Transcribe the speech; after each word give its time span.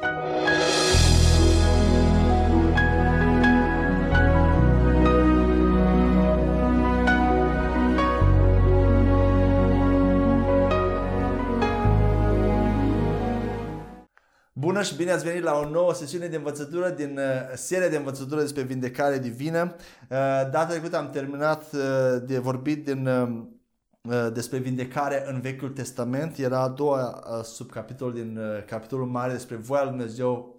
Bună 0.00 0.12
și 14.82 14.96
bine 14.96 15.10
ați 15.10 15.24
venit 15.24 15.42
la 15.42 15.58
o 15.58 15.68
nouă 15.68 15.94
sesiune 15.94 16.26
de 16.26 16.36
învățătură 16.36 16.88
din 16.88 17.18
uh, 17.18 17.24
seria 17.54 17.88
de 17.88 17.96
învățătură 17.96 18.40
despre 18.40 18.62
vindecare 18.62 19.18
divină. 19.18 19.74
Uh, 19.74 20.16
data 20.50 20.66
trecută 20.66 20.96
am 20.96 21.10
terminat 21.10 21.62
uh, 21.72 21.80
de 22.26 22.38
vorbit 22.38 22.84
din, 22.84 23.08
despre 24.32 24.58
vindecare 24.58 25.24
în 25.28 25.40
Vechiul 25.40 25.68
Testament. 25.68 26.38
Era 26.38 26.60
a 26.60 26.68
doua 26.68 27.22
subcapitol 27.42 28.12
din 28.12 28.38
capitolul 28.66 29.06
mare 29.06 29.32
despre 29.32 29.56
voia 29.56 29.82
lui 29.82 29.90
Dumnezeu 29.90 30.56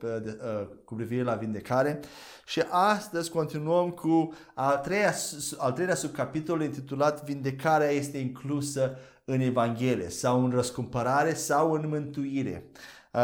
cu 0.86 0.96
privire 0.96 1.24
la 1.24 1.36
vindecare. 1.36 2.00
Și 2.46 2.62
astăzi 2.70 3.32
continuăm 3.32 3.90
cu 3.90 4.34
al 4.54 4.78
treilea, 4.78 5.14
al 5.58 5.72
treilea 5.72 5.96
subcapitol 5.96 6.62
intitulat 6.62 7.24
Vindecarea 7.24 7.90
este 7.90 8.18
inclusă 8.18 8.98
în 9.26 9.40
Evanghelie 9.40 10.10
sau 10.10 10.44
în 10.44 10.52
răscumpărare 10.52 11.34
sau 11.34 11.72
în 11.72 11.88
mântuire. 11.88 12.66
Uh, 13.14 13.22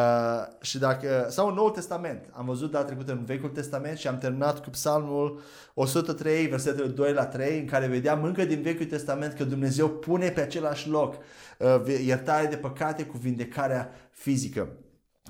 și 0.62 0.78
dacă, 0.78 1.28
sau 1.30 1.48
în 1.48 1.54
Noul 1.54 1.70
Testament, 1.70 2.30
am 2.32 2.46
văzut 2.46 2.72
data 2.72 2.86
trecută 2.86 3.12
în 3.12 3.24
Vechiul 3.26 3.50
Testament 3.50 3.98
și 3.98 4.08
am 4.08 4.18
terminat 4.18 4.64
cu 4.64 4.70
Psalmul 4.70 5.42
103, 5.74 6.48
versetele 6.48 6.88
2 6.88 7.14
la 7.14 7.26
3, 7.26 7.60
în 7.60 7.66
care 7.66 7.88
vedeam 7.88 8.24
încă 8.24 8.46
din 8.46 8.62
Vechiul 8.62 8.86
Testament 8.86 9.34
că 9.34 9.44
Dumnezeu 9.44 9.90
pune 9.90 10.30
pe 10.30 10.42
același 10.42 10.90
loc 10.90 11.16
uh, 11.58 12.00
iertare 12.06 12.48
de 12.48 12.56
păcate 12.56 13.06
cu 13.06 13.18
vindecarea 13.18 13.90
fizică. 14.12 14.70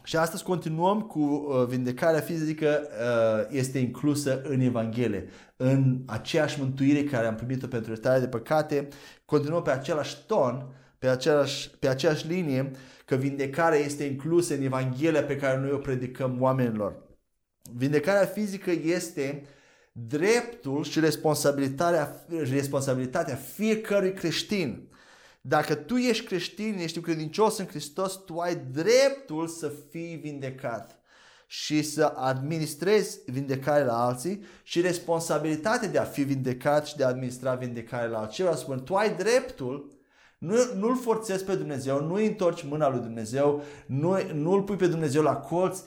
Și 0.04 0.18
astăzi 0.18 0.44
continuăm 0.44 1.02
cu 1.02 1.20
uh, 1.20 1.66
vindecarea 1.68 2.20
fizică, 2.20 2.82
uh, 2.88 3.48
este 3.50 3.80
inclusă 3.80 4.42
în 4.44 4.60
Evanghelie, 4.60 5.30
în 5.58 6.02
aceeași 6.05 6.60
mântuire 6.60 7.04
care 7.04 7.27
am 7.27 7.36
primit-o 7.36 7.68
pentru 7.68 7.92
iertare 7.92 8.20
de 8.20 8.27
păcate, 8.27 8.88
continuăm 9.26 9.62
pe 9.62 9.71
același 9.71 10.18
ton, 10.26 10.66
pe 10.99 11.08
aceeași, 11.08 11.70
pe 11.80 11.88
aceeași 11.88 12.27
linie, 12.27 12.71
că 13.08 13.16
vindecarea 13.16 13.80
este 13.80 14.04
inclusă 14.04 14.54
în 14.54 14.62
Evanghelia 14.62 15.24
pe 15.24 15.36
care 15.36 15.60
noi 15.60 15.72
o 15.72 15.77
predicăm 15.77 16.41
oamenilor. 16.41 16.96
Vindecarea 17.74 18.26
fizică 18.26 18.72
este 18.72 19.46
dreptul 19.91 20.84
și 20.84 20.99
responsabilitatea, 20.99 22.26
responsabilitatea 22.30 23.36
fiecărui 23.36 24.14
creștin. 24.14 24.90
Dacă 25.41 25.76
tu 25.76 25.96
ești 25.96 26.26
creștin, 26.26 26.77
ești 26.80 26.99
credincios 26.99 27.58
în 27.58 27.66
Hristos, 27.66 28.24
tu 28.26 28.38
ai 28.38 28.55
dreptul 28.55 29.48
să 29.48 29.71
fii 29.90 30.16
vindecat 30.16 30.99
și 31.46 31.82
să 31.82 32.14
administrezi 32.16 33.20
vindecare 33.26 33.84
la 33.84 34.05
alții 34.05 34.44
și 34.64 34.82
responsabilitatea 34.82 35.88
de 35.88 35.98
a 35.98 36.04
fi 36.04 36.24
vindecat 36.24 36.88
și 36.88 36.96
de 36.96 37.04
a 37.04 37.08
administra 37.08 37.55
vindecare 37.55 38.08
la 38.08 38.20
alții. 38.20 38.46
spun, 38.55 38.84
tu 38.84 38.96
ai 38.96 39.16
dreptul 39.16 39.96
nu, 40.38 40.55
nu-L 40.76 40.96
forțezi 40.96 41.43
pe 41.43 41.55
Dumnezeu, 41.55 42.05
nu 42.05 42.13
îi 42.13 42.27
întorci 42.27 42.63
mâna 42.63 42.90
lui 42.90 42.99
Dumnezeu, 42.99 43.63
nu, 43.85 44.18
nu-L 44.34 44.62
pui 44.62 44.76
pe 44.76 44.88
Dumnezeu 44.88 45.21
la 45.21 45.35
colț, 45.35 45.80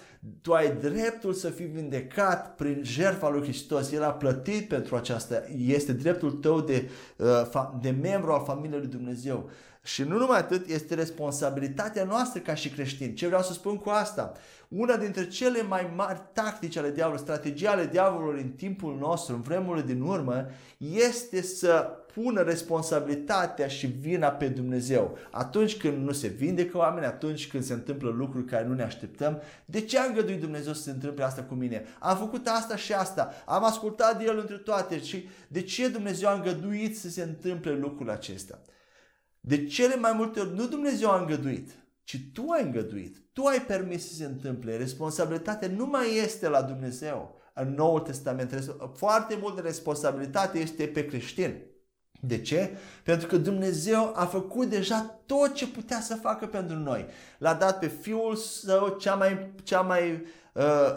tu 0.43 0.53
ai 0.53 0.77
dreptul 0.77 1.33
să 1.33 1.48
fii 1.48 1.67
vindecat 1.67 2.55
prin 2.55 2.81
jertfa 2.83 3.28
lui 3.28 3.43
Hristos. 3.43 3.93
El 3.93 4.03
a 4.03 4.12
plătit 4.12 4.69
pentru 4.69 4.97
aceasta. 4.97 5.43
Este 5.67 5.93
dreptul 5.93 6.33
tău 6.33 6.61
de, 6.61 6.91
uh, 7.17 7.71
de 7.81 7.91
membru 7.91 8.33
al 8.33 8.45
familiei 8.45 8.78
lui 8.78 8.89
Dumnezeu. 8.89 9.51
Și 9.83 10.03
nu 10.03 10.19
numai 10.19 10.39
atât, 10.39 10.69
este 10.69 10.95
responsabilitatea 10.95 12.05
noastră 12.05 12.41
ca 12.41 12.55
și 12.55 12.69
creștini. 12.69 13.14
Ce 13.14 13.27
vreau 13.27 13.42
să 13.42 13.53
spun 13.53 13.77
cu 13.77 13.89
asta? 13.89 14.33
Una 14.69 14.97
dintre 14.97 15.28
cele 15.28 15.62
mai 15.62 15.92
mari 15.97 16.22
tactici 16.33 16.77
ale 16.77 16.91
diavolului, 16.91 17.25
strategii 17.25 17.67
ale 17.67 17.87
diavolului 17.87 18.42
în 18.42 18.50
timpul 18.50 18.97
nostru, 18.98 19.34
în 19.34 19.41
vremurile 19.41 19.87
din 19.87 20.00
urmă, 20.00 20.47
este 20.78 21.42
să 21.42 21.91
pună 22.12 22.41
responsabilitatea 22.41 23.66
și 23.66 23.87
vina 23.87 24.28
pe 24.28 24.49
Dumnezeu. 24.49 25.19
Atunci 25.31 25.77
când 25.77 26.05
nu 26.06 26.12
se 26.12 26.28
vindecă 26.28 26.76
oameni, 26.76 27.06
atunci 27.06 27.49
când 27.49 27.65
se 27.65 27.72
întâmplă 27.72 28.10
lucruri 28.10 28.44
care 28.44 28.66
nu 28.66 28.75
ne 28.75 28.82
așteptăm, 28.82 29.43
de 29.65 29.81
ce 29.81 29.99
a 29.99 30.05
îngăduit 30.05 30.41
Dumnezeu 30.41 30.72
să 30.72 30.82
se 30.82 30.91
întâmple 30.91 31.25
asta 31.25 31.43
cu 31.43 31.55
mine? 31.55 31.84
Am 31.99 32.16
făcut 32.16 32.47
asta 32.47 32.76
și 32.76 32.93
asta, 32.93 33.32
am 33.47 33.65
ascultat 33.65 34.19
de 34.19 34.25
El 34.25 34.38
între 34.38 34.56
toate 34.56 35.03
și 35.03 35.28
de 35.49 35.62
ce 35.62 35.88
Dumnezeu 35.88 36.28
a 36.28 36.32
îngăduit 36.32 36.99
să 36.99 37.09
se 37.09 37.22
întâmple 37.22 37.72
lucrul 37.72 38.10
acesta? 38.10 38.59
De 39.41 39.67
cele 39.67 39.97
mai 39.97 40.12
multe 40.12 40.41
ori 40.41 40.55
nu 40.55 40.67
Dumnezeu 40.67 41.11
a 41.11 41.21
îngăduit, 41.21 41.71
ci 42.05 42.31
tu 42.33 42.49
ai 42.49 42.62
îngăduit, 42.62 43.17
tu 43.33 43.45
ai 43.45 43.62
permis 43.62 44.09
să 44.09 44.15
se 44.15 44.25
întâmple. 44.25 44.77
Responsabilitatea 44.77 45.69
nu 45.69 45.87
mai 45.87 46.17
este 46.17 46.49
la 46.49 46.62
Dumnezeu 46.62 47.41
în 47.55 47.75
Noul 47.75 48.00
Testament. 48.00 48.77
Foarte 48.95 49.39
multă 49.41 49.61
responsabilitate 49.61 50.59
este 50.59 50.87
pe 50.87 51.06
creștin. 51.06 51.62
De 52.23 52.41
ce? 52.41 52.71
Pentru 53.05 53.27
că 53.27 53.37
Dumnezeu 53.37 54.12
a 54.15 54.27
făcut 54.27 54.69
deja 54.69 55.21
tot 55.27 55.55
ce 55.55 55.67
putea 55.69 56.00
să 56.00 56.15
facă 56.15 56.47
pentru 56.47 56.77
noi. 56.77 57.06
L-a 57.39 57.55
dat 57.55 57.79
pe 57.79 57.87
Fiul 57.87 58.37
Său 58.37 58.97
cea 59.00 59.15
mai, 59.15 59.53
cea 59.62 59.81
mai, 59.81 60.12
uh, 60.12 60.21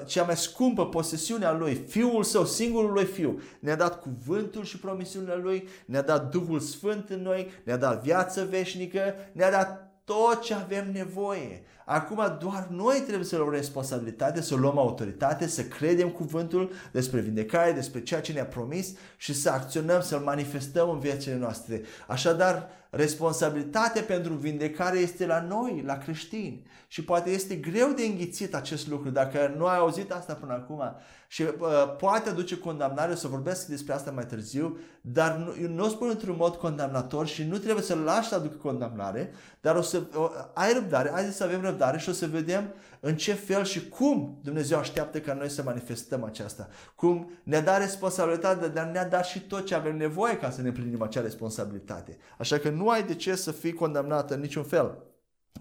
cea 0.05 0.23
mai 0.23 0.37
scumpă 0.37 0.85
posesiune 0.85 1.45
a 1.45 1.51
Lui, 1.51 1.73
Fiul 1.73 2.23
Său, 2.23 2.45
singurul 2.45 2.91
Lui 2.91 3.05
Fiu. 3.05 3.41
Ne-a 3.59 3.75
dat 3.75 4.01
cuvântul 4.01 4.63
și 4.63 4.79
promisiunile 4.79 5.35
Lui, 5.35 5.67
ne-a 5.85 6.01
dat 6.01 6.31
Duhul 6.31 6.59
Sfânt 6.59 7.09
în 7.09 7.21
noi, 7.21 7.51
ne-a 7.63 7.77
dat 7.77 8.03
viață 8.03 8.47
veșnică, 8.49 9.15
ne-a 9.31 9.51
dat 9.51 9.93
tot 10.03 10.41
ce 10.41 10.53
avem 10.53 10.91
nevoie. 10.91 11.63
Acum 11.85 12.37
doar 12.39 12.67
noi 12.71 13.03
trebuie 13.05 13.25
să 13.25 13.37
luăm 13.37 13.51
responsabilitate, 13.51 14.41
să 14.41 14.55
luăm 14.55 14.77
autoritate, 14.77 15.47
să 15.47 15.63
credem 15.63 16.09
cuvântul 16.09 16.71
despre 16.91 17.19
vindecare, 17.19 17.71
despre 17.71 18.03
ceea 18.03 18.21
ce 18.21 18.31
ne-a 18.31 18.45
promis 18.45 18.93
și 19.17 19.33
să 19.33 19.49
acționăm, 19.49 20.01
să-l 20.01 20.19
manifestăm 20.19 20.89
în 20.89 20.99
viețile 20.99 21.35
noastre. 21.35 21.81
Așadar, 22.07 22.69
responsabilitatea 22.95 24.01
pentru 24.01 24.33
vindecare 24.33 24.97
este 24.97 25.25
la 25.25 25.41
noi, 25.41 25.83
la 25.85 25.97
creștini. 25.97 26.65
Și 26.87 27.03
poate 27.03 27.29
este 27.29 27.55
greu 27.55 27.91
de 27.91 28.03
înghițit 28.03 28.55
acest 28.55 28.87
lucru 28.87 29.09
dacă 29.09 29.53
nu 29.57 29.65
ai 29.65 29.77
auzit 29.77 30.11
asta 30.11 30.33
până 30.33 30.53
acum. 30.53 30.81
Și 31.27 31.41
uh, 31.41 31.95
poate 31.97 32.29
aduce 32.29 32.57
condamnare, 32.57 33.11
o 33.11 33.15
să 33.15 33.27
vorbesc 33.27 33.65
despre 33.67 33.93
asta 33.93 34.11
mai 34.11 34.25
târziu, 34.25 34.77
dar 35.01 35.35
nu, 35.35 35.67
nu 35.67 35.83
o 35.83 35.87
spun 35.87 36.09
într-un 36.09 36.35
mod 36.37 36.55
condamnator 36.55 37.27
și 37.27 37.43
nu 37.43 37.57
trebuie 37.57 37.83
să 37.83 37.95
lași 37.95 38.27
să 38.27 38.35
aducă 38.35 38.55
condamnare, 38.55 39.33
dar 39.61 39.75
o 39.75 39.81
să 39.81 40.01
o, 40.15 40.29
ai 40.53 40.73
răbdare, 40.73 41.09
hai 41.13 41.23
să 41.23 41.43
avem 41.43 41.61
răbdare 41.61 41.72
și 41.97 42.09
o 42.09 42.11
să 42.11 42.27
vedem 42.27 42.73
în 42.99 43.15
ce 43.15 43.33
fel 43.33 43.63
și 43.63 43.89
cum 43.89 44.39
Dumnezeu 44.43 44.77
așteaptă 44.77 45.19
ca 45.19 45.33
noi 45.33 45.49
să 45.49 45.63
manifestăm 45.63 46.23
aceasta. 46.23 46.67
Cum 46.95 47.31
ne-a 47.43 47.61
dat 47.61 47.79
responsabilitatea, 47.79 48.67
dar 48.67 48.85
ne-a 48.85 49.07
dat 49.07 49.25
și 49.25 49.39
tot 49.39 49.65
ce 49.65 49.75
avem 49.75 49.97
nevoie 49.97 50.37
ca 50.37 50.49
să 50.49 50.61
ne 50.61 50.67
împlinim 50.67 51.01
acea 51.01 51.21
responsabilitate. 51.21 52.17
Așa 52.37 52.57
că 52.57 52.69
nu 52.69 52.89
ai 52.89 53.03
de 53.03 53.15
ce 53.15 53.35
să 53.35 53.51
fii 53.51 53.73
condamnat 53.73 54.31
în 54.31 54.39
niciun 54.39 54.63
fel. 54.63 54.97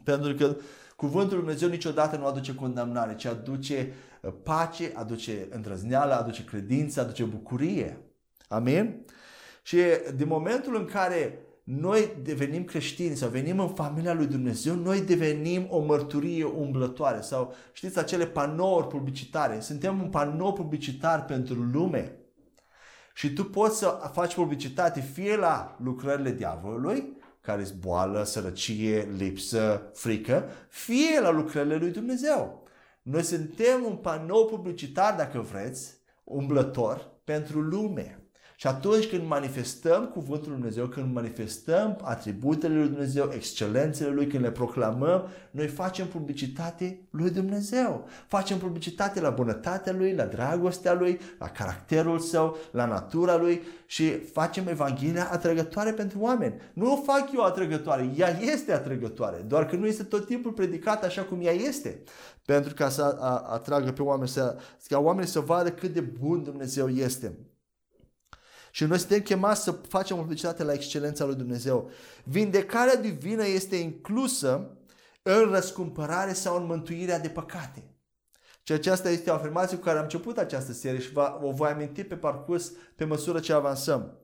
Pentru 0.04 0.34
că 0.34 0.56
Cuvântul 1.02 1.36
Lui 1.36 1.44
Dumnezeu 1.44 1.68
niciodată 1.68 2.16
nu 2.16 2.26
aduce 2.26 2.54
condamnare, 2.54 3.14
ci 3.14 3.24
aduce 3.24 3.92
uh, 4.20 4.32
pace, 4.42 4.92
aduce 4.94 5.46
îndrăzneală, 5.50 6.14
aduce 6.14 6.44
credință, 6.44 7.00
aduce 7.00 7.24
bucurie. 7.24 7.98
Amin? 8.48 9.04
Și 9.62 9.78
din 10.14 10.26
momentul 10.26 10.76
în 10.76 10.84
care 10.84 11.38
noi 11.64 12.16
devenim 12.22 12.64
creștini 12.64 13.16
sau 13.16 13.28
venim 13.28 13.60
în 13.60 13.68
familia 13.68 14.12
lui 14.12 14.26
Dumnezeu, 14.26 14.74
noi 14.74 15.00
devenim 15.00 15.66
o 15.70 15.78
mărturie 15.78 16.44
umblătoare 16.44 17.20
sau 17.20 17.54
știți 17.72 17.98
acele 17.98 18.26
panouri 18.26 18.86
publicitare. 18.86 19.60
Suntem 19.60 20.00
un 20.00 20.08
panou 20.08 20.52
publicitar 20.52 21.24
pentru 21.24 21.54
lume. 21.54 22.16
Și 23.14 23.32
tu 23.32 23.44
poți 23.44 23.78
să 23.78 24.10
faci 24.12 24.34
publicitate 24.34 25.00
fie 25.00 25.36
la 25.36 25.76
lucrările 25.82 26.32
diavolului, 26.32 27.16
care 27.40 27.64
sunt 27.64 27.80
boală, 27.80 28.22
sărăcie, 28.24 29.08
lipsă, 29.16 29.90
frică, 29.94 30.48
fie 30.68 31.20
la 31.20 31.30
lucrările 31.30 31.76
lui 31.76 31.90
Dumnezeu. 31.90 32.62
Noi 33.02 33.22
suntem 33.22 33.84
un 33.84 33.96
panou 33.96 34.46
publicitar, 34.46 35.14
dacă 35.14 35.40
vreți, 35.40 35.98
umblător 36.24 37.10
pentru 37.24 37.60
lume. 37.60 38.21
Și 38.62 38.68
atunci 38.68 39.06
când 39.06 39.26
manifestăm 39.26 40.06
cuvântul 40.06 40.50
lui 40.50 40.60
Dumnezeu, 40.60 40.86
când 40.86 41.14
manifestăm 41.14 41.98
atributele 42.02 42.74
lui 42.74 42.88
Dumnezeu, 42.88 43.30
excelențele 43.34 44.10
lui, 44.10 44.26
când 44.26 44.42
le 44.42 44.50
proclamăm, 44.50 45.28
noi 45.50 45.66
facem 45.66 46.06
publicitate 46.06 47.00
lui 47.10 47.30
Dumnezeu. 47.30 48.08
Facem 48.26 48.58
publicitate 48.58 49.20
la 49.20 49.30
bunătatea 49.30 49.92
lui, 49.92 50.14
la 50.14 50.24
dragostea 50.24 50.92
lui, 50.92 51.20
la 51.38 51.48
caracterul 51.48 52.18
său, 52.18 52.56
la 52.70 52.86
natura 52.86 53.36
lui 53.36 53.62
și 53.86 54.18
facem 54.18 54.68
Evanghelia 54.68 55.28
atrăgătoare 55.30 55.92
pentru 55.92 56.18
oameni. 56.20 56.54
Nu 56.72 56.92
o 56.92 56.96
fac 56.96 57.28
eu 57.34 57.44
atrăgătoare, 57.44 58.12
ea 58.16 58.40
este 58.40 58.72
atrăgătoare, 58.72 59.44
doar 59.46 59.66
că 59.66 59.76
nu 59.76 59.86
este 59.86 60.02
tot 60.02 60.26
timpul 60.26 60.52
predicată 60.52 61.06
așa 61.06 61.22
cum 61.22 61.40
ea 61.40 61.52
este. 61.52 62.02
Pentru 62.44 62.74
ca 62.74 62.88
să 62.88 63.16
atragă 63.48 63.92
pe 63.92 64.02
oameni, 64.02 64.28
să, 64.28 64.56
ca 64.88 64.98
oamenii 64.98 65.30
să 65.30 65.40
vadă 65.40 65.70
cât 65.70 65.92
de 65.92 66.00
bun 66.00 66.42
Dumnezeu 66.42 66.88
este. 66.88 67.36
Și 68.74 68.84
noi 68.84 68.98
suntem 68.98 69.20
chemați 69.20 69.62
să 69.62 69.72
facem 69.72 70.16
publicitate 70.16 70.62
la 70.62 70.72
excelența 70.72 71.24
lui 71.24 71.34
Dumnezeu. 71.34 71.90
Vindecarea 72.24 72.96
divină 72.96 73.46
este 73.46 73.76
inclusă 73.76 74.76
în 75.22 75.50
răscumpărare 75.50 76.32
sau 76.32 76.56
în 76.56 76.66
mântuirea 76.66 77.18
de 77.18 77.28
păcate. 77.28 77.84
Și 78.62 78.72
aceasta 78.72 79.10
este 79.10 79.30
o 79.30 79.34
afirmație 79.34 79.76
cu 79.76 79.82
care 79.82 79.96
am 79.96 80.02
început 80.02 80.38
această 80.38 80.72
serie 80.72 81.00
și 81.00 81.12
va, 81.12 81.40
o 81.42 81.50
voi 81.50 81.68
aminti 81.68 82.04
pe 82.04 82.14
parcurs 82.14 82.72
pe 82.96 83.04
măsură 83.04 83.40
ce 83.40 83.52
avansăm. 83.52 84.18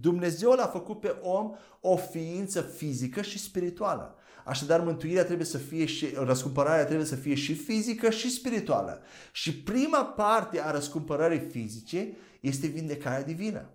Dumnezeu 0.00 0.52
l-a 0.52 0.66
făcut 0.66 1.00
pe 1.00 1.16
om 1.22 1.54
o 1.80 1.96
ființă 1.96 2.60
fizică 2.60 3.22
și 3.22 3.38
spirituală. 3.38 4.16
Așadar, 4.44 4.80
mântuirea 4.80 5.24
trebuie 5.24 5.46
să 5.46 5.58
fie 5.58 5.84
și, 5.84 6.06
răscumpărarea 6.14 6.84
trebuie 6.84 7.06
să 7.06 7.16
fie 7.16 7.34
și 7.34 7.54
fizică 7.54 8.10
și 8.10 8.30
spirituală. 8.30 9.02
Și 9.32 9.62
prima 9.62 10.04
parte 10.04 10.60
a 10.60 10.70
răscumpărării 10.70 11.48
fizice 11.50 12.16
este 12.40 12.66
vindecarea 12.66 13.22
divină. 13.22 13.70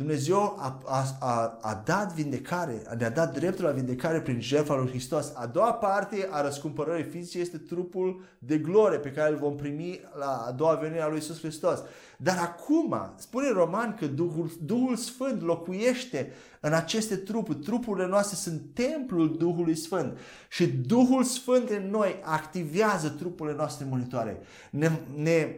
Dumnezeu 0.00 0.56
a, 0.58 0.82
a, 0.86 1.04
a, 1.20 1.58
a 1.60 1.82
dat 1.84 2.14
vindecare, 2.14 2.82
ne-a 2.98 3.10
dat 3.10 3.34
dreptul 3.34 3.64
la 3.64 3.70
vindecare 3.70 4.20
prin 4.20 4.40
jertfa 4.40 4.74
lui 4.74 4.88
Hristos. 4.88 5.32
A 5.34 5.46
doua 5.46 5.72
parte 5.72 6.28
a 6.30 6.42
răscumpărării 6.42 7.04
fizice 7.04 7.38
este 7.38 7.58
trupul 7.58 8.24
de 8.38 8.58
glorie 8.58 8.98
pe 8.98 9.10
care 9.10 9.30
îl 9.30 9.36
vom 9.36 9.56
primi 9.56 10.00
la 10.18 10.44
a 10.46 10.50
doua 10.52 10.74
venire 10.74 11.02
a 11.02 11.08
lui 11.08 11.18
Isus 11.18 11.38
Hristos. 11.38 11.82
Dar 12.16 12.38
acum, 12.38 13.12
spune 13.16 13.50
Roman 13.50 13.94
că 13.94 14.06
Duhul, 14.06 14.50
Duhul 14.62 14.96
Sfânt 14.96 15.42
locuiește 15.42 16.32
în 16.60 16.72
aceste 16.72 17.16
trupuri. 17.16 17.58
Trupurile 17.58 18.06
noastre 18.06 18.36
sunt 18.36 18.62
templul 18.74 19.36
Duhului 19.36 19.74
Sfânt. 19.74 20.18
Și 20.48 20.66
Duhul 20.66 21.24
Sfânt 21.24 21.68
în 21.68 21.90
noi 21.90 22.20
activează 22.22 23.08
trupurile 23.08 23.56
noastre 23.56 23.86
monitoare. 23.88 24.40
Ne, 24.70 24.90
ne 25.14 25.56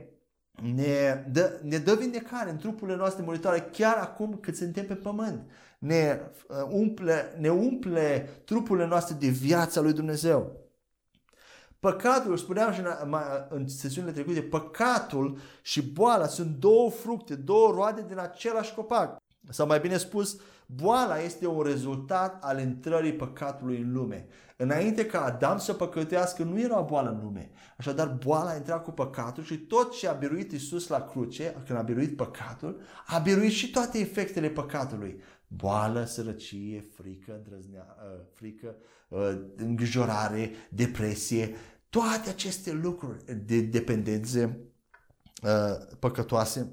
ne 0.61 1.25
dă, 1.33 1.61
ne 1.63 1.79
dă 1.79 1.95
vindecare 1.95 2.51
în 2.51 2.57
trupurile 2.57 2.97
noastre 2.97 3.23
moritoare 3.23 3.69
chiar 3.73 3.97
acum 3.97 4.39
cât 4.41 4.57
suntem 4.57 4.87
pe 4.87 4.95
pământ. 4.95 5.51
Ne 5.79 6.21
uh, 6.49 6.57
umple, 6.71 7.37
ne 7.39 7.49
umple 7.49 8.29
trupurile 8.45 8.87
noastre 8.87 9.17
de 9.19 9.29
viața 9.29 9.81
lui 9.81 9.93
Dumnezeu. 9.93 10.61
Păcatul, 11.81 12.37
spuneam 12.37 12.73
și 12.73 12.81
în, 12.81 12.87
în 13.49 13.69
sesiunile 13.69 14.13
trecute, 14.13 14.43
păcatul 14.43 15.39
și 15.63 15.83
boala 15.93 16.27
sunt 16.27 16.57
două 16.57 16.91
fructe, 16.91 17.35
două 17.35 17.73
roade 17.75 18.05
din 18.09 18.19
același 18.19 18.75
copac. 18.75 19.17
Sau 19.49 19.67
mai 19.67 19.81
bine 19.81 19.97
spus, 19.97 20.41
boala 20.67 21.19
este 21.19 21.47
un 21.47 21.63
rezultat 21.63 22.45
al 22.45 22.61
intrării 22.61 23.13
păcatului 23.13 23.81
în 23.81 23.93
lume. 23.93 24.27
Înainte 24.63 25.07
ca 25.07 25.25
Adam 25.25 25.59
să 25.59 25.73
păcătuiască, 25.73 26.43
nu 26.43 26.61
era 26.61 26.81
boală 26.81 27.11
în 27.11 27.21
lume. 27.23 27.51
Așadar, 27.77 28.09
boala 28.09 28.51
a 28.51 28.57
intrat 28.57 28.83
cu 28.85 28.91
păcatul 28.91 29.43
și 29.43 29.59
tot 29.59 29.93
ce 29.93 30.09
a 30.09 30.13
biruit 30.13 30.53
Isus 30.53 30.89
la 30.89 31.05
cruce, 31.05 31.63
când 31.67 31.79
a 31.79 31.83
biruit 31.83 32.17
păcatul, 32.17 32.81
a 33.07 33.19
biruit 33.19 33.51
și 33.51 33.71
toate 33.71 33.99
efectele 33.99 34.49
păcatului. 34.49 35.21
Boală, 35.47 36.05
sărăcie, 36.05 36.91
frică, 36.95 37.35
îndrăznea, 37.37 37.97
uh, 37.99 38.25
frică, 38.35 38.75
uh, 39.09 39.41
îngrijorare, 39.57 40.51
depresie, 40.71 41.55
toate 41.89 42.29
aceste 42.29 42.73
lucruri 42.73 43.25
de 43.47 43.61
dependențe 43.61 44.61
uh, 45.43 45.97
păcătoase 45.99 46.73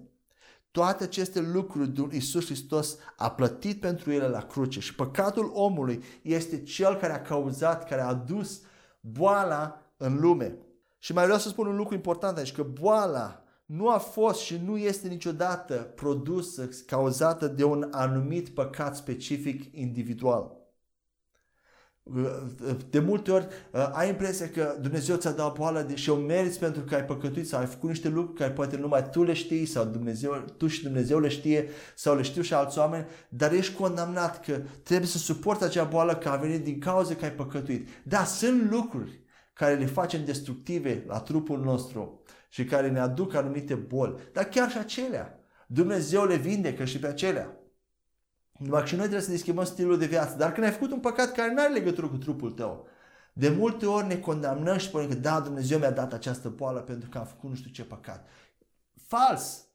toate 0.72 1.04
aceste 1.04 1.40
lucruri 1.40 2.08
Iisus 2.12 2.46
Hristos 2.46 2.98
a 3.18 3.32
plătit 3.32 3.80
pentru 3.80 4.12
ele 4.12 4.28
la 4.28 4.42
cruce 4.42 4.80
și 4.80 4.96
păcatul 4.96 5.52
omului 5.54 6.04
este 6.22 6.64
cel 6.64 6.96
care 6.96 7.14
a 7.14 7.22
cauzat, 7.22 7.88
care 7.88 8.02
a 8.02 8.08
adus 8.08 8.62
boala 9.00 9.82
în 9.98 10.20
lume. 10.20 10.58
Și 10.98 11.14
mai 11.14 11.24
vreau 11.24 11.40
să 11.40 11.50
spun 11.50 11.68
un 11.68 11.76
lucru 11.76 11.94
important 11.94 12.38
aici, 12.38 12.52
că 12.52 12.64
boala 12.64 13.44
nu 13.66 13.90
a 13.90 13.98
fost 13.98 14.40
și 14.40 14.62
nu 14.66 14.78
este 14.78 15.08
niciodată 15.08 15.76
produsă, 15.76 16.70
cauzată 16.86 17.48
de 17.48 17.64
un 17.64 17.88
anumit 17.92 18.50
păcat 18.50 18.96
specific 18.96 19.76
individual. 19.76 20.59
De 22.90 23.00
multe 23.00 23.32
ori 23.32 23.48
uh, 23.72 23.90
ai 23.94 24.10
impresia 24.10 24.50
că 24.50 24.78
Dumnezeu 24.82 25.16
ți-a 25.16 25.32
dat 25.32 25.54
boală 25.54 25.88
și 25.94 26.10
o 26.10 26.16
meriți 26.16 26.60
pentru 26.60 26.82
că 26.82 26.96
ai 26.96 27.06
păcătuit 27.06 27.48
sau 27.48 27.60
ai 27.60 27.66
făcut 27.66 27.90
niște 27.90 28.10
lucruri 28.10 28.38
care 28.38 28.52
poate 28.52 28.78
numai 28.78 29.10
tu 29.10 29.24
le 29.24 29.34
știi 29.34 29.66
sau 29.66 29.86
Dumnezeu, 29.86 30.46
tu 30.58 30.68
și 30.68 30.84
Dumnezeu 30.84 31.20
le 31.20 31.28
știe 31.28 31.70
sau 31.96 32.16
le 32.16 32.22
știu 32.22 32.42
și 32.42 32.54
alți 32.54 32.78
oameni, 32.78 33.06
dar 33.30 33.52
ești 33.52 33.76
condamnat 33.76 34.46
că 34.46 34.62
trebuie 34.84 35.10
să 35.10 35.18
suporți 35.18 35.64
acea 35.64 35.84
boală 35.84 36.16
că 36.16 36.30
a 36.30 36.36
venit 36.36 36.64
din 36.64 36.80
cauza 36.80 37.16
că 37.16 37.26
ai 37.26 37.32
păcătuit. 37.32 37.88
Da, 38.04 38.24
sunt 38.24 38.72
lucruri 38.72 39.20
care 39.54 39.76
le 39.76 39.86
facem 39.86 40.26
destructive 40.26 41.04
la 41.08 41.20
trupul 41.20 41.60
nostru 41.60 42.22
și 42.50 42.66
care 42.66 42.90
ne 42.90 43.00
aduc 43.00 43.34
anumite 43.34 43.74
boli, 43.74 44.16
dar 44.34 44.44
chiar 44.44 44.70
și 44.70 44.78
acelea. 44.78 45.40
Dumnezeu 45.68 46.26
le 46.26 46.36
vindecă 46.36 46.86
și 46.86 47.00
pe 47.00 47.08
acelea. 47.08 47.59
Numai 48.60 48.86
și 48.86 48.96
noi 48.96 49.04
trebuie 49.04 49.26
să 49.26 49.32
ne 49.32 49.38
schimbăm 49.38 49.66
stilul 49.66 49.98
de 49.98 50.06
viață. 50.06 50.38
Dar 50.38 50.52
când 50.52 50.66
ai 50.66 50.72
făcut 50.72 50.92
un 50.92 51.00
păcat 51.00 51.32
care 51.32 51.54
nu 51.54 51.62
are 51.62 51.74
legătură 51.74 52.08
cu 52.08 52.18
trupul 52.18 52.52
tău, 52.52 52.88
de 53.34 53.50
multe 53.50 53.86
ori 53.86 54.08
ne 54.08 54.18
condamnăm 54.18 54.78
și 54.78 54.88
spunem 54.88 55.08
că 55.08 55.16
da, 55.16 55.40
Dumnezeu 55.40 55.80
mi-a 55.80 55.92
dat 55.92 56.14
această 56.14 56.50
boală 56.50 56.80
pentru 56.80 57.10
că 57.10 57.18
am 57.18 57.26
făcut 57.26 57.50
nu 57.50 57.56
știu 57.56 57.72
ce 57.72 57.84
păcat. 57.84 58.28
Fals! 59.08 59.66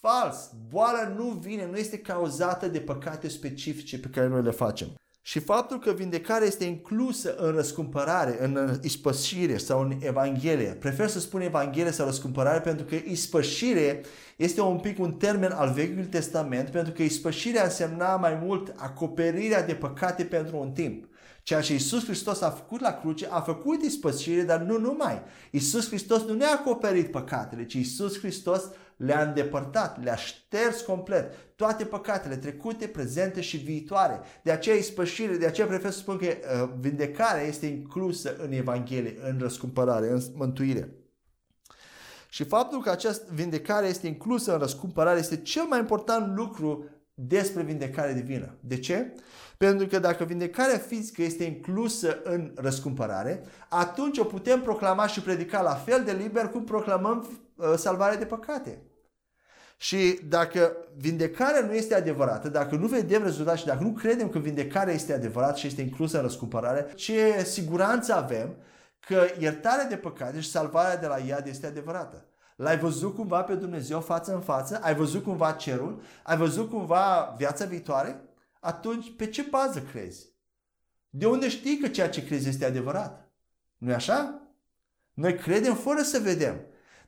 Fals! 0.00 0.50
Boala 0.68 1.08
nu 1.08 1.24
vine, 1.24 1.66
nu 1.66 1.76
este 1.76 1.98
cauzată 1.98 2.68
de 2.68 2.80
păcate 2.80 3.28
specifice 3.28 3.98
pe 3.98 4.08
care 4.08 4.28
noi 4.28 4.42
le 4.42 4.50
facem. 4.50 4.88
Și 5.28 5.38
faptul 5.38 5.78
că 5.78 5.92
vindecarea 5.92 6.46
este 6.46 6.64
inclusă 6.64 7.34
în 7.36 7.52
răscumpărare, 7.52 8.36
în 8.44 8.78
ispășire 8.82 9.56
sau 9.56 9.80
în 9.80 9.92
Evanghelie. 10.00 10.68
Prefer 10.68 11.08
să 11.08 11.20
spun 11.20 11.40
Evanghelie 11.40 11.90
sau 11.90 12.06
răscumpărare 12.06 12.60
pentru 12.60 12.84
că 12.84 12.94
ispășire 12.94 14.04
este 14.36 14.60
un 14.60 14.78
pic 14.78 14.98
un 14.98 15.12
termen 15.12 15.52
al 15.52 15.72
Vechiului 15.72 16.04
Testament 16.04 16.68
pentru 16.68 16.92
că 16.92 17.02
ispășirea 17.02 17.64
însemna 17.64 18.16
mai 18.16 18.38
mult 18.42 18.74
acoperirea 18.76 19.62
de 19.62 19.74
păcate 19.74 20.24
pentru 20.24 20.56
un 20.56 20.70
timp. 20.70 21.04
Ceea 21.42 21.60
ce 21.60 21.74
Isus 21.74 22.04
Hristos 22.04 22.40
a 22.40 22.50
făcut 22.50 22.80
la 22.80 22.92
cruce, 22.92 23.26
a 23.30 23.40
făcut 23.40 23.82
ispășire, 23.82 24.42
dar 24.42 24.60
nu 24.60 24.78
numai. 24.78 25.22
Isus 25.50 25.86
Hristos 25.86 26.22
nu 26.22 26.34
ne-a 26.34 26.52
acoperit 26.52 27.10
păcatele, 27.10 27.66
ci 27.66 27.74
Isus 27.74 28.18
Hristos 28.18 28.62
le-a 28.98 29.22
îndepărtat, 29.22 30.02
le-a 30.02 30.14
șters 30.14 30.80
complet 30.80 31.34
toate 31.56 31.84
păcatele 31.84 32.36
trecute, 32.36 32.86
prezente 32.86 33.40
și 33.40 33.56
viitoare. 33.56 34.20
De 34.42 34.50
aceea 34.50 34.76
ispășire, 34.76 35.36
de 35.36 35.46
aceea 35.46 35.66
prefer 35.66 35.90
să 35.90 35.98
spun 35.98 36.16
că 36.16 36.26
uh, 36.26 36.70
vindecarea 36.80 37.42
este 37.42 37.66
inclusă 37.66 38.36
în 38.36 38.52
Evanghelie, 38.52 39.16
în 39.22 39.38
răscumpărare, 39.40 40.10
în 40.10 40.20
mântuire. 40.34 40.92
Și 42.28 42.44
faptul 42.44 42.82
că 42.82 42.90
această 42.90 43.32
vindecare 43.32 43.86
este 43.86 44.06
inclusă 44.06 44.52
în 44.52 44.58
răscumpărare 44.58 45.18
este 45.18 45.36
cel 45.36 45.64
mai 45.64 45.78
important 45.78 46.36
lucru 46.36 46.84
despre 47.14 47.62
vindecare 47.62 48.12
divină. 48.12 48.54
De 48.60 48.78
ce? 48.78 49.12
Pentru 49.56 49.86
că 49.86 49.98
dacă 49.98 50.24
vindecarea 50.24 50.78
fizică 50.78 51.22
este 51.22 51.44
inclusă 51.44 52.20
în 52.22 52.52
răscumpărare, 52.56 53.42
atunci 53.68 54.18
o 54.18 54.24
putem 54.24 54.60
proclama 54.60 55.06
și 55.06 55.22
predica 55.22 55.62
la 55.62 55.74
fel 55.74 56.04
de 56.04 56.12
liber 56.12 56.48
cum 56.48 56.64
proclamăm 56.64 57.40
uh, 57.54 57.74
salvarea 57.76 58.18
de 58.18 58.24
păcate. 58.24 58.78
Și 59.80 60.20
dacă 60.28 60.76
vindecarea 60.96 61.60
nu 61.60 61.74
este 61.74 61.94
adevărată, 61.94 62.48
dacă 62.48 62.76
nu 62.76 62.86
vedem 62.86 63.22
rezultate 63.22 63.58
și 63.58 63.66
dacă 63.66 63.82
nu 63.82 63.92
credem 63.92 64.28
că 64.28 64.38
vindecarea 64.38 64.94
este 64.94 65.12
adevărată 65.12 65.58
și 65.58 65.66
este 65.66 65.82
inclusă 65.82 66.16
în 66.16 66.22
răscumpărare, 66.22 66.92
ce 66.94 67.44
siguranță 67.44 68.14
avem 68.14 68.56
că 69.06 69.26
iertarea 69.38 69.88
de 69.88 69.96
păcate 69.96 70.40
și 70.40 70.50
salvarea 70.50 70.96
de 70.96 71.06
la 71.06 71.18
iad 71.18 71.46
este 71.46 71.66
adevărată. 71.66 72.24
L-ai 72.56 72.78
văzut 72.78 73.14
cumva 73.14 73.42
pe 73.42 73.54
Dumnezeu 73.54 74.00
față 74.00 74.34
în 74.34 74.40
față? 74.40 74.80
Ai 74.82 74.94
văzut 74.94 75.22
cumva 75.22 75.52
cerul? 75.52 76.02
Ai 76.22 76.36
văzut 76.36 76.70
cumva 76.70 77.34
viața 77.36 77.64
viitoare? 77.64 78.20
Atunci, 78.60 79.12
pe 79.16 79.26
ce 79.26 79.42
bază 79.50 79.80
crezi? 79.92 80.26
De 81.10 81.26
unde 81.26 81.48
știi 81.48 81.78
că 81.78 81.88
ceea 81.88 82.08
ce 82.08 82.24
crezi 82.24 82.48
este 82.48 82.64
adevărat? 82.64 83.28
nu 83.78 83.90
e 83.90 83.94
așa? 83.94 84.42
Noi 85.14 85.34
credem 85.34 85.74
fără 85.74 86.02
să 86.02 86.18
vedem. 86.18 86.60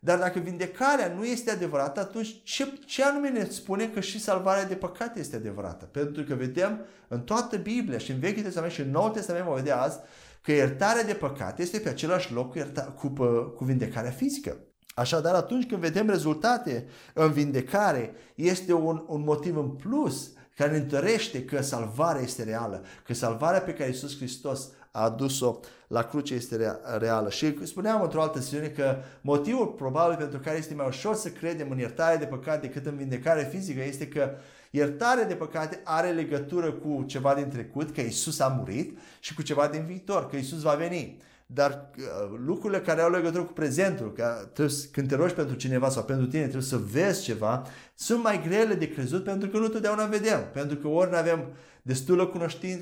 Dar 0.02 0.18
dacă 0.18 0.38
vindecarea 0.38 1.12
nu 1.16 1.24
este 1.24 1.50
adevărată, 1.50 2.00
atunci 2.00 2.40
ce, 2.42 2.78
ce 2.86 3.04
anume 3.04 3.28
ne 3.28 3.44
spune 3.44 3.88
că 3.88 4.00
și 4.00 4.20
salvarea 4.20 4.64
de 4.64 4.74
păcate 4.74 5.18
este 5.18 5.36
adevărată? 5.36 5.84
Pentru 5.84 6.22
că 6.22 6.34
vedem 6.34 6.80
în 7.08 7.20
toată 7.20 7.56
Biblia 7.56 7.98
și 7.98 8.10
în 8.10 8.18
Vechiul 8.18 8.42
Testament 8.42 8.72
și 8.72 8.80
în 8.80 8.90
Noul 8.90 9.10
Testament 9.10 9.44
vom 9.44 9.54
vedea 9.54 9.80
azi 9.80 9.98
că 10.42 10.52
iertarea 10.52 11.04
de 11.04 11.14
păcate 11.14 11.62
este 11.62 11.78
pe 11.78 11.88
același 11.88 12.32
loc 12.32 12.50
cu, 12.50 12.58
ierta, 12.58 12.82
cu, 12.82 13.08
cu 13.56 13.64
vindecarea 13.64 14.10
fizică. 14.10 14.56
Așadar, 14.94 15.34
atunci 15.34 15.66
când 15.66 15.80
vedem 15.80 16.08
rezultate 16.08 16.86
în 17.14 17.32
vindecare, 17.32 18.14
este 18.34 18.72
un, 18.72 19.04
un 19.06 19.22
motiv 19.22 19.56
în 19.56 19.68
plus 19.68 20.30
care 20.56 20.70
ne 20.70 20.78
întărește 20.78 21.44
că 21.44 21.62
salvarea 21.62 22.22
este 22.22 22.42
reală, 22.42 22.84
că 23.04 23.14
salvarea 23.14 23.60
pe 23.60 23.72
care 23.72 23.88
Iisus 23.88 24.16
Hristos 24.16 24.68
a 24.90 25.02
adus-o 25.02 25.60
la 25.86 26.02
cruce 26.02 26.34
este 26.34 26.78
reală. 26.98 27.30
Și 27.30 27.66
spuneam 27.66 28.02
într-o 28.02 28.22
altă 28.22 28.38
sesiune 28.38 28.66
că 28.66 28.96
motivul 29.20 29.66
probabil 29.66 30.16
pentru 30.16 30.38
care 30.38 30.58
este 30.58 30.74
mai 30.74 30.86
ușor 30.86 31.14
să 31.14 31.28
credem 31.28 31.70
în 31.70 31.78
iertare 31.78 32.16
de 32.16 32.24
păcate 32.24 32.66
decât 32.66 32.86
în 32.86 32.96
vindecare 32.96 33.48
fizică 33.52 33.82
este 33.82 34.08
că 34.08 34.30
iertarea 34.70 35.24
de 35.24 35.34
păcate 35.34 35.80
are 35.84 36.10
legătură 36.10 36.72
cu 36.72 37.04
ceva 37.06 37.34
din 37.34 37.48
trecut, 37.48 37.94
că 37.94 38.00
Isus 38.00 38.40
a 38.40 38.48
murit, 38.48 38.98
și 39.20 39.34
cu 39.34 39.42
ceva 39.42 39.66
din 39.66 39.84
viitor, 39.86 40.26
că 40.26 40.36
Isus 40.36 40.60
va 40.60 40.74
veni. 40.74 41.16
Dar 41.46 41.90
uh, 41.98 42.38
lucrurile 42.46 42.80
care 42.80 43.00
au 43.00 43.10
legătură 43.10 43.42
cu 43.42 43.52
prezentul, 43.52 44.12
că 44.12 44.48
trebuie, 44.52 44.76
când 44.92 45.08
te 45.08 45.14
rogi 45.14 45.34
pentru 45.34 45.56
cineva 45.56 45.88
sau 45.88 46.02
pentru 46.04 46.26
tine 46.26 46.42
trebuie 46.42 46.62
să 46.62 46.76
vezi 46.76 47.22
ceva, 47.22 47.66
sunt 47.94 48.22
mai 48.22 48.42
grele 48.46 48.74
de 48.74 48.88
crezut 48.88 49.24
pentru 49.24 49.48
că 49.48 49.58
nu 49.58 49.68
totdeauna 49.68 50.04
vedem. 50.04 50.50
Pentru 50.52 50.76
că 50.76 50.88
ori 50.88 51.10
nu 51.10 51.16
avem 51.16 51.44
destulă 51.82 52.32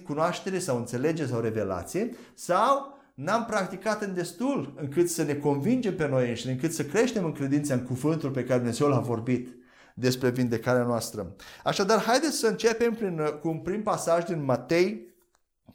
cunoaștere 0.05 0.59
sau 0.59 0.77
înțelegere 0.77 1.29
sau 1.29 1.41
revelație 1.41 2.15
sau 2.35 2.99
n-am 3.15 3.45
practicat 3.45 4.03
în 4.03 4.15
destul 4.15 4.75
încât 4.77 5.11
să 5.11 5.23
ne 5.23 5.35
convingem 5.35 5.97
pe 5.97 6.09
noi 6.09 6.29
înșine, 6.29 6.53
încât 6.53 6.73
să 6.73 6.85
creștem 6.85 7.25
în 7.25 7.33
credința 7.33 7.75
în 7.75 7.83
cuvântul 7.83 8.31
pe 8.31 8.45
care 8.45 8.59
Dumnezeu 8.59 8.89
l-a 8.89 8.99
vorbit 8.99 9.57
despre 9.95 10.31
vindecarea 10.31 10.83
noastră. 10.83 11.37
Așadar, 11.65 12.03
haideți 12.03 12.37
să 12.37 12.47
începem 12.47 12.95
prin, 12.95 13.21
cu 13.41 13.49
un 13.49 13.59
prim 13.59 13.83
pasaj 13.83 14.25
din 14.25 14.45
Matei, 14.45 15.15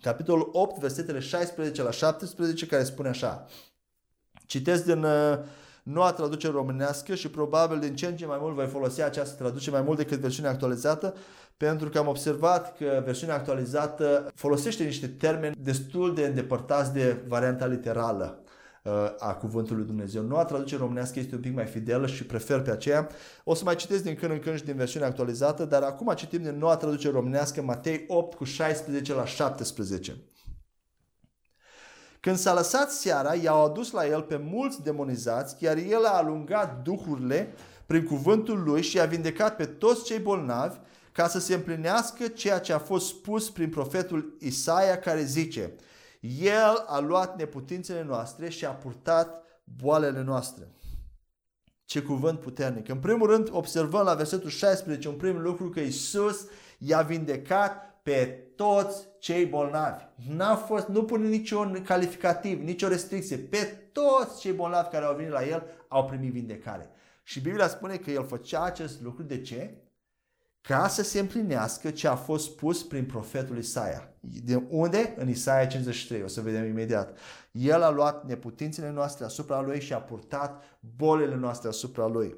capitolul 0.02 0.50
8, 0.52 0.80
versetele 0.80 1.20
16 1.20 1.84
la 1.84 1.92
17, 1.92 2.66
care 2.66 2.84
spune 2.84 3.10
așa. 3.10 3.46
Citesc 4.46 4.86
din 4.86 5.04
uh, 5.04 5.38
noua 5.84 6.12
traducere 6.12 6.54
românească 6.54 7.16
și 7.16 7.30
probabil 7.30 7.80
din 7.80 7.96
ce 7.96 8.06
în 8.06 8.16
ce 8.16 8.26
mai 8.26 8.38
mult 8.42 8.56
voi 8.56 8.68
folosi 8.68 9.04
această 9.04 9.36
traducere 9.44 9.76
mai 9.76 9.86
mult 9.86 9.98
decât 9.98 10.20
versiunea 10.20 10.52
actualizată, 10.52 11.14
pentru 11.58 11.90
că 11.90 11.98
am 11.98 12.08
observat 12.08 12.78
că 12.78 13.02
versiunea 13.06 13.36
actualizată 13.36 14.32
folosește 14.36 14.84
niște 14.84 15.08
termeni 15.08 15.56
destul 15.60 16.14
de 16.14 16.26
îndepărtați 16.26 16.94
de 16.94 17.24
varianta 17.28 17.66
literală 17.66 18.44
uh, 18.84 18.92
a 19.20 19.34
cuvântului 19.34 19.86
Dumnezeu. 19.86 20.24
Noua 20.24 20.46
traducere 20.46 20.82
românească 20.82 21.20
este 21.20 21.36
un 21.36 21.42
pic 21.42 21.54
mai 21.54 21.66
fidelă 21.66 22.08
și 22.08 22.26
prefer 22.26 22.62
pe 22.62 22.72
aceea. 22.72 23.10
O 23.44 23.54
să 23.54 23.64
mai 23.64 23.76
citesc 23.76 24.04
din 24.04 24.16
când 24.16 24.32
în 24.32 24.40
când 24.40 24.58
și 24.58 24.64
din 24.64 24.76
versiunea 24.76 25.08
actualizată, 25.08 25.66
dar 25.66 25.82
acum 25.82 26.14
citim 26.16 26.42
din 26.44 26.58
noua 26.58 26.76
traducere 26.76 27.14
românească 27.14 27.62
Matei 27.62 28.06
8 28.08 28.34
cu 28.34 28.44
16 28.44 29.14
la 29.14 29.26
17. 29.26 30.18
Când 32.24 32.38
s-a 32.38 32.54
lăsat 32.54 32.92
seara, 32.92 33.34
i-au 33.34 33.66
adus 33.66 33.92
la 33.92 34.08
el 34.08 34.22
pe 34.22 34.38
mulți 34.38 34.84
demonizați, 34.84 35.64
iar 35.64 35.78
el 35.78 36.06
a 36.06 36.10
alungat 36.10 36.82
duhurile 36.84 37.54
prin 37.86 38.06
cuvântul 38.06 38.64
lui 38.64 38.82
și 38.82 39.00
a 39.00 39.06
vindecat 39.06 39.56
pe 39.56 39.66
toți 39.66 40.04
cei 40.04 40.20
bolnavi, 40.20 40.78
ca 41.12 41.28
să 41.28 41.40
se 41.40 41.54
împlinească 41.54 42.28
ceea 42.28 42.60
ce 42.60 42.74
a 42.74 42.78
fost 42.80 43.08
spus 43.08 43.50
prin 43.50 43.70
profetul 43.70 44.38
Isaia 44.40 45.00
care 45.00 45.24
zice 45.24 45.74
El 46.20 46.84
a 46.86 47.00
luat 47.00 47.38
neputințele 47.38 48.04
noastre 48.04 48.50
și 48.50 48.66
a 48.66 48.72
purtat 48.72 49.44
boalele 49.64 50.22
noastre. 50.22 50.72
Ce 51.86 52.02
cuvânt 52.02 52.40
puternic! 52.40 52.90
În 52.90 53.00
primul 53.00 53.30
rând 53.30 53.50
observăm 53.52 54.04
la 54.04 54.14
versetul 54.14 54.50
16 54.50 55.08
un 55.08 55.16
prim 55.16 55.42
lucru 55.42 55.70
că 55.70 55.80
Isus 55.80 56.46
i-a 56.78 57.02
vindecat 57.02 57.93
pe 58.04 58.26
toți 58.56 59.08
cei 59.20 59.46
bolnavi. 59.46 60.04
N-a 60.30 60.56
fost, 60.56 60.88
nu 60.88 61.04
pune 61.04 61.28
niciun 61.28 61.84
calificativ, 61.86 62.64
nicio 62.64 62.88
restricție. 62.88 63.38
Pe 63.38 63.64
toți 63.92 64.40
cei 64.40 64.52
bolnavi 64.52 64.90
care 64.90 65.06
au 65.06 65.16
venit 65.16 65.32
la 65.32 65.48
el 65.48 65.64
au 65.88 66.06
primit 66.06 66.32
vindecare. 66.32 66.90
Și 67.24 67.42
Biblia 67.42 67.68
spune 67.68 67.98
că 67.98 68.12
el 68.12 68.26
făcea 68.26 68.64
acest 68.64 69.02
lucru. 69.02 69.24
De 69.24 69.42
ce? 69.42 69.78
Ca 70.62 70.88
să 70.88 71.04
se 71.04 71.20
împlinească 71.20 71.92
ce 71.92 72.08
a 72.08 72.16
fost 72.16 72.46
spus 72.46 72.84
prin 72.84 73.06
profetul 73.06 73.58
Isaia. 73.58 74.14
De 74.20 74.56
unde? 74.70 75.14
În 75.18 75.30
Isaia 75.30 75.68
53. 75.68 76.24
O 76.24 76.28
să 76.28 76.42
vedem 76.42 76.66
imediat. 76.66 77.18
El 77.52 77.82
a 77.82 77.90
luat 77.90 78.26
neputințele 78.26 78.90
noastre 78.90 79.26
asupra 79.26 79.62
lui 79.62 79.82
și 79.82 79.94
a 79.94 80.02
purtat 80.02 80.64
bolile 80.96 81.36
noastre 81.36 81.70
asupra 81.70 82.08
lui. 82.08 82.36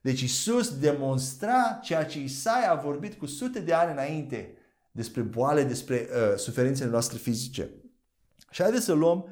Deci 0.00 0.20
Isus 0.20 0.78
demonstra 0.78 1.78
ceea 1.82 2.04
ce 2.04 2.20
Isaia 2.20 2.70
a 2.70 2.80
vorbit 2.80 3.14
cu 3.14 3.26
sute 3.26 3.60
de 3.60 3.72
ani 3.72 3.92
înainte 3.92 4.57
despre 4.98 5.20
boale, 5.20 5.62
despre 5.62 6.08
uh, 6.10 6.36
suferințele 6.36 6.90
noastre 6.90 7.18
fizice. 7.18 7.70
Și 8.50 8.62
haideți 8.62 8.84
să 8.84 8.92
luăm 8.92 9.28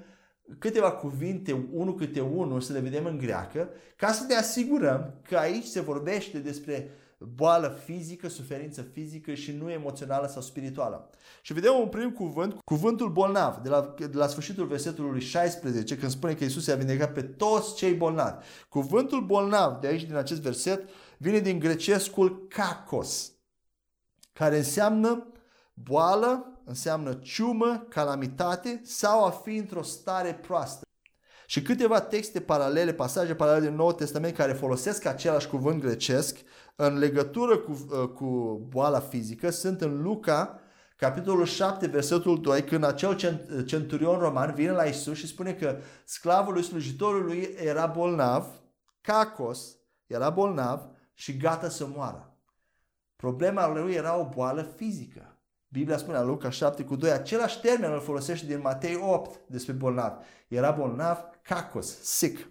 câteva 0.59 0.93
cuvinte, 0.93 1.69
unul 1.71 1.95
câte 1.95 2.21
unul, 2.21 2.61
să 2.61 2.73
le 2.73 2.79
vedem 2.81 3.05
în 3.05 3.19
greacă, 3.19 3.69
ca 3.97 4.13
să 4.13 4.25
ne 4.29 4.35
asigurăm 4.35 5.21
că 5.29 5.37
aici 5.37 5.65
se 5.65 5.81
vorbește 5.81 6.39
despre 6.39 6.91
boală 7.19 7.81
fizică, 7.85 8.29
suferință 8.29 8.83
fizică 8.83 9.35
și 9.35 9.53
nu 9.53 9.71
emoțională 9.71 10.27
sau 10.27 10.43
spirituală. 10.43 11.11
Și 11.43 11.53
vedem 11.53 11.73
un 11.81 11.89
prim 11.89 12.11
cuvânt, 12.11 12.61
cuvântul 12.65 13.11
bolnav, 13.13 13.57
de 13.57 13.69
la, 13.69 13.95
de 13.99 14.17
la 14.17 14.27
sfârșitul 14.27 14.67
versetului 14.67 15.21
16, 15.21 15.97
când 15.97 16.11
spune 16.11 16.35
că 16.35 16.45
Isus 16.45 16.67
i-a 16.67 16.77
vindecat 16.77 17.13
pe 17.13 17.23
toți 17.23 17.75
cei 17.75 17.95
bolnavi. 17.95 18.45
Cuvântul 18.69 19.21
bolnav 19.25 19.81
de 19.81 19.87
aici, 19.87 20.05
din 20.05 20.17
acest 20.17 20.41
verset, 20.41 20.89
vine 21.19 21.39
din 21.39 21.59
grecescul 21.59 22.47
kakos, 22.49 23.33
care 24.33 24.57
înseamnă 24.57 25.27
Boală 25.83 26.61
înseamnă 26.65 27.15
ciumă, 27.15 27.87
calamitate 27.89 28.81
sau 28.85 29.25
a 29.25 29.31
fi 29.31 29.57
într-o 29.57 29.83
stare 29.83 30.35
proastă. 30.35 30.85
Și 31.47 31.63
câteva 31.63 32.01
texte 32.01 32.41
paralele, 32.41 32.93
pasaje 32.93 33.35
paralele 33.35 33.67
din 33.67 33.77
Noul 33.77 33.93
Testament 33.93 34.37
care 34.37 34.53
folosesc 34.53 35.05
același 35.05 35.49
cuvânt 35.49 35.81
grecesc 35.81 36.39
în 36.77 36.99
legătură 36.99 37.59
cu, 37.59 37.71
uh, 37.71 38.09
cu 38.09 38.27
boala 38.69 39.01
fizică 39.01 39.51
sunt 39.51 39.81
în 39.81 40.03
Luca, 40.03 40.61
capitolul 40.97 41.45
7, 41.45 41.87
versetul 41.87 42.41
2, 42.41 42.65
când 42.65 42.85
acel 42.85 43.17
centurion 43.67 44.19
roman 44.19 44.55
vine 44.55 44.71
la 44.71 44.85
Isus 44.85 45.17
și 45.17 45.27
spune 45.27 45.55
că 45.55 45.79
sclavul 46.05 46.53
lui 46.53 46.63
slujitorul 46.63 47.25
lui 47.25 47.55
era 47.57 47.87
bolnav, 47.87 48.47
cacos, 49.01 49.77
era 50.07 50.31
bolnav 50.31 50.89
și 51.15 51.37
gata 51.37 51.69
să 51.69 51.87
moară. 51.87 52.37
Problema 53.17 53.69
lui 53.69 53.93
era 53.93 54.19
o 54.19 54.29
boală 54.29 54.63
fizică. 54.63 55.36
Biblia 55.77 55.97
spune 55.97 56.17
la 56.17 56.23
Luca 56.23 56.51
7 56.51 56.85
cu 56.85 56.97
2, 56.97 57.11
același 57.11 57.61
termen 57.61 57.93
îl 57.93 58.01
folosește 58.01 58.47
din 58.47 58.61
Matei 58.63 58.99
8 59.03 59.41
despre 59.47 59.73
bolnav. 59.73 60.13
Era 60.49 60.71
bolnav, 60.71 61.19
cacos, 61.43 62.03
sick. 62.03 62.49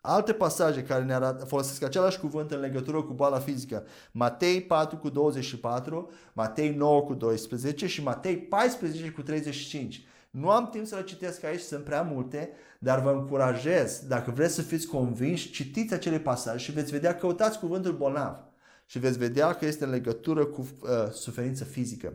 Alte 0.00 0.32
pasaje 0.32 0.82
care 0.82 1.04
ne 1.04 1.14
arată, 1.14 1.44
folosesc 1.44 1.82
același 1.82 2.18
cuvânt 2.18 2.50
în 2.50 2.60
legătură 2.60 3.02
cu 3.02 3.12
boala 3.12 3.38
fizică. 3.38 3.86
Matei 4.12 4.62
4 4.62 4.96
cu 4.96 5.08
24, 5.08 6.10
Matei 6.32 6.74
9 6.74 7.02
cu 7.02 7.14
12 7.14 7.86
și 7.86 8.02
Matei 8.02 8.36
14 8.36 9.10
cu 9.10 9.22
35. 9.22 10.06
Nu 10.30 10.50
am 10.50 10.68
timp 10.68 10.86
să 10.86 10.96
le 10.96 11.04
citesc 11.04 11.44
aici, 11.44 11.60
sunt 11.60 11.84
prea 11.84 12.02
multe, 12.02 12.50
dar 12.78 13.00
vă 13.00 13.10
încurajez, 13.10 14.02
dacă 14.06 14.30
vreți 14.30 14.54
să 14.54 14.62
fiți 14.62 14.86
convinși, 14.86 15.50
citiți 15.50 15.94
acele 15.94 16.18
pasaje 16.18 16.58
și 16.58 16.72
veți 16.72 16.90
vedea, 16.90 17.16
căutați 17.16 17.58
cuvântul 17.58 17.92
bolnav 17.92 18.49
și 18.90 18.98
veți 18.98 19.18
vedea 19.18 19.54
că 19.54 19.64
este 19.64 19.84
în 19.84 19.90
legătură 19.90 20.46
cu 20.46 20.60
uh, 20.60 21.10
suferință 21.12 21.64
fizică. 21.64 22.12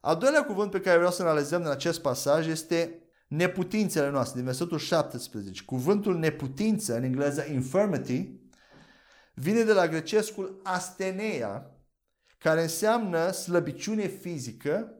Al 0.00 0.16
doilea 0.16 0.44
cuvânt 0.44 0.70
pe 0.70 0.80
care 0.80 0.96
vreau 0.96 1.12
să 1.12 1.22
analizăm 1.22 1.62
în 1.62 1.70
acest 1.70 2.00
pasaj 2.00 2.46
este 2.46 3.02
neputințele 3.28 4.10
noastre, 4.10 4.36
din 4.36 4.44
versetul 4.44 4.78
17. 4.78 5.64
Cuvântul 5.64 6.18
neputință, 6.18 6.96
în 6.96 7.02
engleză 7.02 7.44
infirmity, 7.52 8.40
vine 9.34 9.62
de 9.62 9.72
la 9.72 9.88
grecescul 9.88 10.60
asteneia, 10.62 11.70
care 12.38 12.62
înseamnă 12.62 13.30
slăbiciune 13.30 14.06
fizică, 14.06 14.94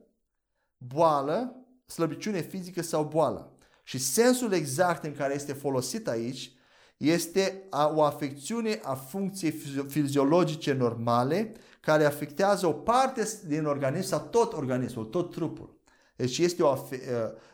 boală, 0.76 1.66
slăbiciune 1.86 2.40
fizică 2.40 2.82
sau 2.82 3.04
boală. 3.04 3.58
Și 3.82 3.98
sensul 3.98 4.52
exact 4.52 5.04
în 5.04 5.14
care 5.14 5.34
este 5.34 5.52
folosit 5.52 6.08
aici 6.08 6.53
este 6.96 7.68
o 7.94 8.02
afecțiune 8.02 8.80
a 8.82 8.94
funcției 8.94 9.50
fiziologice 9.88 10.72
normale 10.72 11.52
care 11.80 12.04
afectează 12.04 12.66
o 12.66 12.72
parte 12.72 13.28
din 13.46 13.64
organism 13.64 14.08
sau 14.08 14.28
tot 14.30 14.52
organismul, 14.52 15.04
tot 15.04 15.30
trupul. 15.30 15.78
Deci 16.16 16.38
este 16.38 16.62
o 16.62 16.68
afe- 16.68 17.00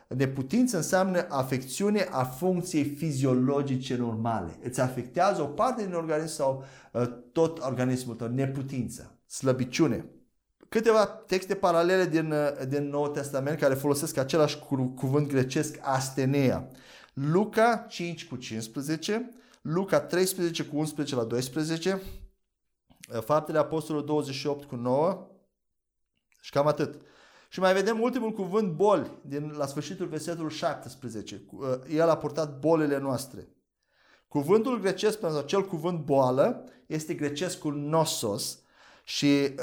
uh, 0.07 0.17
neputință 0.17 0.77
înseamnă 0.77 1.25
afecțiune 1.29 2.07
a 2.09 2.23
funcției 2.23 2.83
fiziologice 2.83 3.95
normale. 3.95 4.57
Îți 4.63 4.81
afectează 4.81 5.41
o 5.41 5.45
parte 5.45 5.85
din 5.85 5.93
organism 5.93 6.33
sau 6.33 6.63
uh, 6.91 7.03
tot 7.31 7.59
organismul 7.59 8.15
tău, 8.15 8.27
neputință, 8.27 9.19
slăbiciune. 9.25 10.05
Câteva 10.69 11.05
texte 11.05 11.55
paralele 11.55 12.05
din, 12.05 12.31
uh, 12.31 12.67
din 12.67 12.89
Noul 12.89 13.07
Testament 13.07 13.59
care 13.59 13.73
folosesc 13.73 14.17
același 14.17 14.59
cuvânt 14.95 15.27
grecesc 15.27 15.77
astenea. 15.81 16.67
Luca 17.13 17.85
5 17.89 18.27
cu 18.27 18.35
15, 18.35 19.33
Luca 19.61 19.99
13 19.99 20.65
cu 20.65 20.77
11 20.77 21.15
la 21.15 21.23
12, 21.23 22.01
Faptele 23.19 23.57
Apostolului 23.57 24.07
28 24.07 24.67
cu 24.67 24.75
9 24.75 25.27
și 26.41 26.51
cam 26.51 26.67
atât. 26.67 27.01
Și 27.49 27.59
mai 27.59 27.73
vedem 27.73 28.01
ultimul 28.01 28.31
cuvânt 28.31 28.71
boli 28.71 29.11
din 29.25 29.53
la 29.57 29.65
sfârșitul 29.65 30.07
versetului 30.07 30.51
17. 30.51 31.41
Uh, 31.51 31.67
el 31.89 32.09
a 32.09 32.17
purtat 32.17 32.59
bolile 32.59 32.97
noastre. 32.97 33.47
Cuvântul 34.27 34.79
grecesc 34.79 35.19
pentru 35.19 35.37
acel 35.37 35.65
cuvânt 35.65 35.99
boală 35.99 36.69
este 36.85 37.13
grecescul 37.13 37.75
nosos 37.75 38.59
și 39.03 39.55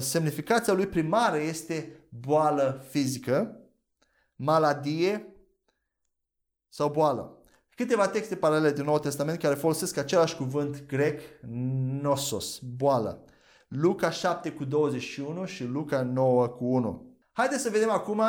semnificația 0.00 0.72
lui 0.72 0.86
primară 0.86 1.36
este 1.36 2.06
boală 2.08 2.84
fizică, 2.88 3.60
maladie 4.36 5.35
sau 6.68 6.90
boală. 6.90 7.38
Câteva 7.74 8.08
texte 8.08 8.36
paralele 8.36 8.72
din 8.72 8.84
Noul 8.84 8.98
Testament 8.98 9.38
care 9.38 9.54
folosesc 9.54 9.96
același 9.96 10.36
cuvânt 10.36 10.86
grec, 10.86 11.20
nosos, 12.02 12.58
boală. 12.76 13.24
Luca 13.68 14.10
7 14.10 14.50
cu 14.50 14.64
21 14.64 15.44
și 15.44 15.64
Luca 15.64 16.02
9 16.02 16.46
cu 16.46 16.64
1. 16.64 17.16
Haideți 17.32 17.62
să 17.62 17.70
vedem 17.70 17.90
acum 17.90 18.18
uh, 18.18 18.26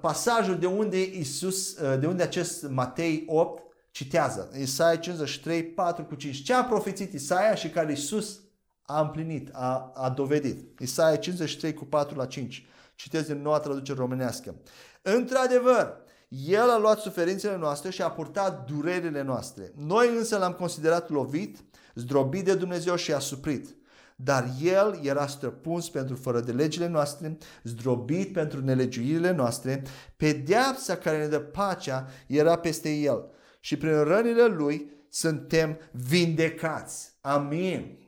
pasajul 0.00 0.58
de 0.58 0.66
unde 0.66 1.02
Isus, 1.02 1.78
uh, 1.78 1.98
de 1.98 2.06
unde 2.06 2.22
acest 2.22 2.68
Matei 2.68 3.24
8 3.26 3.62
citează. 3.90 4.50
Isaia 4.58 4.96
53, 4.96 5.64
4 5.64 6.04
cu 6.04 6.14
5. 6.14 6.42
Ce 6.42 6.54
a 6.54 6.64
profețit 6.64 7.12
Isaia 7.12 7.54
și 7.54 7.70
care 7.70 7.92
Isus 7.92 8.40
a 8.82 9.00
împlinit, 9.00 9.48
a, 9.52 9.92
a 9.94 10.08
dovedit. 10.08 10.80
Isaia 10.80 11.16
53 11.16 11.74
cu 11.74 11.84
4 11.84 12.16
la 12.16 12.26
5. 12.26 12.66
Citez 12.94 13.26
din 13.26 13.42
noua 13.42 13.58
traducere 13.58 13.98
românească. 13.98 14.54
Într-adevăr, 15.02 15.96
El 16.30 16.70
a 16.70 16.78
luat 16.78 17.00
suferințele 17.00 17.56
noastre 17.56 17.90
și 17.90 18.02
a 18.02 18.10
purtat 18.10 18.70
durerile 18.70 19.22
noastre. 19.22 19.72
Noi 19.76 20.16
însă 20.16 20.38
l-am 20.38 20.52
considerat 20.52 21.10
lovit, 21.10 21.64
zdrobit 21.94 22.44
de 22.44 22.54
Dumnezeu 22.54 22.96
și 22.96 23.12
asuprit. 23.12 23.76
Dar 24.16 24.50
el 24.62 25.00
era 25.02 25.26
străpuns 25.26 25.88
pentru 25.88 26.16
fără 26.16 26.40
de 26.40 26.52
legile 26.52 26.86
noastre, 26.86 27.38
zdrobit 27.62 28.32
pentru 28.32 28.64
nelegiuirile 28.64 29.30
noastre, 29.30 29.82
pedeapsa 30.16 30.96
care 30.96 31.18
ne 31.18 31.26
dă 31.26 31.38
pacea 31.38 32.08
era 32.26 32.58
peste 32.58 32.94
el. 32.94 33.30
Și 33.60 33.76
prin 33.76 34.02
rănile 34.02 34.46
lui 34.46 34.90
suntem 35.08 35.78
vindecați. 35.92 37.12
Amin. 37.20 37.98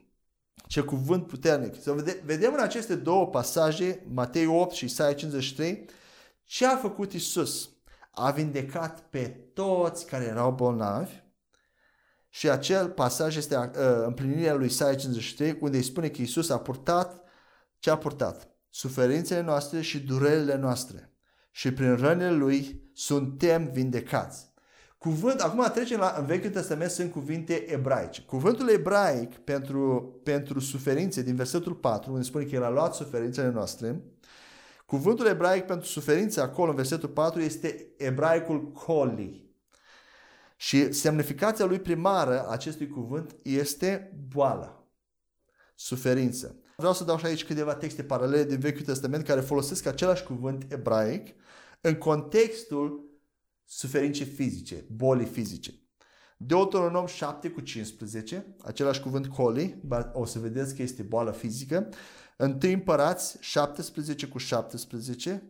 Ce 0.67 0.81
cuvânt 0.81 1.27
puternic. 1.27 1.81
Să 1.81 1.91
vede, 1.91 2.21
vedem 2.25 2.53
în 2.53 2.59
aceste 2.59 2.95
două 2.95 3.27
pasaje, 3.27 4.05
Matei 4.13 4.45
8 4.45 4.73
și 4.73 4.85
Isaia 4.85 5.13
53, 5.13 5.85
ce 6.43 6.65
a 6.65 6.75
făcut 6.75 7.13
Isus. 7.13 7.72
A 8.15 8.31
vindecat 8.31 8.99
pe 9.09 9.27
toți 9.53 10.05
care 10.05 10.23
erau 10.23 10.51
bolnavi 10.51 11.21
și 12.29 12.49
acel 12.49 12.89
pasaj 12.89 13.35
este 13.35 13.55
uh, 13.55 13.71
împlinirea 14.05 14.53
lui 14.53 14.65
Isaia 14.65 14.95
53, 14.95 15.57
unde 15.61 15.77
îi 15.77 15.83
spune 15.83 16.09
că 16.09 16.21
Isus 16.21 16.49
a 16.49 16.59
purtat 16.59 17.23
ce 17.79 17.89
a 17.89 17.97
purtat? 17.97 18.47
Suferințele 18.69 19.41
noastre 19.41 19.81
și 19.81 19.99
durerile 19.99 20.55
noastre. 20.55 21.13
Și 21.51 21.73
prin 21.73 21.95
rănile 21.95 22.31
lui 22.31 22.89
suntem 22.93 23.69
vindecați. 23.71 24.51
Cuvânt, 24.97 25.39
acum 25.39 25.71
trecem 25.73 25.99
la, 25.99 26.15
în 26.19 26.25
Vechiul 26.25 26.49
Testament 26.49 26.91
sunt 26.91 27.11
cuvinte 27.11 27.53
ebraice. 27.53 28.21
Cuvântul 28.21 28.69
ebraic 28.69 29.37
pentru, 29.37 30.13
pentru 30.23 30.59
suferințe 30.59 31.21
din 31.21 31.35
versetul 31.35 31.73
4, 31.73 32.11
unde 32.11 32.23
spune 32.23 32.43
că 32.43 32.55
el 32.55 32.63
a 32.63 32.69
luat 32.69 32.95
suferințele 32.95 33.49
noastre, 33.49 34.01
cuvântul 34.93 35.25
ebraic 35.25 35.65
pentru 35.65 35.87
suferințe 35.87 36.41
acolo 36.41 36.69
în 36.69 36.75
versetul 36.75 37.09
4 37.09 37.41
este 37.41 37.93
ebraicul 37.97 38.71
coli. 38.71 39.55
Și 40.55 40.91
semnificația 40.91 41.65
lui 41.65 41.79
primară 41.79 42.49
acestui 42.49 42.87
cuvânt 42.87 43.35
este 43.43 44.17
boală, 44.29 44.87
suferință. 45.75 46.55
Vreau 46.77 46.93
să 46.93 47.03
dau 47.03 47.17
și 47.17 47.25
aici 47.25 47.45
câteva 47.45 47.75
texte 47.75 48.03
paralele 48.03 48.43
din 48.43 48.59
Vechiul 48.59 48.85
Testament 48.85 49.25
care 49.25 49.41
folosesc 49.41 49.85
același 49.85 50.23
cuvânt 50.23 50.65
ebraic 50.71 51.35
în 51.81 51.95
contextul 51.95 53.09
suferințe 53.65 54.23
fizice, 54.23 54.85
bolii 54.95 55.25
fizice. 55.25 55.73
Deuteronom 56.37 57.05
7 57.05 57.49
cu 57.49 57.61
15, 57.61 58.55
același 58.61 59.01
cuvânt 59.01 59.27
coli, 59.27 59.81
o 60.13 60.25
să 60.25 60.39
vedeți 60.39 60.75
că 60.75 60.81
este 60.81 61.03
boală 61.03 61.31
fizică. 61.31 61.89
1 62.43 62.57
împărați 62.73 63.37
17 63.39 64.27
cu 64.27 64.37
17, 64.37 65.43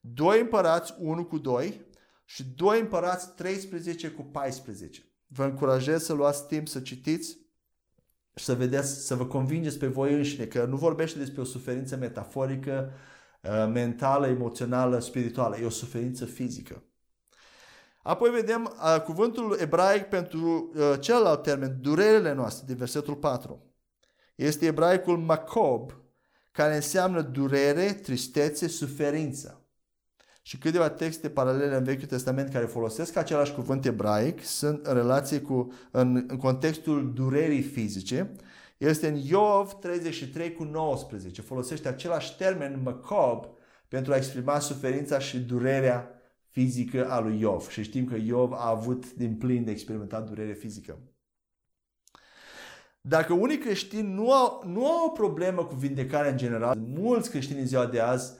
2 0.00 0.40
împărați 0.40 0.94
1 0.98 1.24
cu 1.24 1.38
2, 1.38 1.86
și 2.24 2.44
2 2.44 2.80
împărați 2.80 3.34
13 3.34 4.10
cu 4.10 4.22
14. 4.22 5.02
Vă 5.26 5.44
încurajez 5.44 6.02
să 6.02 6.12
luați 6.12 6.46
timp 6.46 6.68
să 6.68 6.80
citiți 6.80 7.38
și 8.34 8.44
să 8.44 8.54
vedeți, 8.54 9.06
să 9.06 9.14
vă 9.14 9.26
convingeți 9.26 9.78
pe 9.78 9.86
voi 9.86 10.12
înșine 10.12 10.44
că 10.44 10.64
nu 10.64 10.76
vorbește 10.76 11.18
despre 11.18 11.40
o 11.40 11.44
suferință 11.44 11.96
metaforică, 11.96 12.92
uh, 13.42 13.70
mentală, 13.72 14.26
emoțională, 14.26 14.98
spirituală. 14.98 15.56
E 15.56 15.64
o 15.64 15.70
suferință 15.70 16.24
fizică. 16.24 16.82
Apoi 18.02 18.30
vedem 18.30 18.64
uh, 18.64 19.02
cuvântul 19.02 19.56
ebraic 19.60 20.04
pentru 20.04 20.72
uh, 20.74 21.00
celălalt 21.00 21.42
termen, 21.42 21.78
durerile 21.80 22.32
noastre, 22.32 22.64
din 22.66 22.76
versetul 22.76 23.14
4. 23.14 23.62
Este 24.34 24.66
ebraicul 24.66 25.18
macob, 25.18 25.92
care 26.58 26.74
înseamnă 26.74 27.20
durere, 27.20 27.92
tristețe, 27.92 28.68
suferință 28.68 29.66
și 30.42 30.58
câteva 30.58 30.90
texte 30.90 31.28
paralele 31.28 31.76
în 31.76 31.84
Vechiul 31.84 32.06
Testament 32.06 32.52
care 32.52 32.64
folosesc 32.64 33.16
același 33.16 33.52
cuvânt 33.52 33.86
ebraic 33.86 34.44
sunt 34.44 34.86
în 34.86 34.94
relație 34.94 35.40
cu, 35.40 35.72
în, 35.90 36.24
în 36.28 36.36
contextul 36.36 37.12
durerii 37.12 37.62
fizice. 37.62 38.32
Este 38.78 39.08
în 39.08 39.16
Iov 39.16 39.72
33 39.72 40.52
cu 40.52 40.64
19. 40.64 41.40
Folosește 41.42 41.88
același 41.88 42.36
termen 42.36 42.80
macabre 42.82 43.50
pentru 43.88 44.12
a 44.12 44.16
exprima 44.16 44.58
suferința 44.58 45.18
și 45.18 45.38
durerea 45.38 46.10
fizică 46.48 47.10
a 47.10 47.20
lui 47.20 47.40
Iov. 47.40 47.68
Și 47.68 47.82
știm 47.82 48.04
că 48.04 48.16
Iov 48.16 48.52
a 48.52 48.68
avut 48.68 49.14
din 49.14 49.36
plin 49.36 49.64
de 49.64 49.70
experimentat 49.70 50.28
durere 50.28 50.52
fizică. 50.52 50.98
Dacă 53.08 53.32
unii 53.32 53.58
creștini 53.58 54.14
nu 54.14 54.32
au, 54.32 54.62
nu 54.66 54.86
au 54.86 55.06
o 55.06 55.10
problemă 55.10 55.64
cu 55.64 55.74
vindecarea 55.74 56.30
în 56.30 56.36
general, 56.36 56.76
mulți 56.78 57.30
creștini 57.30 57.60
în 57.60 57.66
ziua 57.66 57.86
de 57.86 58.00
azi 58.00 58.32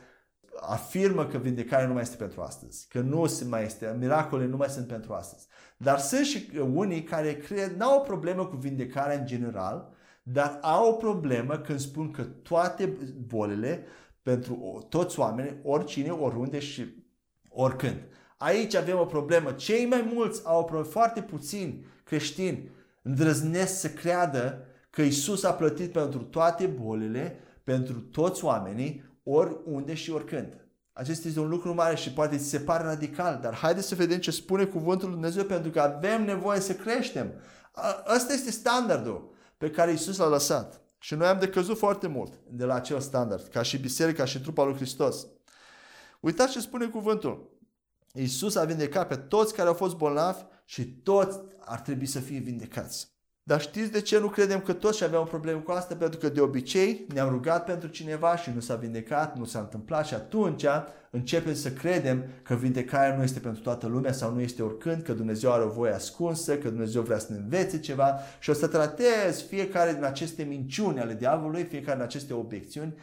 afirmă 0.61 1.26
că 1.26 1.38
vindecarea 1.38 1.87
nu 1.87 1.92
mai 1.92 2.02
este 2.02 2.16
pentru 2.16 2.40
astăzi, 2.40 2.87
că 2.88 3.00
nu 3.00 3.26
se 3.26 3.44
mai 3.44 3.64
este, 3.64 3.96
miracole 3.98 4.46
nu 4.46 4.57
mai 4.57 4.68
sunt 4.68 4.87
pentru 4.87 5.12
astăzi. 5.12 5.46
Dar 5.76 5.98
sunt 5.98 6.24
și 6.24 6.50
unii 6.74 7.02
care 7.02 7.35
cred, 7.37 7.76
n-au 7.76 7.98
o 7.98 8.02
problemă 8.02 8.46
cu 8.46 8.57
vindecarea 8.57 9.18
în 9.18 9.26
general, 9.26 9.92
dar 10.22 10.59
au 10.62 10.88
o 10.88 10.92
problemă 10.92 11.59
când 11.59 11.78
spun 11.78 12.11
că 12.11 12.22
toate 12.22 12.96
bolile 13.26 13.85
pentru 14.22 14.87
toți 14.88 15.18
oamenii, 15.18 15.61
oricine, 15.62 16.11
oriunde 16.11 16.59
și 16.59 17.04
oricând. 17.48 17.96
Aici 18.37 18.74
avem 18.74 18.98
o 18.98 19.04
problemă. 19.04 19.52
Cei 19.52 19.87
mai 19.87 20.11
mulți 20.14 20.42
au 20.44 20.61
o 20.61 20.62
problemă, 20.62 20.90
foarte 20.90 21.22
puțini 21.22 21.87
creștini 22.04 22.70
îndrăznesc 23.08 23.80
să 23.80 23.88
creadă 23.88 24.66
că 24.90 25.02
Isus 25.02 25.42
a 25.42 25.52
plătit 25.52 25.92
pentru 25.92 26.18
toate 26.18 26.66
bolile, 26.66 27.40
pentru 27.64 28.00
toți 28.00 28.44
oamenii, 28.44 29.04
oriunde 29.22 29.94
și 29.94 30.10
oricând. 30.10 30.66
Acesta 30.92 31.28
este 31.28 31.40
un 31.40 31.48
lucru 31.48 31.74
mare 31.74 31.96
și 31.96 32.12
poate 32.12 32.36
ți 32.36 32.48
se 32.48 32.58
pare 32.58 32.84
radical, 32.84 33.38
dar 33.42 33.54
haideți 33.54 33.88
să 33.88 33.94
vedem 33.94 34.18
ce 34.18 34.30
spune 34.30 34.64
cuvântul 34.64 35.08
lui 35.08 35.16
Dumnezeu 35.16 35.44
pentru 35.44 35.70
că 35.70 35.80
avem 35.80 36.24
nevoie 36.24 36.60
să 36.60 36.74
creștem. 36.74 37.32
Ăsta 38.14 38.32
este 38.32 38.50
standardul 38.50 39.34
pe 39.58 39.70
care 39.70 39.92
Isus 39.92 40.16
l-a 40.16 40.28
lăsat. 40.28 40.80
Și 40.98 41.14
noi 41.14 41.26
am 41.26 41.38
decăzut 41.38 41.78
foarte 41.78 42.06
mult 42.06 42.32
de 42.50 42.64
la 42.64 42.74
acel 42.74 43.00
standard, 43.00 43.46
ca 43.46 43.62
și 43.62 43.78
biserica 43.78 44.24
și 44.24 44.40
trupa 44.40 44.64
lui 44.64 44.74
Hristos. 44.74 45.26
Uitați 46.20 46.52
ce 46.52 46.60
spune 46.60 46.86
cuvântul. 46.86 47.56
Isus 48.14 48.56
a 48.56 48.64
vindecat 48.64 49.06
pe 49.06 49.16
toți 49.16 49.54
care 49.54 49.68
au 49.68 49.74
fost 49.74 49.96
bolnavi 49.96 50.42
și 50.64 50.84
toți 50.84 51.38
ar 51.68 51.81
trebui 51.81 52.07
să 52.07 52.20
fie 52.20 52.38
vindecați. 52.38 53.16
Dar 53.42 53.61
știți 53.61 53.92
de 53.92 54.00
ce 54.00 54.18
nu 54.18 54.28
credem 54.28 54.61
că 54.61 54.72
toți 54.72 55.04
aveam 55.04 55.22
o 55.22 55.24
problemă 55.24 55.61
cu 55.61 55.70
asta? 55.70 55.94
Pentru 55.94 56.18
că 56.18 56.28
de 56.28 56.40
obicei 56.40 57.07
ne-am 57.14 57.28
rugat 57.28 57.64
pentru 57.64 57.88
cineva 57.88 58.37
și 58.37 58.50
nu 58.54 58.61
s-a 58.61 58.74
vindecat, 58.74 59.38
nu 59.38 59.44
s-a 59.44 59.59
întâmplat 59.59 60.07
și 60.07 60.14
atunci 60.14 60.64
începem 61.11 61.54
să 61.54 61.70
credem 61.70 62.24
că 62.42 62.54
vindecarea 62.54 63.16
nu 63.16 63.22
este 63.22 63.38
pentru 63.38 63.62
toată 63.62 63.87
lumea 63.87 64.12
sau 64.12 64.33
nu 64.33 64.40
este 64.40 64.62
oricând, 64.62 65.02
că 65.02 65.12
Dumnezeu 65.12 65.52
are 65.52 65.62
o 65.62 65.68
voie 65.68 65.92
ascunsă, 65.92 66.59
că 66.59 66.68
Dumnezeu 66.68 67.02
vrea 67.02 67.18
să 67.18 67.33
ne 67.33 67.38
învețe 67.38 67.81
ceva 67.81 68.18
și 68.38 68.50
o 68.50 68.52
să 68.52 68.66
tratez 68.66 69.42
fiecare 69.42 69.92
din 69.92 70.04
aceste 70.04 70.42
minciuni 70.42 71.00
ale 71.00 71.14
diavolului, 71.14 71.64
fiecare 71.64 71.96
din 71.96 72.04
aceste 72.04 72.33
obiecțiuni 72.35 72.94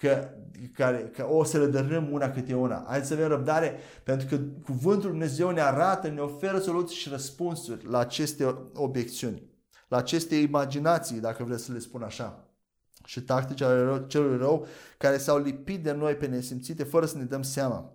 că, 0.00 0.28
care, 0.74 1.10
că 1.14 1.26
o 1.30 1.44
să 1.44 1.58
le 1.58 1.66
dărâm 1.66 2.12
una 2.12 2.30
câte 2.30 2.54
una. 2.54 2.84
Hai 2.88 3.04
să 3.04 3.14
avem 3.14 3.28
răbdare 3.28 3.78
pentru 4.02 4.26
că 4.26 4.38
cuvântul 4.64 5.10
Dumnezeu 5.10 5.50
ne 5.50 5.60
arată, 5.60 6.08
ne 6.08 6.20
oferă 6.20 6.58
soluții 6.58 6.96
și 6.96 7.08
răspunsuri 7.08 7.86
la 7.86 7.98
aceste 7.98 8.68
obiecțiuni 8.74 9.48
la 9.88 9.96
aceste 9.96 10.36
imaginații, 10.36 11.20
dacă 11.20 11.44
vreți 11.44 11.64
să 11.64 11.72
le 11.72 11.78
spun 11.78 12.02
așa, 12.02 12.48
și 13.04 13.22
tactici 13.22 13.60
ale 13.60 14.04
celui 14.06 14.36
rău 14.36 14.66
care 14.98 15.18
s-au 15.18 15.38
lipit 15.38 15.82
de 15.82 15.92
noi 15.92 16.14
pe 16.14 16.26
nesimțite 16.26 16.84
fără 16.84 17.06
să 17.06 17.16
ne 17.16 17.24
dăm 17.24 17.42
seama. 17.42 17.92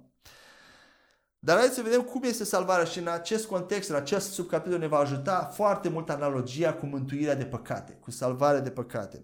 Dar 1.39 1.55
haideți 1.55 1.77
să 1.77 1.83
vedem 1.83 2.01
cum 2.01 2.23
este 2.23 2.43
salvarea 2.43 2.85
și 2.85 2.99
în 2.99 3.07
acest 3.07 3.45
context, 3.45 3.89
în 3.89 3.95
acest 3.95 4.31
subcapitol 4.31 4.79
ne 4.79 4.87
va 4.87 4.97
ajuta 4.97 5.51
foarte 5.53 5.89
mult 5.89 6.09
analogia 6.09 6.73
cu 6.73 6.85
mântuirea 6.85 7.35
de 7.35 7.45
păcate, 7.45 7.97
cu 7.99 8.11
salvarea 8.11 8.59
de 8.59 8.69
păcate. 8.69 9.23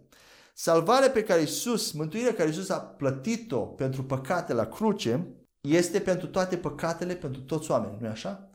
Salvarea 0.61 1.09
pe 1.09 1.23
care 1.23 1.41
Isus, 1.41 1.91
mântuirea 1.91 2.33
care 2.33 2.49
Isus 2.49 2.69
a 2.69 2.79
plătit-o 2.79 3.59
pentru 3.59 4.03
păcate 4.03 4.53
la 4.53 4.65
cruce, 4.65 5.27
este 5.61 5.99
pentru 5.99 6.27
toate 6.27 6.57
păcatele, 6.57 7.15
pentru 7.15 7.41
toți 7.41 7.71
oamenii, 7.71 7.97
nu-i 7.99 8.09
așa? 8.09 8.49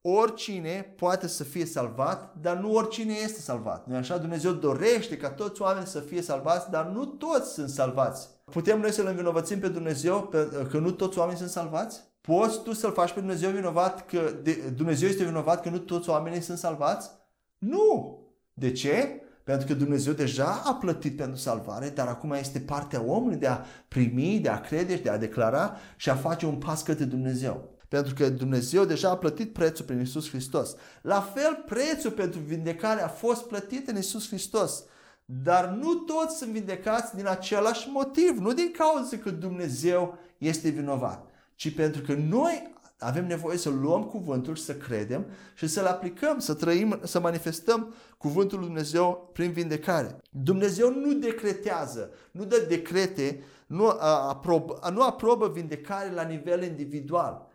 oricine 0.00 0.94
poate 0.96 1.28
să 1.28 1.44
fie 1.44 1.64
salvat, 1.64 2.34
dar 2.40 2.56
nu 2.56 2.72
oricine 2.72 3.12
este 3.12 3.40
salvat. 3.40 3.86
Nu 3.86 3.96
așa? 3.96 4.18
Dumnezeu 4.18 4.52
dorește 4.52 5.16
ca 5.16 5.30
toți 5.30 5.62
oamenii 5.62 5.88
să 5.88 6.00
fie 6.00 6.22
salvați, 6.22 6.70
dar 6.70 6.86
nu 6.86 7.04
toți 7.04 7.52
sunt 7.52 7.68
salvați. 7.68 8.28
Putem 8.44 8.80
noi 8.80 8.92
să-L 8.92 9.06
învinovățim 9.06 9.58
pe 9.58 9.68
Dumnezeu 9.68 10.30
că 10.70 10.78
nu 10.78 10.90
toți 10.90 11.18
oamenii 11.18 11.38
sunt 11.38 11.50
salvați? 11.50 12.00
Poți 12.20 12.62
tu 12.62 12.72
să-L 12.72 12.92
faci 12.92 13.12
pe 13.12 13.20
Dumnezeu 13.20 13.50
vinovat 13.50 14.06
că 14.06 14.32
Dumnezeu 14.74 15.08
este 15.08 15.24
vinovat 15.24 15.62
că 15.62 15.68
nu 15.68 15.78
toți 15.78 16.08
oamenii 16.08 16.40
sunt 16.40 16.58
salvați? 16.58 17.10
Nu! 17.58 18.18
De 18.52 18.72
ce? 18.72 19.23
Pentru 19.44 19.66
că 19.66 19.74
Dumnezeu 19.74 20.12
deja 20.12 20.62
a 20.64 20.74
plătit 20.74 21.16
pentru 21.16 21.36
salvare, 21.36 21.88
dar 21.88 22.06
acum 22.06 22.32
este 22.32 22.60
partea 22.60 23.02
omului 23.02 23.36
de 23.36 23.46
a 23.46 23.64
primi, 23.88 24.38
de 24.42 24.48
a 24.48 24.60
crede 24.60 24.96
și 24.96 25.02
de 25.02 25.10
a 25.10 25.18
declara 25.18 25.76
și 25.96 26.10
a 26.10 26.14
face 26.14 26.46
un 26.46 26.54
pas 26.56 26.82
către 26.82 27.04
Dumnezeu. 27.04 27.72
Pentru 27.88 28.14
că 28.14 28.28
Dumnezeu 28.28 28.84
deja 28.84 29.10
a 29.10 29.16
plătit 29.16 29.52
prețul 29.52 29.84
prin 29.84 30.00
Isus 30.00 30.28
Hristos. 30.28 30.76
La 31.02 31.20
fel, 31.20 31.62
prețul 31.66 32.10
pentru 32.10 32.40
vindecare 32.40 33.02
a 33.02 33.08
fost 33.08 33.46
plătit 33.46 33.88
în 33.88 33.96
Isus 33.96 34.26
Hristos. 34.28 34.84
Dar 35.24 35.68
nu 35.68 35.94
toți 35.94 36.36
sunt 36.36 36.50
vindecați 36.50 37.16
din 37.16 37.26
același 37.28 37.88
motiv, 37.92 38.38
nu 38.38 38.52
din 38.52 38.70
cauza 38.76 39.16
că 39.16 39.30
Dumnezeu 39.30 40.18
este 40.38 40.68
vinovat, 40.68 41.30
ci 41.54 41.74
pentru 41.74 42.02
că 42.02 42.14
noi 42.14 42.73
avem 43.04 43.26
nevoie 43.26 43.58
să 43.58 43.70
luăm 43.70 44.02
cuvântul 44.02 44.54
și 44.54 44.62
să 44.62 44.74
credem 44.74 45.26
și 45.54 45.66
să-l 45.66 45.86
aplicăm, 45.86 46.38
să 46.38 46.54
trăim, 46.54 47.00
să 47.02 47.20
manifestăm 47.20 47.94
cuvântul 48.18 48.58
lui 48.58 48.66
Dumnezeu 48.66 49.30
prin 49.32 49.52
vindecare. 49.52 50.16
Dumnezeu 50.30 50.90
nu 50.90 51.12
decretează, 51.12 52.10
nu 52.30 52.44
dă 52.44 52.64
decrete, 52.68 53.42
nu 53.66 53.88
aprobă, 54.28 54.78
nu 54.92 55.02
aprobă 55.02 55.48
vindecare 55.48 56.10
la 56.10 56.22
nivel 56.22 56.62
individual. 56.62 57.52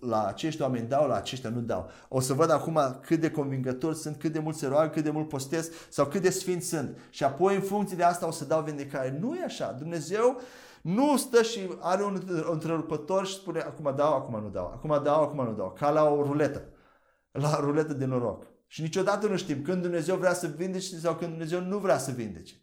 La 0.00 0.26
acești 0.26 0.62
oameni 0.62 0.88
dau, 0.88 1.06
la 1.08 1.14
aceștia 1.14 1.50
nu 1.50 1.60
dau. 1.60 1.90
O 2.08 2.20
să 2.20 2.32
văd 2.32 2.50
acum 2.50 2.80
cât 3.06 3.20
de 3.20 3.30
convingători 3.30 3.96
sunt, 3.96 4.16
cât 4.16 4.32
de 4.32 4.38
mult 4.38 4.56
se 4.56 4.66
roagă, 4.66 4.88
cât 4.88 5.04
de 5.04 5.10
mult 5.10 5.28
postez 5.28 5.70
sau 5.88 6.06
cât 6.06 6.22
de 6.22 6.30
sfinți 6.30 6.68
sunt. 6.68 6.98
Și 7.10 7.24
apoi 7.24 7.54
în 7.54 7.60
funcție 7.60 7.96
de 7.96 8.02
asta 8.02 8.26
o 8.26 8.30
să 8.30 8.44
dau 8.44 8.62
vindecare. 8.62 9.18
Nu 9.20 9.34
e 9.34 9.44
așa. 9.44 9.76
Dumnezeu 9.78 10.40
nu 10.86 11.16
stă 11.16 11.42
și 11.42 11.60
are 11.80 12.04
un 12.04 12.22
întrerupător 12.50 13.26
și 13.26 13.34
spune 13.34 13.60
acum 13.60 13.92
dau, 13.96 14.14
acum 14.14 14.40
nu 14.40 14.48
dau, 14.48 14.66
acum 14.66 15.00
dau, 15.02 15.22
acum 15.22 15.44
nu 15.44 15.52
dau, 15.52 15.72
ca 15.78 15.90
la 15.90 16.08
o 16.08 16.22
ruletă, 16.22 16.68
la 17.30 17.56
ruletă 17.60 17.92
de 17.92 18.04
noroc. 18.04 18.46
Și 18.66 18.82
niciodată 18.82 19.26
nu 19.26 19.36
știm 19.36 19.62
când 19.62 19.82
Dumnezeu 19.82 20.16
vrea 20.16 20.32
să 20.32 20.46
vindece 20.46 20.96
sau 20.96 21.14
când 21.14 21.30
Dumnezeu 21.30 21.60
nu 21.60 21.78
vrea 21.78 21.98
să 21.98 22.10
vindece. 22.10 22.54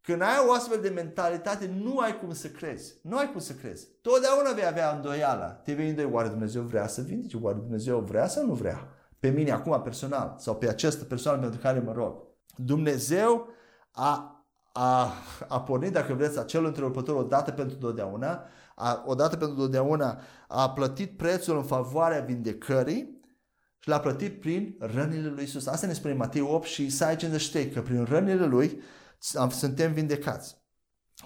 Când 0.00 0.22
ai 0.22 0.44
o 0.48 0.52
astfel 0.52 0.80
de 0.80 0.88
mentalitate, 0.88 1.70
nu 1.82 1.98
ai 1.98 2.18
cum 2.18 2.32
să 2.32 2.48
crezi. 2.48 2.98
Nu 3.02 3.16
ai 3.16 3.30
cum 3.30 3.40
să 3.40 3.52
crezi. 3.52 3.88
Totdeauna 4.02 4.52
vei 4.52 4.66
avea 4.66 4.94
îndoiala. 4.94 5.46
Te 5.46 5.72
vei 5.72 5.88
îndoi, 5.88 6.10
oare 6.12 6.28
Dumnezeu 6.28 6.62
vrea 6.62 6.86
să 6.86 7.02
vindece? 7.02 7.36
Oare 7.40 7.58
Dumnezeu 7.58 7.98
vrea 7.98 8.26
sau 8.26 8.46
nu 8.46 8.54
vrea? 8.54 8.88
Pe 9.18 9.28
mine 9.28 9.50
acum 9.50 9.82
personal 9.82 10.34
sau 10.38 10.56
pe 10.56 10.68
această 10.68 11.04
persoană 11.04 11.40
pentru 11.40 11.60
care 11.60 11.78
mă 11.78 11.92
rog. 11.92 12.22
Dumnezeu 12.56 13.48
a 13.90 14.35
a, 14.78 15.12
a 15.48 15.60
pornit, 15.60 15.92
dacă 15.92 16.14
vreți, 16.14 16.38
acel 16.38 16.64
întrerupător 16.64 17.16
odată 17.16 17.50
pentru 17.50 17.76
totdeauna, 17.76 18.44
a, 18.74 19.02
odată 19.06 19.36
pentru 19.36 19.56
totdeauna 19.56 20.20
a 20.48 20.70
plătit 20.70 21.16
prețul 21.16 21.56
în 21.56 21.62
favoarea 21.62 22.20
vindecării 22.20 23.20
și 23.78 23.88
l-a 23.88 24.00
plătit 24.00 24.40
prin 24.40 24.76
rănile 24.78 25.28
lui 25.28 25.42
Isus. 25.42 25.66
Asta 25.66 25.86
ne 25.86 25.92
spune 25.92 26.14
Matei 26.14 26.40
8 26.40 26.66
și 26.66 26.84
Isaia 26.84 27.14
53, 27.14 27.68
că 27.68 27.82
prin 27.82 28.04
rănile 28.04 28.46
lui 28.46 28.80
suntem 29.50 29.92
vindecați. 29.92 30.56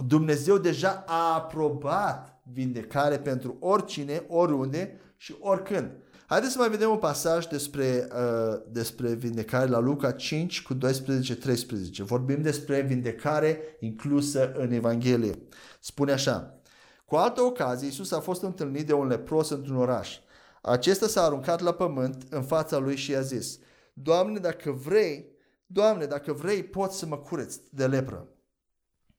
Dumnezeu 0.07 0.59
deja 0.59 1.05
a 1.07 1.35
aprobat 1.35 2.43
vindecare 2.53 3.19
pentru 3.19 3.57
oricine, 3.61 4.25
oriunde 4.29 5.01
și 5.17 5.37
oricând. 5.41 5.91
Haideți 6.31 6.53
să 6.53 6.59
mai 6.59 6.69
vedem 6.69 6.91
un 6.91 6.99
pasaj 6.99 7.47
despre, 7.47 8.09
uh, 8.13 8.61
despre 8.69 9.15
vindecare 9.15 9.71
la 9.71 9.79
Luca 9.79 10.13
5 10.13 10.63
cu 10.63 10.75
12-13. 10.75 12.03
Vorbim 12.03 12.43
despre 12.43 12.81
vindecare 12.81 13.61
inclusă 13.81 14.53
în 14.53 14.73
Evanghelie. 14.73 15.39
Spune 15.81 16.13
așa. 16.13 16.61
Cu 17.05 17.17
altă 17.17 17.41
ocazie, 17.41 17.87
Iisus 17.87 18.13
a 18.13 18.21
fost 18.21 18.43
întâlnit 18.43 18.87
de 18.87 18.93
un 18.93 19.07
lepros 19.07 19.51
într-un 19.51 19.77
oraș. 19.77 20.19
Acesta 20.63 21.07
s-a 21.07 21.23
aruncat 21.23 21.61
la 21.61 21.73
pământ 21.73 22.23
în 22.31 22.43
fața 22.43 22.79
lui 22.79 22.97
și 22.97 23.11
i-a 23.11 23.21
zis, 23.21 23.59
Doamne, 23.93 24.39
dacă 24.39 24.71
vrei, 24.71 25.33
Doamne, 25.67 26.05
dacă 26.05 26.33
vrei, 26.33 26.63
poți 26.63 26.99
să 26.99 27.07
mă 27.07 27.19
cureți 27.19 27.61
de 27.71 27.87
lepră. 27.87 28.29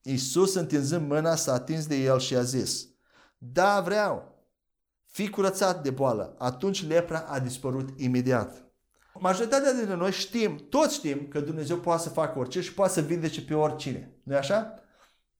Iisus, 0.02 0.54
întinzând 0.54 1.08
mâna, 1.08 1.34
s-a 1.34 1.52
atins 1.52 1.86
de 1.86 1.96
el 1.96 2.18
și 2.18 2.36
a 2.36 2.42
zis, 2.42 2.88
Da, 3.38 3.80
vreau, 3.80 4.31
Fii 5.12 5.30
curățat 5.30 5.82
de 5.82 5.90
boală. 5.90 6.34
Atunci 6.38 6.86
lepra 6.86 7.18
a 7.18 7.38
dispărut 7.38 8.00
imediat. 8.00 8.64
Majoritatea 9.14 9.72
dintre 9.72 9.94
noi 9.94 10.12
știm, 10.12 10.56
toți 10.68 10.94
știm 10.94 11.26
că 11.28 11.40
Dumnezeu 11.40 11.76
poate 11.76 12.02
să 12.02 12.08
facă 12.08 12.38
orice 12.38 12.60
și 12.60 12.74
poate 12.74 12.92
să 12.92 13.00
vindece 13.00 13.44
pe 13.44 13.54
oricine. 13.54 14.16
nu 14.22 14.36
așa? 14.36 14.74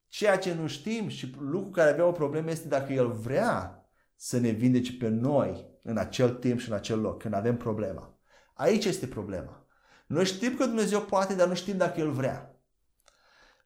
Ceea 0.09 0.39
ce 0.39 0.55
nu 0.55 0.67
știm 0.67 1.09
și 1.09 1.35
lucrul 1.39 1.71
care 1.71 1.91
avea 1.91 2.07
o 2.07 2.13
problemă 2.13 2.51
este 2.51 2.69
dacă 2.69 2.93
El 2.93 3.11
vrea 3.11 3.87
să 4.17 4.39
ne 4.39 4.51
vindece 4.51 4.93
pe 4.93 5.09
noi 5.09 5.67
în 5.83 5.97
acel 5.97 6.31
timp 6.31 6.61
și 6.61 6.69
în 6.69 6.75
acel 6.75 7.01
loc, 7.01 7.23
când 7.23 7.35
avem 7.35 7.57
problema. 7.57 8.19
Aici 8.55 8.85
este 8.85 9.07
problema. 9.07 9.67
Noi 10.07 10.25
știm 10.25 10.57
că 10.57 10.65
Dumnezeu 10.65 11.01
poate, 11.01 11.35
dar 11.35 11.49
nu 11.49 11.55
știm 11.55 11.77
dacă 11.77 12.01
El 12.01 12.11
vrea. 12.11 12.57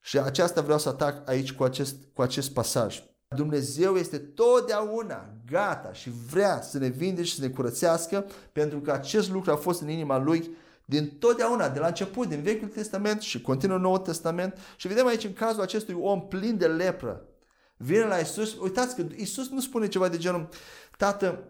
Și 0.00 0.18
aceasta 0.18 0.60
vreau 0.60 0.78
să 0.78 0.88
atac 0.88 1.28
aici 1.28 1.52
cu 1.52 1.64
acest, 1.64 1.96
cu 2.14 2.22
acest 2.22 2.52
pasaj. 2.52 3.02
Dumnezeu 3.28 3.96
este 3.96 4.18
totdeauna 4.18 5.34
gata 5.50 5.92
și 5.92 6.10
vrea 6.30 6.62
să 6.62 6.78
ne 6.78 6.88
vinde 6.88 7.22
și 7.22 7.34
să 7.34 7.40
ne 7.40 7.48
curățească 7.48 8.26
pentru 8.52 8.80
că 8.80 8.92
acest 8.92 9.30
lucru 9.30 9.50
a 9.50 9.56
fost 9.56 9.80
în 9.80 9.88
inima 9.88 10.18
Lui 10.18 10.50
din 10.84 11.16
totdeauna, 11.18 11.68
de 11.68 11.78
la 11.78 11.86
început, 11.86 12.28
din 12.28 12.42
Vechiul 12.42 12.68
Testament 12.68 13.20
și 13.20 13.40
continuă 13.40 13.78
Noul 13.78 13.98
Testament. 13.98 14.58
Și 14.76 14.88
vedem 14.88 15.06
aici 15.06 15.24
în 15.24 15.32
cazul 15.32 15.62
acestui 15.62 15.94
om 16.00 16.28
plin 16.28 16.56
de 16.58 16.66
lepră. 16.66 17.28
Vine 17.76 18.04
la 18.04 18.16
Isus, 18.16 18.56
uitați 18.60 18.96
că 18.96 19.06
Isus 19.16 19.48
nu 19.48 19.60
spune 19.60 19.88
ceva 19.88 20.08
de 20.08 20.16
genul, 20.16 20.48
Tată, 20.96 21.48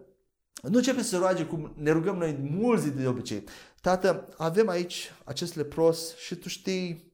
nu 0.63 0.77
începe 0.77 1.03
să 1.03 1.17
roage 1.17 1.45
cum 1.45 1.73
ne 1.77 1.91
rugăm 1.91 2.17
noi 2.17 2.39
mulți 2.51 2.89
de 2.89 3.07
obicei. 3.07 3.45
Tată, 3.81 4.29
avem 4.37 4.69
aici 4.69 5.13
acest 5.25 5.57
lepros 5.57 6.17
și 6.17 6.35
tu 6.35 6.49
știi 6.49 7.06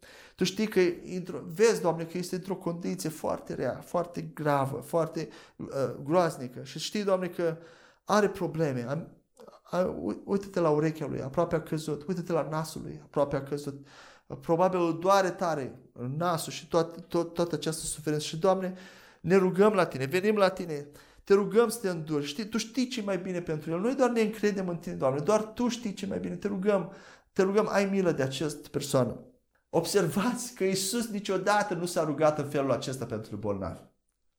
tu 0.43 0.49
știi 0.49 0.67
că, 0.67 0.81
vezi, 1.55 1.81
Doamne, 1.81 2.05
că 2.05 2.19
este 2.19 2.35
într-o 2.35 2.55
condiție 2.55 3.09
foarte 3.09 3.55
rea, 3.55 3.81
foarte 3.85 4.21
gravă, 4.21 4.81
foarte 4.81 5.29
uh, 5.57 5.67
groaznică 6.05 6.63
și 6.63 6.79
știi, 6.79 7.05
Doamne, 7.05 7.27
că 7.27 7.57
are 8.05 8.29
probleme. 8.29 8.87
Am, 8.89 9.09
a, 9.63 9.95
uite-te 10.25 10.61
la 10.61 10.71
urechea 10.71 11.07
lui, 11.07 11.21
aproape 11.21 11.55
a 11.55 11.63
căzut. 11.63 12.09
Uite-te 12.09 12.33
la 12.33 12.49
nasul 12.51 12.83
lui, 12.83 13.01
aproape 13.05 13.37
a 13.37 13.43
căzut. 13.43 13.87
Probabil 14.41 14.99
doare 15.01 15.31
tare 15.31 15.79
nasul 16.17 16.53
și 16.53 16.69
toată, 16.69 17.01
tot, 17.01 17.35
toată 17.35 17.55
această 17.55 17.87
suferință. 17.87 18.27
Și, 18.27 18.37
Doamne, 18.37 18.75
ne 19.21 19.37
rugăm 19.37 19.73
la 19.73 19.87
Tine, 19.87 20.05
venim 20.05 20.37
la 20.37 20.49
Tine, 20.49 20.87
te 21.25 21.35
rugăm 21.35 21.69
să 21.69 21.79
te 21.79 21.89
înduri. 21.89 22.27
Știi, 22.27 22.47
Tu 22.47 22.59
știi 22.59 22.89
ce 22.89 23.03
mai 23.03 23.19
bine 23.19 23.41
pentru 23.41 23.71
el. 23.71 23.81
Noi 23.81 23.95
doar 23.95 24.11
ne 24.11 24.21
încredem 24.21 24.69
în 24.69 24.77
Tine, 24.77 24.95
Doamne, 24.95 25.21
doar 25.21 25.43
Tu 25.43 25.69
știi 25.69 25.93
ce 25.93 26.07
mai 26.07 26.19
bine. 26.19 26.35
Te 26.35 26.49
rugăm, 26.49 26.93
te 27.33 27.43
rugăm, 27.43 27.69
ai 27.71 27.85
milă 27.85 28.13
de 28.13 28.23
această 28.23 28.69
persoană. 28.69 29.21
Observați 29.75 30.55
că 30.55 30.65
Isus 30.65 31.09
niciodată 31.09 31.75
nu 31.75 31.87
s-a 31.87 32.05
rugat 32.05 32.39
în 32.39 32.49
felul 32.49 32.71
acesta 32.71 33.05
pentru 33.05 33.37
bolnavi 33.37 33.81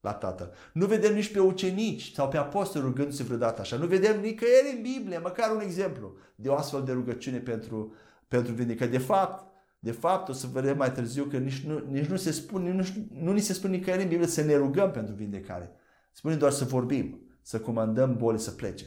la 0.02 0.14
Tatăl. 0.14 0.54
Nu 0.74 0.86
vedem 0.86 1.14
nici 1.14 1.32
pe 1.32 1.40
ucenici 1.40 2.12
sau 2.14 2.28
pe 2.28 2.38
apostoli 2.38 2.84
rugându-se 2.84 3.24
vreodată 3.24 3.62
așa. 3.62 3.76
Nu 3.76 3.86
vedem 3.86 4.20
nicăieri 4.20 4.76
în 4.76 4.82
Biblie, 4.82 5.18
măcar 5.18 5.52
un 5.52 5.62
exemplu 5.62 6.16
de 6.36 6.50
o 6.50 6.56
astfel 6.56 6.84
de 6.84 6.92
rugăciune 6.92 7.38
pentru, 7.38 7.94
pentru 8.28 8.54
vindecare. 8.54 8.92
De 8.92 8.98
fapt, 8.98 9.52
de 9.80 9.92
fapt, 9.92 10.30
o 10.30 10.34
să 10.34 10.48
vedem 10.52 10.78
mai 10.78 10.92
târziu 10.92 11.24
că 11.24 11.38
nici 11.38 11.60
nu, 11.60 11.84
nici 11.90 12.06
nu 12.06 12.16
se 12.16 12.32
spune, 12.32 12.72
nici, 12.72 12.94
nu 13.12 13.32
ni 13.32 13.40
se 13.40 13.54
spune 13.54 13.76
nicăieri 13.76 14.04
în 14.04 14.10
Biblie 14.10 14.28
să 14.28 14.42
ne 14.42 14.56
rugăm 14.56 14.92
pentru 14.92 15.14
vindecare. 15.14 15.72
Spune 16.12 16.36
doar 16.36 16.52
să 16.52 16.64
vorbim, 16.64 17.22
să 17.42 17.60
comandăm 17.60 18.18
boli 18.18 18.40
să 18.40 18.52
plece. 18.52 18.86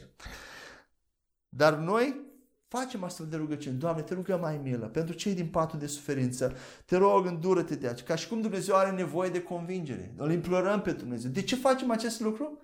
Dar 1.49 1.75
noi 1.75 2.26
Facem 2.67 3.03
astfel 3.03 3.25
de 3.29 3.35
rugăciuni. 3.35 3.77
Doamne, 3.77 4.01
te 4.01 4.13
rugăm 4.13 4.39
mai 4.39 4.59
milă 4.63 4.85
pentru 4.85 5.15
cei 5.15 5.33
din 5.33 5.47
patul 5.47 5.79
de 5.79 5.87
suferință. 5.87 6.55
Te 6.85 6.97
rog, 6.97 7.25
îndură-te 7.25 7.75
de 7.75 7.87
aici. 7.87 8.03
Ca 8.03 8.15
și 8.15 8.27
cum 8.27 8.41
Dumnezeu 8.41 8.75
are 8.75 8.91
nevoie 8.91 9.29
de 9.29 9.41
convingere. 9.41 10.13
Îl 10.17 10.31
implorăm 10.31 10.81
pe 10.81 10.91
Dumnezeu. 10.91 11.31
De 11.31 11.41
ce 11.41 11.55
facem 11.55 11.91
acest 11.91 12.19
lucru? 12.19 12.59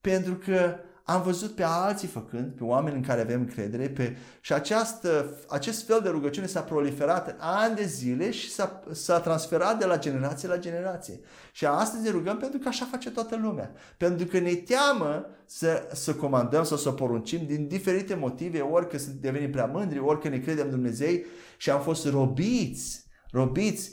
Pentru 0.00 0.34
că 0.34 0.76
am 1.08 1.22
văzut 1.22 1.54
pe 1.54 1.62
alții 1.62 2.08
făcând, 2.08 2.52
pe 2.52 2.64
oameni 2.64 2.96
în 2.96 3.02
care 3.02 3.20
avem 3.20 3.40
încredere 3.40 3.88
pe, 3.88 4.16
și 4.40 4.52
această, 4.52 5.38
acest 5.48 5.86
fel 5.86 6.00
de 6.02 6.08
rugăciune 6.08 6.46
s-a 6.46 6.60
proliferat 6.60 7.28
în 7.28 7.34
ani 7.38 7.74
de 7.74 7.84
zile 7.84 8.30
și 8.30 8.50
s-a, 8.50 8.82
s-a 8.92 9.20
transferat 9.20 9.78
de 9.78 9.84
la 9.84 9.98
generație 9.98 10.48
la 10.48 10.58
generație. 10.58 11.20
Și 11.52 11.66
astăzi 11.66 12.02
ne 12.02 12.10
rugăm 12.10 12.36
pentru 12.36 12.58
că 12.58 12.68
așa 12.68 12.88
face 12.90 13.10
toată 13.10 13.36
lumea. 13.36 13.72
Pentru 13.96 14.26
că 14.26 14.38
ne 14.38 14.54
teamă 14.54 15.26
să, 15.46 15.88
să 15.92 16.14
comandăm 16.14 16.64
sau 16.64 16.76
să 16.76 16.90
poruncim 16.90 17.46
din 17.46 17.68
diferite 17.68 18.14
motive, 18.14 18.60
ori 18.60 18.88
că 18.88 18.98
devenim 19.20 19.50
prea 19.50 19.66
mândri, 19.66 19.98
ori 19.98 20.20
că 20.20 20.28
ne 20.28 20.38
credem 20.38 20.70
Dumnezei 20.70 21.24
și 21.56 21.70
am 21.70 21.80
fost 21.80 22.06
robiți, 22.08 23.04
robiți 23.30 23.90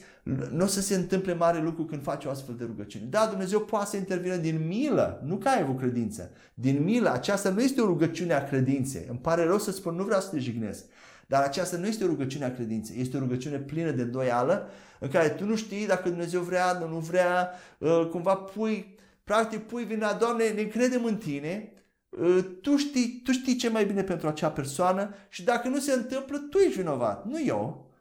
nu 0.52 0.64
o 0.64 0.68
să 0.68 0.82
se 0.82 0.96
întâmple 0.96 1.34
mare 1.34 1.62
lucru 1.62 1.86
când 1.86 2.04
faci 2.04 2.26
o 2.26 2.30
astfel 2.30 2.56
de 2.56 2.64
rugăciune. 2.64 3.06
Da, 3.10 3.28
Dumnezeu 3.30 3.60
poate 3.60 3.90
să 3.90 3.98
intervină 3.98 4.36
din 4.36 4.68
milă, 4.68 5.22
nu 5.26 5.36
ca 5.36 5.50
ai 5.50 5.62
avut 5.62 5.78
credință. 5.78 6.32
Din 6.54 6.84
milă, 6.84 7.12
aceasta 7.12 7.50
nu 7.50 7.62
este 7.62 7.82
o 7.82 7.86
rugăciune 7.86 8.34
a 8.34 8.44
credinței. 8.44 9.06
Îmi 9.10 9.20
pare 9.20 9.44
rău 9.44 9.60
să 9.60 9.72
spun, 9.72 9.96
nu 9.96 10.04
vreau 10.04 10.22
să 10.22 10.30
te 10.30 10.40
jignesc. 10.40 10.86
Dar 11.28 11.44
aceasta 11.44 11.78
nu 11.78 11.88
este 11.88 12.04
o 12.04 12.08
rugăciune 12.08 12.46
a 12.46 12.54
credinței, 12.54 13.00
este 13.00 13.18
o 13.18 13.20
rugăciune 13.20 13.58
plină 13.58 13.92
de 13.92 14.02
îndoială, 14.02 14.70
în 15.00 15.10
care 15.10 15.30
tu 15.30 15.46
nu 15.46 15.56
știi 15.56 15.88
dacă 15.88 16.10
Dumnezeu 16.10 16.42
vrea, 16.42 16.78
nu, 16.80 16.88
nu 16.88 16.98
vrea, 16.98 17.52
ă, 17.82 18.06
cumva 18.06 18.36
pui, 18.36 18.98
practic 19.24 19.60
pui 19.60 19.84
vina, 19.84 20.14
Doamne, 20.14 20.50
ne 20.50 20.64
credem 20.64 21.06
în 21.06 21.18
Tine, 21.18 21.72
ă, 22.22 22.42
tu 22.42 22.78
știi, 22.78 23.22
tu 23.24 23.32
știi 23.32 23.56
ce 23.56 23.70
mai 23.70 23.86
bine 23.86 24.04
pentru 24.04 24.28
acea 24.28 24.50
persoană 24.50 25.14
și 25.30 25.44
dacă 25.44 25.68
nu 25.68 25.80
se 25.80 25.94
întâmplă, 25.94 26.38
tu 26.38 26.58
ești 26.58 26.80
vinovat, 26.80 27.26
nu 27.26 27.42
eu. 27.46 27.93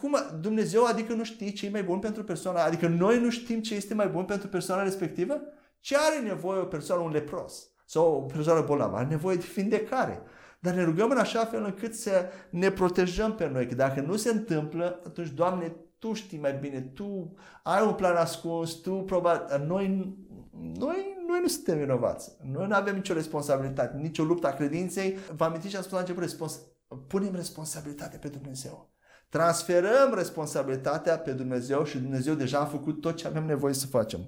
Cum 0.00 0.16
Dumnezeu 0.40 0.84
adică 0.84 1.12
nu 1.12 1.24
știe 1.24 1.50
ce 1.50 1.66
e 1.66 1.70
mai 1.70 1.82
bun 1.82 1.98
pentru 1.98 2.24
persoana, 2.24 2.64
adică 2.64 2.88
noi 2.88 3.20
nu 3.20 3.30
știm 3.30 3.60
ce 3.60 3.74
este 3.74 3.94
mai 3.94 4.08
bun 4.08 4.24
pentru 4.24 4.48
persoana 4.48 4.82
respectivă? 4.82 5.40
Ce 5.80 5.96
are 5.96 6.26
nevoie 6.26 6.60
o 6.60 6.64
persoană, 6.64 7.02
un 7.02 7.10
lepros 7.10 7.70
sau 7.86 8.14
o 8.14 8.20
persoană 8.20 8.60
bolnavă? 8.66 8.96
Are 8.96 9.06
nevoie 9.06 9.36
de 9.36 9.46
vindecare. 9.54 10.22
Dar 10.60 10.74
ne 10.74 10.84
rugăm 10.84 11.10
în 11.10 11.18
așa 11.18 11.44
fel 11.44 11.64
încât 11.64 11.94
să 11.94 12.30
ne 12.50 12.70
protejăm 12.70 13.34
pe 13.34 13.48
noi. 13.48 13.66
Că 13.66 13.74
dacă 13.74 14.00
nu 14.00 14.16
se 14.16 14.30
întâmplă, 14.30 15.00
atunci, 15.06 15.28
Doamne, 15.28 15.76
Tu 15.98 16.12
știi 16.12 16.38
mai 16.38 16.54
bine, 16.54 16.80
Tu 16.80 17.34
ai 17.62 17.86
un 17.86 17.92
plan 17.94 18.16
ascuns, 18.16 18.72
Tu 18.72 18.92
probabil... 18.92 19.64
Noi 19.66 20.16
noi, 20.52 21.24
noi 21.26 21.40
nu 21.40 21.48
suntem 21.48 21.78
vinovați. 21.78 22.36
Noi 22.52 22.66
nu 22.66 22.74
avem 22.74 22.94
nicio 22.94 23.14
responsabilitate, 23.14 23.96
nicio 23.96 24.24
luptă 24.24 24.46
a 24.46 24.52
credinței. 24.54 25.16
Vă 25.36 25.44
amintiți 25.44 25.70
ce 25.70 25.76
am 25.76 25.82
spus 25.82 25.94
la 25.94 26.00
început? 26.00 26.22
Respons- 26.22 26.60
punem 27.06 27.34
responsabilitate 27.34 28.16
pe 28.16 28.28
Dumnezeu. 28.28 28.90
Transferăm 29.32 30.14
responsabilitatea 30.14 31.18
pe 31.18 31.32
Dumnezeu 31.32 31.84
și 31.84 31.98
Dumnezeu 31.98 32.34
deja 32.34 32.58
a 32.58 32.64
făcut 32.64 33.00
tot 33.00 33.16
ce 33.16 33.26
avem 33.26 33.44
nevoie 33.44 33.74
să 33.74 33.86
facem. 33.86 34.20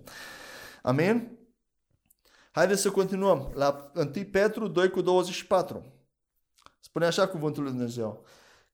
Amin? 0.83 1.39
Haideți 2.53 2.81
să 2.81 2.91
continuăm 2.91 3.53
la 3.55 3.91
1 3.95 4.11
Petru 4.31 4.69
2 4.69 4.91
cu 4.91 5.01
24. 5.01 5.85
Spune 6.81 7.07
așa 7.07 7.29
cuvântul 7.29 7.63
lui 7.63 7.73
Dumnezeu. 7.73 8.25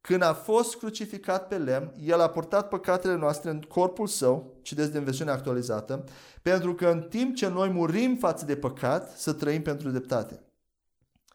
Când 0.00 0.22
a 0.22 0.32
fost 0.32 0.76
crucificat 0.76 1.48
pe 1.48 1.58
lemn, 1.58 1.94
el 2.00 2.20
a 2.20 2.28
purtat 2.28 2.68
păcatele 2.68 3.14
noastre 3.16 3.50
în 3.50 3.60
corpul 3.60 4.06
său, 4.06 4.58
citeți 4.62 4.92
din 4.92 5.04
versiunea 5.04 5.34
actualizată, 5.34 6.04
pentru 6.42 6.74
că 6.74 6.88
în 6.88 7.02
timp 7.02 7.34
ce 7.34 7.48
noi 7.48 7.68
murim 7.68 8.16
față 8.16 8.44
de 8.44 8.56
păcat, 8.56 9.18
să 9.18 9.32
trăim 9.32 9.62
pentru 9.62 9.90
dreptate. 9.90 10.49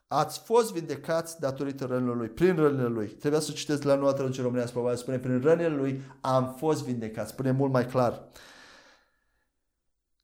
Ați 0.07 0.39
fost 0.39 0.73
vindecați 0.73 1.39
datorită 1.39 1.85
rănilor 1.85 2.15
lui, 2.15 2.27
prin 2.27 2.55
rănile 2.55 2.87
lui. 2.87 3.07
Trebuia 3.07 3.39
să 3.39 3.51
citeți 3.51 3.85
la 3.85 3.95
noua 3.95 4.13
traducere 4.13 4.43
românească, 4.43 4.73
probabil 4.73 4.97
spune, 4.97 5.19
prin 5.19 5.41
rănile 5.41 5.75
lui 5.75 6.01
am 6.21 6.55
fost 6.57 6.83
vindecați. 6.83 7.31
Spune 7.31 7.51
mult 7.51 7.71
mai 7.71 7.85
clar. 7.85 8.23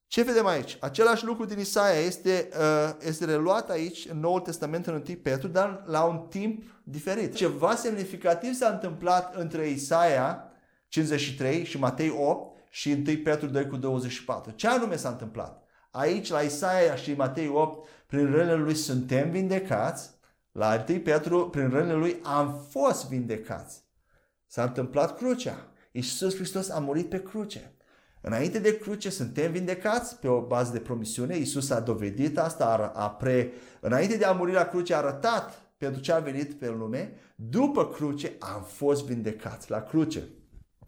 Ce 0.07 0.23
vedem 0.23 0.45
aici? 0.45 0.77
Același 0.79 1.25
lucru 1.25 1.45
din 1.45 1.59
Isaia 1.59 1.99
este, 1.99 2.49
uh, 2.59 2.93
este 2.99 3.25
reluat 3.25 3.69
aici 3.69 4.07
în 4.09 4.19
Noul 4.19 4.39
Testament 4.39 4.87
în 4.87 4.93
1 4.93 5.17
Petru, 5.21 5.47
dar 5.47 5.83
la 5.85 6.03
un 6.03 6.25
timp 6.29 6.63
diferit. 6.83 7.35
Ceva 7.35 7.75
semnificativ 7.75 8.53
s-a 8.53 8.69
întâmplat 8.69 9.35
între 9.35 9.67
Isaia 9.67 10.51
53 10.87 11.63
și 11.63 11.79
Matei 11.79 12.15
8 12.17 12.57
și 12.69 12.91
1 13.07 13.17
Petru 13.23 13.47
2 13.47 13.67
cu 13.67 13.75
24. 13.75 14.51
Ce 14.51 14.67
anume 14.67 14.95
s-a 14.95 15.09
întâmplat? 15.09 15.63
Aici, 15.91 16.29
la 16.29 16.39
Isaia 16.39 16.95
și 16.95 17.13
Matei 17.13 17.47
8, 17.47 17.87
prin 18.11 18.31
rănile 18.31 18.55
lui 18.55 18.75
suntem 18.75 19.29
vindecați, 19.29 20.09
la 20.51 20.85
1 20.89 20.99
Petru, 20.99 21.49
prin 21.49 21.69
rănile 21.69 21.93
lui 21.93 22.19
am 22.23 22.65
fost 22.69 23.07
vindecați. 23.07 23.83
S-a 24.47 24.63
întâmplat 24.63 25.17
crucea. 25.17 25.71
Iisus 25.91 26.35
Hristos 26.35 26.69
a 26.69 26.79
murit 26.79 27.09
pe 27.09 27.21
cruce. 27.21 27.75
Înainte 28.21 28.59
de 28.59 28.77
cruce 28.77 29.09
suntem 29.09 29.51
vindecați 29.51 30.19
pe 30.19 30.27
o 30.27 30.41
bază 30.41 30.71
de 30.71 30.79
promisiune. 30.79 31.37
Iisus 31.37 31.69
a 31.69 31.79
dovedit 31.79 32.37
asta, 32.37 32.65
a, 32.65 33.01
a 33.01 33.09
pre... 33.09 33.51
înainte 33.79 34.17
de 34.17 34.25
a 34.25 34.31
muri 34.31 34.51
la 34.51 34.63
cruce 34.63 34.93
a 34.93 34.97
arătat 34.97 35.73
pentru 35.77 36.01
ce 36.01 36.11
a 36.11 36.19
venit 36.19 36.53
pe 36.53 36.69
lume. 36.69 37.13
După 37.35 37.87
cruce 37.87 38.35
am 38.39 38.63
fost 38.63 39.05
vindecați 39.05 39.69
la 39.69 39.81
cruce. 39.81 40.27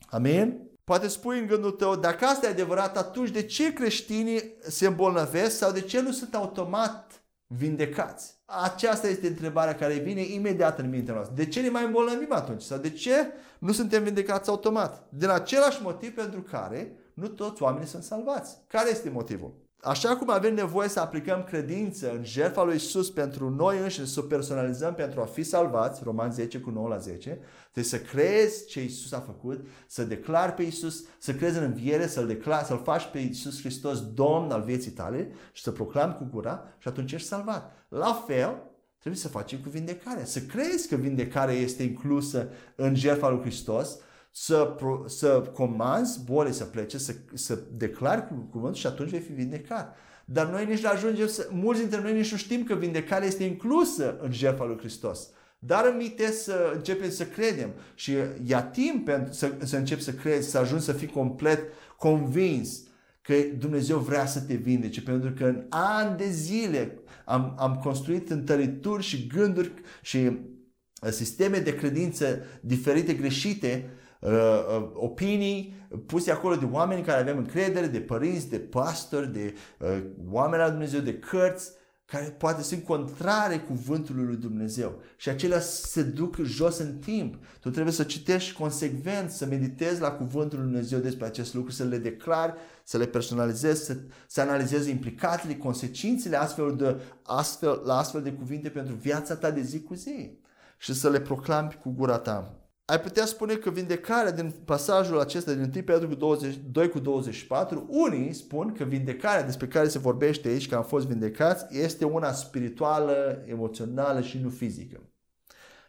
Amin? 0.09 0.72
Poate 0.83 1.07
spui 1.07 1.39
în 1.39 1.47
gândul 1.47 1.71
tău, 1.71 1.95
dacă 1.95 2.25
asta 2.25 2.45
e 2.45 2.49
adevărat, 2.49 2.97
atunci 2.97 3.29
de 3.29 3.43
ce 3.43 3.73
creștinii 3.73 4.55
se 4.61 4.87
îmbolnăvesc 4.87 5.57
sau 5.57 5.71
de 5.71 5.81
ce 5.81 6.01
nu 6.01 6.11
sunt 6.11 6.35
automat 6.35 7.23
vindecați? 7.47 8.35
Aceasta 8.45 9.07
este 9.07 9.27
întrebarea 9.27 9.75
care 9.75 9.93
vine 9.93 10.21
imediat 10.21 10.79
în 10.79 10.89
mintea 10.89 11.13
noastră. 11.13 11.35
De 11.35 11.45
ce 11.45 11.61
ne 11.61 11.69
mai 11.69 11.85
îmbolnăvim 11.85 12.31
atunci? 12.31 12.61
Sau 12.61 12.77
de 12.77 12.89
ce 12.89 13.31
nu 13.59 13.71
suntem 13.71 14.03
vindecați 14.03 14.49
automat? 14.49 15.07
Din 15.09 15.29
același 15.29 15.81
motiv 15.81 16.13
pentru 16.13 16.41
care 16.41 16.97
nu 17.13 17.27
toți 17.27 17.61
oamenii 17.61 17.87
sunt 17.87 18.03
salvați. 18.03 18.57
Care 18.67 18.89
este 18.89 19.09
motivul? 19.09 19.62
Așa 19.83 20.15
cum 20.15 20.29
avem 20.29 20.53
nevoie 20.53 20.87
să 20.89 20.99
aplicăm 20.99 21.43
credință 21.43 22.11
în 22.11 22.23
jertfa 22.23 22.63
lui 22.63 22.75
Isus 22.75 23.09
pentru 23.09 23.49
noi 23.49 23.79
înșine, 23.79 24.05
să 24.05 24.19
o 24.19 24.23
personalizăm 24.23 24.93
pentru 24.93 25.21
a 25.21 25.25
fi 25.25 25.43
salvați, 25.43 26.01
Roman 26.03 26.31
10 26.31 26.59
cu 26.59 26.69
9 26.69 26.87
la 26.87 26.97
10, 26.97 27.39
trebuie 27.61 27.83
să 27.83 27.99
crezi 27.99 28.65
ce 28.65 28.83
Isus 28.83 29.11
a 29.11 29.19
făcut, 29.19 29.67
să 29.87 30.03
declari 30.03 30.53
pe 30.53 30.63
Isus, 30.63 31.03
să 31.17 31.33
crezi 31.33 31.57
în 31.57 31.63
înviere, 31.63 32.07
să-L 32.07 32.27
declari, 32.27 32.65
să-L 32.65 32.81
faci 32.83 33.09
pe 33.11 33.19
Isus 33.19 33.59
Hristos 33.59 34.13
Domn 34.13 34.51
al 34.51 34.61
vieții 34.61 34.91
tale 34.91 35.31
și 35.51 35.63
să 35.63 35.71
proclami 35.71 36.15
cu 36.15 36.27
gura 36.31 36.63
și 36.77 36.87
atunci 36.87 37.11
ești 37.11 37.27
salvat. 37.27 37.85
La 37.87 38.23
fel, 38.27 38.55
trebuie 38.99 39.21
să 39.21 39.27
facem 39.27 39.59
cu 39.59 39.69
vindecarea. 39.69 40.25
Să 40.25 40.39
crezi 40.39 40.87
că 40.87 40.95
vindecarea 40.95 41.55
este 41.55 41.83
inclusă 41.83 42.49
în 42.75 42.95
jertfa 42.95 43.29
lui 43.29 43.41
Hristos, 43.41 43.97
să, 44.35 44.75
să 45.05 45.27
comanzi 45.53 46.23
bolii 46.23 46.53
să 46.53 46.63
plece, 46.63 46.97
să, 46.97 47.13
să 47.33 47.59
declari 47.71 48.27
cu 48.27 48.33
cuvântul 48.51 48.79
și 48.79 48.87
atunci 48.87 49.09
vei 49.09 49.19
fi 49.19 49.31
vindecat. 49.31 49.95
Dar 50.25 50.49
noi 50.49 50.65
nici 50.65 50.81
nu 50.81 50.89
ajungem 50.89 51.27
să, 51.27 51.49
mulți 51.51 51.81
dintre 51.81 52.01
noi 52.01 52.13
nici 52.13 52.31
nu 52.31 52.37
știm 52.37 52.63
că 52.63 52.75
vindecarea 52.75 53.27
este 53.27 53.43
inclusă 53.43 54.17
în 54.21 54.31
jertfa 54.31 54.65
lui 54.65 54.77
Hristos. 54.77 55.29
Dar 55.59 55.85
îmite 55.93 56.31
să 56.31 56.71
începem 56.75 57.09
să 57.09 57.25
credem 57.25 57.69
și 57.95 58.13
ia 58.45 58.63
timp 58.63 59.05
pentru 59.05 59.33
să, 59.33 59.51
să 59.63 59.77
începi 59.77 60.01
să 60.01 60.11
crezi, 60.11 60.49
să 60.49 60.57
ajungi 60.57 60.85
să 60.85 60.93
fii 60.93 61.07
complet 61.07 61.59
convins 61.97 62.83
că 63.21 63.33
Dumnezeu 63.57 63.97
vrea 63.97 64.25
să 64.25 64.39
te 64.39 64.55
vindece, 64.55 65.01
pentru 65.01 65.31
că 65.31 65.45
în 65.45 65.65
ani 65.69 66.17
de 66.17 66.29
zile 66.29 66.99
am, 67.25 67.55
am 67.57 67.75
construit 67.75 68.29
întărituri 68.29 69.03
și 69.03 69.27
gânduri 69.27 69.71
și 70.01 70.17
uh, 70.17 71.09
sisteme 71.09 71.57
de 71.57 71.75
credință 71.75 72.39
diferite, 72.61 73.13
greșite, 73.13 73.89
Uh, 74.23 74.31
uh, 74.31 74.89
opinii 74.93 75.87
puse 76.05 76.31
acolo 76.31 76.55
de 76.55 76.67
oameni 76.71 77.01
care 77.03 77.21
avem 77.21 77.37
încredere, 77.37 77.87
de 77.87 77.99
părinți, 77.99 78.49
de 78.49 78.59
pastori, 78.59 79.33
de 79.33 79.53
uh, 79.79 80.03
oameni 80.31 80.63
al 80.63 80.69
Dumnezeu, 80.69 80.99
de 80.99 81.19
cărți, 81.19 81.71
care 82.05 82.25
poate 82.25 82.61
sunt 82.61 82.83
contrare 82.83 83.57
cuvântului 83.57 84.25
lui 84.25 84.35
Dumnezeu. 84.35 85.01
Și 85.17 85.29
acelea 85.29 85.59
se 85.59 86.03
duc 86.03 86.37
jos 86.43 86.77
în 86.77 86.97
timp. 86.97 87.45
Tu 87.59 87.69
trebuie 87.69 87.93
să 87.93 88.03
citești 88.03 88.53
consecvent, 88.53 89.31
să 89.31 89.45
meditezi 89.45 90.01
la 90.01 90.11
cuvântul 90.11 90.59
lui 90.59 90.67
Dumnezeu 90.67 90.99
despre 90.99 91.25
acest 91.25 91.53
lucru, 91.53 91.71
să 91.71 91.83
le 91.83 91.97
declari, 91.97 92.53
să 92.83 92.97
le 92.97 93.05
personalizezi, 93.05 93.85
să, 93.85 93.97
să 94.27 94.41
analizezi 94.41 94.89
implicațiile, 94.89 95.55
consecințele 95.55 96.35
astfel 96.35 96.75
de, 96.75 97.01
astfel, 97.23 97.81
la 97.85 97.97
astfel 97.97 98.21
de 98.21 98.31
cuvinte 98.31 98.69
pentru 98.69 98.95
viața 98.95 99.35
ta 99.35 99.51
de 99.51 99.61
zi 99.61 99.81
cu 99.81 99.93
zi 99.93 100.37
și 100.77 100.93
să 100.93 101.09
le 101.09 101.21
proclami 101.21 101.77
cu 101.81 101.89
gura 101.89 102.17
ta 102.17 102.62
ai 102.85 102.99
putea 102.99 103.25
spune 103.25 103.55
că 103.55 103.69
vindecarea 103.69 104.31
din 104.31 104.51
pasajul 104.65 105.19
acesta 105.19 105.53
din 105.53 105.71
1 105.75 105.83
Petru 105.83 106.07
cu 106.07 106.15
20, 106.15 106.59
2 106.71 106.89
cu 106.89 106.99
24, 106.99 107.85
unii 107.89 108.33
spun 108.33 108.73
că 108.73 108.83
vindecarea 108.83 109.43
despre 109.43 109.67
care 109.67 109.87
se 109.87 109.99
vorbește 109.99 110.47
aici, 110.47 110.69
că 110.69 110.75
am 110.75 110.83
fost 110.83 111.07
vindecați, 111.07 111.77
este 111.77 112.05
una 112.05 112.31
spirituală, 112.31 113.43
emoțională 113.45 114.21
și 114.21 114.37
nu 114.37 114.49
fizică. 114.49 115.01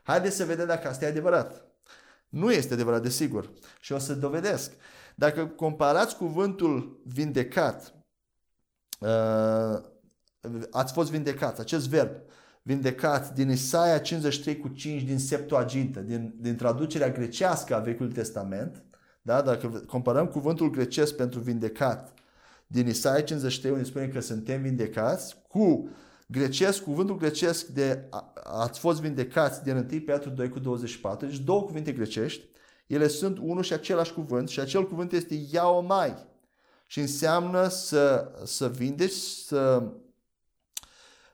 Haideți 0.02 0.36
să 0.36 0.44
vedem 0.44 0.66
dacă 0.66 0.88
asta 0.88 1.04
e 1.04 1.08
adevărat. 1.08 1.64
Nu 2.28 2.52
este 2.52 2.74
adevărat, 2.74 3.02
desigur. 3.02 3.50
Și 3.80 3.92
o 3.92 3.98
să 3.98 4.14
dovedesc. 4.14 4.72
Dacă 5.14 5.46
comparați 5.46 6.16
cuvântul 6.16 7.00
vindecat, 7.04 7.94
uh, 9.00 9.80
ați 10.70 10.92
fost 10.92 11.10
vindecat, 11.10 11.58
acest 11.58 11.88
verb, 11.88 12.10
vindecați 12.66 13.34
din 13.34 13.50
Isaia 13.50 13.98
53 13.98 14.56
cu 14.56 14.68
5 14.68 15.02
din 15.02 15.18
Septuagintă, 15.18 16.00
din, 16.00 16.34
din 16.40 16.56
traducerea 16.56 17.10
grecească 17.10 17.76
a 17.76 17.78
Vechiului 17.78 18.12
Testament, 18.12 18.82
da? 19.22 19.42
dacă 19.42 19.68
comparăm 19.86 20.26
cuvântul 20.26 20.70
grecesc 20.70 21.16
pentru 21.16 21.40
vindecat 21.40 22.12
din 22.66 22.86
Isaia 22.88 23.22
53 23.22 23.72
unde 23.72 23.84
spune 23.84 24.08
că 24.08 24.20
suntem 24.20 24.62
vindecați 24.62 25.36
cu 25.48 25.88
grecesc, 26.26 26.82
cuvântul 26.82 27.16
grecesc 27.16 27.66
de 27.66 28.08
ați 28.44 28.78
fost 28.78 29.00
vindecați 29.00 29.62
din 29.62 29.76
1 29.76 30.00
Petru 30.00 30.30
2 30.30 30.48
cu 30.48 30.58
24, 30.58 31.26
deci 31.26 31.38
două 31.38 31.62
cuvinte 31.62 31.92
grecești, 31.92 32.44
ele 32.86 33.06
sunt 33.06 33.38
unul 33.38 33.62
și 33.62 33.72
același 33.72 34.12
cuvânt 34.12 34.48
și 34.48 34.60
acel 34.60 34.86
cuvânt 34.88 35.12
este 35.12 35.34
iaomai 35.50 36.26
și 36.86 37.00
înseamnă 37.00 37.68
să, 37.68 38.32
să 38.44 38.68
vindeci, 38.68 39.12
să 39.12 39.92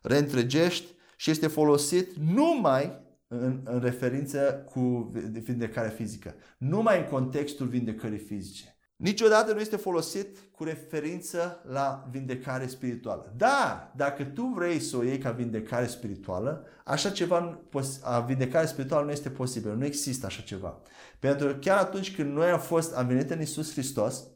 reîntregești, 0.02 0.98
și 1.20 1.30
este 1.30 1.46
folosit 1.46 2.16
numai 2.16 3.00
în, 3.28 3.60
în 3.64 3.80
referință 3.80 4.66
cu 4.72 5.12
vindecarea 5.42 5.90
fizică, 5.90 6.34
numai 6.58 6.98
în 6.98 7.04
contextul 7.04 7.66
vindecării 7.66 8.18
fizice. 8.18 8.76
Niciodată 8.96 9.52
nu 9.52 9.60
este 9.60 9.76
folosit 9.76 10.38
cu 10.50 10.64
referință 10.64 11.62
la 11.68 12.08
vindecare 12.10 12.66
spirituală. 12.66 13.34
Dar, 13.36 13.92
dacă 13.96 14.24
tu 14.24 14.42
vrei 14.42 14.80
să 14.80 14.96
o 14.96 15.02
iei 15.02 15.18
ca 15.18 15.30
vindecare 15.30 15.86
spirituală, 15.86 16.66
așa 16.84 17.10
ceva, 17.10 17.60
a 18.02 18.20
vindecare 18.20 18.66
spirituală 18.66 19.04
nu 19.04 19.10
este 19.10 19.30
posibil, 19.30 19.76
nu 19.76 19.84
există 19.84 20.26
așa 20.26 20.42
ceva. 20.42 20.80
Pentru 21.18 21.46
că 21.46 21.52
chiar 21.52 21.78
atunci 21.78 22.14
când 22.14 22.32
noi 22.32 22.50
am 22.50 22.60
fost, 22.60 22.94
am 22.94 23.06
venit 23.06 23.30
în 23.30 23.40
Isus 23.40 23.72
Hristos, 23.72 24.26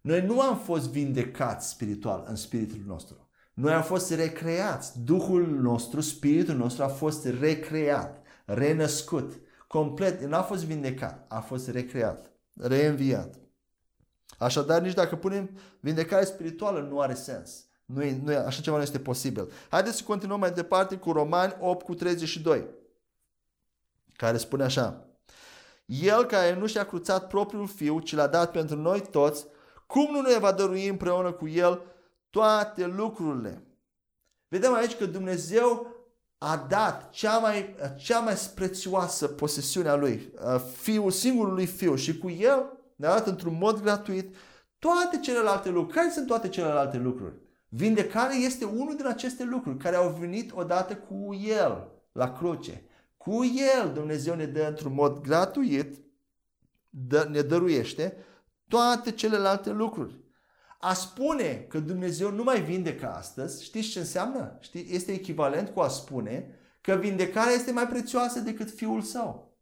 noi 0.00 0.22
nu 0.22 0.40
am 0.40 0.58
fost 0.58 0.90
vindecați 0.90 1.68
spiritual 1.68 2.24
în 2.28 2.36
spiritul 2.36 2.82
nostru. 2.86 3.27
Noi 3.58 3.72
am 3.72 3.82
fost 3.82 4.10
recreați. 4.10 5.00
Duhul 5.04 5.46
nostru, 5.46 6.00
spiritul 6.00 6.54
nostru 6.54 6.82
a 6.82 6.88
fost 6.88 7.26
recreat, 7.26 8.22
renăscut. 8.44 9.32
Complet, 9.66 10.22
nu 10.22 10.36
a 10.36 10.42
fost 10.42 10.64
vindecat, 10.64 11.24
a 11.28 11.40
fost 11.40 11.68
recreat, 11.68 12.30
reînviat. 12.54 13.34
Așadar, 14.38 14.80
nici 14.80 14.94
dacă 14.94 15.16
punem 15.16 15.50
vindecare 15.80 16.24
spirituală, 16.24 16.80
nu 16.80 17.00
are 17.00 17.14
sens. 17.14 17.64
Nu 17.84 18.02
e, 18.02 18.20
nu 18.24 18.32
e, 18.32 18.36
așa 18.36 18.60
ceva 18.60 18.76
nu 18.76 18.82
este 18.82 18.98
posibil. 18.98 19.50
Haideți 19.68 19.96
să 19.96 20.04
continuăm 20.04 20.40
mai 20.40 20.52
departe 20.52 20.96
cu 20.96 21.12
Romani 21.12 21.56
8 21.60 21.84
cu 21.84 21.94
32, 21.94 22.64
care 24.16 24.36
spune 24.36 24.64
așa. 24.64 25.06
El 25.86 26.24
care 26.24 26.54
nu 26.54 26.66
și-a 26.66 26.84
cruțat 26.84 27.26
propriul 27.26 27.66
fiu, 27.66 28.00
ci 28.00 28.14
l-a 28.14 28.26
dat 28.26 28.50
pentru 28.50 28.76
noi 28.76 29.00
toți, 29.10 29.46
cum 29.86 30.12
nu 30.12 30.20
ne 30.20 30.38
va 30.38 30.52
dărui 30.52 30.88
împreună 30.88 31.32
cu 31.32 31.48
el 31.48 31.82
toate 32.30 32.86
lucrurile. 32.86 33.62
Vedem 34.48 34.74
aici 34.74 34.96
că 34.96 35.06
Dumnezeu 35.06 35.96
a 36.38 36.66
dat 36.68 37.10
cea 37.10 37.38
mai, 37.38 37.74
cea 37.96 38.18
mai 38.18 38.34
prețioasă 38.54 39.26
posesiune 39.26 39.88
a 39.88 39.94
lui, 39.94 40.32
fiul, 40.76 41.10
singurul 41.10 41.54
lui 41.54 41.66
fiu 41.66 41.94
și 41.94 42.18
cu 42.18 42.30
el 42.30 42.78
ne-a 42.96 43.08
dat 43.08 43.26
într-un 43.26 43.56
mod 43.60 43.82
gratuit 43.82 44.34
toate 44.78 45.18
celelalte 45.18 45.68
lucruri. 45.68 45.94
Care 45.94 46.10
sunt 46.10 46.26
toate 46.26 46.48
celelalte 46.48 46.96
lucruri? 46.96 47.34
Vindecarea 47.68 48.36
este 48.36 48.64
unul 48.64 48.96
din 48.96 49.06
aceste 49.06 49.44
lucruri 49.44 49.76
care 49.76 49.96
au 49.96 50.16
venit 50.18 50.52
odată 50.54 50.96
cu 50.96 51.34
el 51.34 51.88
la 52.12 52.32
cruce. 52.32 52.82
Cu 53.16 53.44
el 53.44 53.92
Dumnezeu 53.92 54.34
ne 54.34 54.46
dă 54.46 54.66
într-un 54.68 54.94
mod 54.94 55.20
gratuit, 55.20 55.98
dă, 56.88 57.28
ne 57.30 57.40
dăruiește 57.40 58.16
toate 58.68 59.10
celelalte 59.10 59.70
lucruri. 59.70 60.20
A 60.78 60.94
spune 60.94 61.66
că 61.68 61.78
Dumnezeu 61.78 62.30
nu 62.30 62.42
mai 62.42 62.62
vindecă 62.62 63.08
astăzi, 63.12 63.64
știți 63.64 63.88
ce 63.88 63.98
înseamnă? 63.98 64.56
Știi? 64.60 64.86
Este 64.90 65.12
echivalent 65.12 65.68
cu 65.68 65.80
a 65.80 65.88
spune 65.88 66.54
că 66.80 66.94
vindecarea 66.94 67.52
este 67.52 67.72
mai 67.72 67.86
prețioasă 67.88 68.40
decât 68.40 68.70
Fiul 68.70 69.02
Său. 69.02 69.56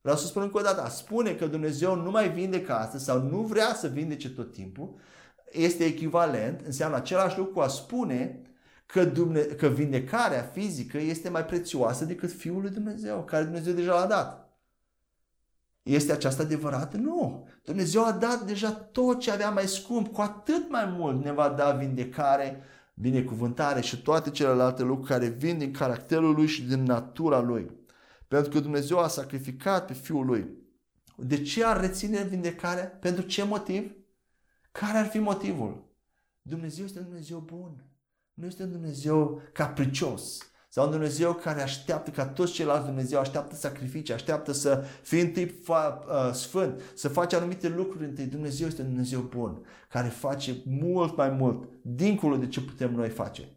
Vreau 0.00 0.16
să 0.16 0.26
spun 0.26 0.42
încă 0.42 0.58
o 0.58 0.62
dată, 0.62 0.82
a 0.82 0.88
spune 0.88 1.34
că 1.34 1.46
Dumnezeu 1.46 1.94
nu 1.94 2.10
mai 2.10 2.30
vindecă 2.30 2.72
astăzi 2.72 3.04
sau 3.04 3.22
nu 3.22 3.40
vrea 3.40 3.74
să 3.74 3.88
vindece 3.88 4.30
tot 4.30 4.52
timpul, 4.52 4.98
este 5.50 5.84
echivalent, 5.84 6.60
înseamnă 6.60 6.96
același 6.96 7.38
lucru 7.38 7.52
cu 7.52 7.60
a 7.60 7.68
spune 7.68 8.42
că, 8.86 9.04
Dumne- 9.04 9.40
că 9.40 9.68
vindecarea 9.68 10.42
fizică 10.42 10.98
este 10.98 11.28
mai 11.28 11.44
prețioasă 11.44 12.04
decât 12.04 12.32
Fiul 12.32 12.60
lui 12.60 12.70
Dumnezeu, 12.70 13.24
care 13.24 13.44
Dumnezeu 13.44 13.72
deja 13.72 13.94
l-a 13.94 14.06
dat. 14.06 14.41
Este 15.82 16.12
aceasta 16.12 16.42
adevărată? 16.42 16.96
Nu. 16.96 17.48
Dumnezeu 17.64 18.04
a 18.04 18.12
dat 18.12 18.42
deja 18.42 18.72
tot 18.72 19.20
ce 19.20 19.30
avea 19.30 19.50
mai 19.50 19.66
scump, 19.66 20.12
cu 20.12 20.20
atât 20.20 20.70
mai 20.70 20.86
mult 20.86 21.24
ne 21.24 21.32
va 21.32 21.48
da 21.48 21.70
vindecare, 21.70 22.62
binecuvântare 22.94 23.80
și 23.80 24.02
toate 24.02 24.30
celelalte 24.30 24.82
lucruri 24.82 25.08
care 25.08 25.26
vin 25.26 25.58
din 25.58 25.72
caracterul 25.72 26.34
Lui 26.34 26.46
și 26.46 26.62
din 26.62 26.82
natura 26.82 27.40
Lui. 27.40 27.70
Pentru 28.28 28.50
că 28.50 28.60
Dumnezeu 28.60 28.98
a 28.98 29.08
sacrificat 29.08 29.86
pe 29.86 29.92
Fiul 29.92 30.26
Lui. 30.26 30.60
De 31.16 31.42
ce 31.42 31.64
ar 31.64 31.80
reține 31.80 32.22
vindecarea? 32.22 32.84
Pentru 32.84 33.24
ce 33.24 33.44
motiv? 33.44 33.92
Care 34.72 34.98
ar 34.98 35.06
fi 35.06 35.18
motivul? 35.18 35.90
Dumnezeu 36.42 36.84
este 36.84 36.98
un 36.98 37.04
Dumnezeu 37.04 37.38
bun. 37.38 37.86
Nu 38.34 38.46
este 38.46 38.62
un 38.62 38.72
Dumnezeu 38.72 39.42
capricios. 39.52 40.51
Sau 40.74 40.84
un 40.84 40.90
Dumnezeu 40.90 41.34
care 41.34 41.62
așteaptă 41.62 42.10
ca 42.10 42.26
toți 42.26 42.52
ceilalți 42.52 42.86
Dumnezeu, 42.86 43.20
așteaptă 43.20 43.54
sacrificii, 43.54 44.14
așteaptă 44.14 44.52
să 44.52 44.84
fii 45.02 45.20
întâi 45.20 45.46
fa, 45.46 46.04
uh, 46.08 46.34
sfânt, 46.34 46.80
să 46.94 47.08
faci 47.08 47.32
anumite 47.32 47.68
lucruri 47.68 48.04
întâi. 48.04 48.24
Dumnezeu 48.24 48.66
este 48.66 48.82
un 48.82 48.88
Dumnezeu 48.88 49.20
bun, 49.20 49.66
care 49.88 50.08
face 50.08 50.56
mult 50.64 51.16
mai 51.16 51.30
mult, 51.30 51.68
dincolo 51.82 52.36
de 52.36 52.46
ce 52.46 52.60
putem 52.60 52.94
noi 52.94 53.08
face. 53.08 53.48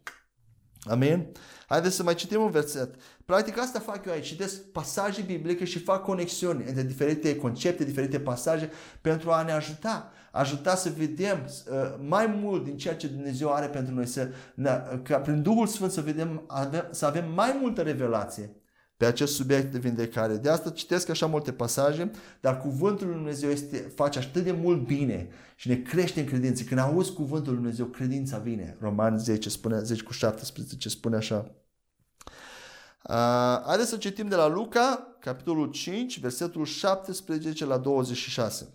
Amin? 0.80 1.26
Haideți 1.66 1.96
să 1.96 2.02
mai 2.02 2.14
citim 2.14 2.40
un 2.40 2.50
verset. 2.50 2.94
Practic 3.24 3.58
asta 3.58 3.78
fac 3.78 4.06
eu 4.06 4.12
aici. 4.12 4.26
Citesc 4.26 4.62
pasaje 4.62 5.22
biblice 5.22 5.64
și 5.64 5.78
fac 5.78 6.02
conexiuni 6.02 6.64
între 6.66 6.82
diferite 6.82 7.36
concepte, 7.36 7.84
diferite 7.84 8.20
pasaje 8.20 8.70
pentru 9.00 9.30
a 9.30 9.42
ne 9.42 9.52
ajuta. 9.52 10.12
Ajuta 10.36 10.74
să 10.74 10.92
vedem 10.96 11.38
uh, 11.44 11.94
mai 12.08 12.26
mult 12.26 12.64
din 12.64 12.76
ceea 12.76 12.96
ce 12.96 13.06
Dumnezeu 13.06 13.52
are 13.52 13.66
pentru 13.66 13.94
noi. 13.94 14.06
Să, 14.06 14.28
ca 15.02 15.18
prin 15.18 15.42
Duhul 15.42 15.66
Sfânt 15.66 15.90
să 15.90 16.00
vedem, 16.00 16.44
avem, 16.46 16.88
să 16.90 17.06
avem 17.06 17.32
mai 17.32 17.58
multă 17.60 17.82
revelație 17.82 18.50
pe 18.96 19.06
acest 19.06 19.34
subiect 19.34 19.72
de 19.72 19.78
vindecare. 19.78 20.36
De 20.36 20.48
asta 20.48 20.70
citesc 20.70 21.08
așa 21.08 21.26
multe 21.26 21.52
pasaje, 21.52 22.10
dar 22.40 22.60
cuvântul 22.60 23.06
lui 23.06 23.16
Dumnezeu 23.16 23.50
este, 23.50 23.76
face 23.76 24.18
atât 24.18 24.44
de 24.44 24.52
mult 24.52 24.86
bine 24.86 25.28
și 25.56 25.68
ne 25.68 25.76
crește 25.76 26.20
în 26.20 26.26
credință. 26.26 26.62
Când 26.62 26.80
auzi 26.80 27.12
cuvântul 27.12 27.52
lui 27.52 27.60
Dumnezeu, 27.60 27.86
credința 27.86 28.38
vine. 28.38 28.76
Roman 28.80 29.18
10, 29.18 29.48
spune, 29.48 29.78
10 29.78 30.02
cu 30.02 30.12
17 30.12 30.88
spune 30.88 31.16
așa. 31.16 31.54
Uh, 33.08 33.62
haideți 33.66 33.88
să 33.88 33.96
citim 33.96 34.28
de 34.28 34.34
la 34.34 34.48
Luca, 34.48 35.16
capitolul 35.20 35.70
5, 35.70 36.20
versetul 36.20 36.64
17 36.64 37.64
la 37.64 37.78
26. 37.78 38.68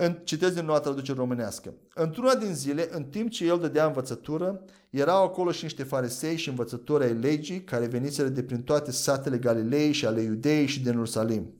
În, 0.00 0.20
citesc 0.24 0.54
din 0.54 0.64
noua 0.64 0.80
traducere 0.80 1.18
românească. 1.18 1.74
Într-una 1.94 2.34
din 2.34 2.54
zile, 2.54 2.88
în 2.90 3.04
timp 3.04 3.30
ce 3.30 3.46
el 3.46 3.58
dădea 3.58 3.86
învățătură, 3.86 4.64
erau 4.90 5.24
acolo 5.24 5.50
și 5.50 5.62
niște 5.62 5.82
farisei 5.82 6.36
și 6.36 6.48
învățători 6.48 7.04
ai 7.04 7.14
legii 7.14 7.64
care 7.64 7.86
veniseră 7.86 8.28
de 8.28 8.42
prin 8.42 8.62
toate 8.62 8.90
satele 8.90 9.38
Galilei 9.38 9.92
și 9.92 10.06
ale 10.06 10.20
Iudei 10.20 10.66
și 10.66 10.82
din 10.82 10.92
Ierusalim. 10.92 11.54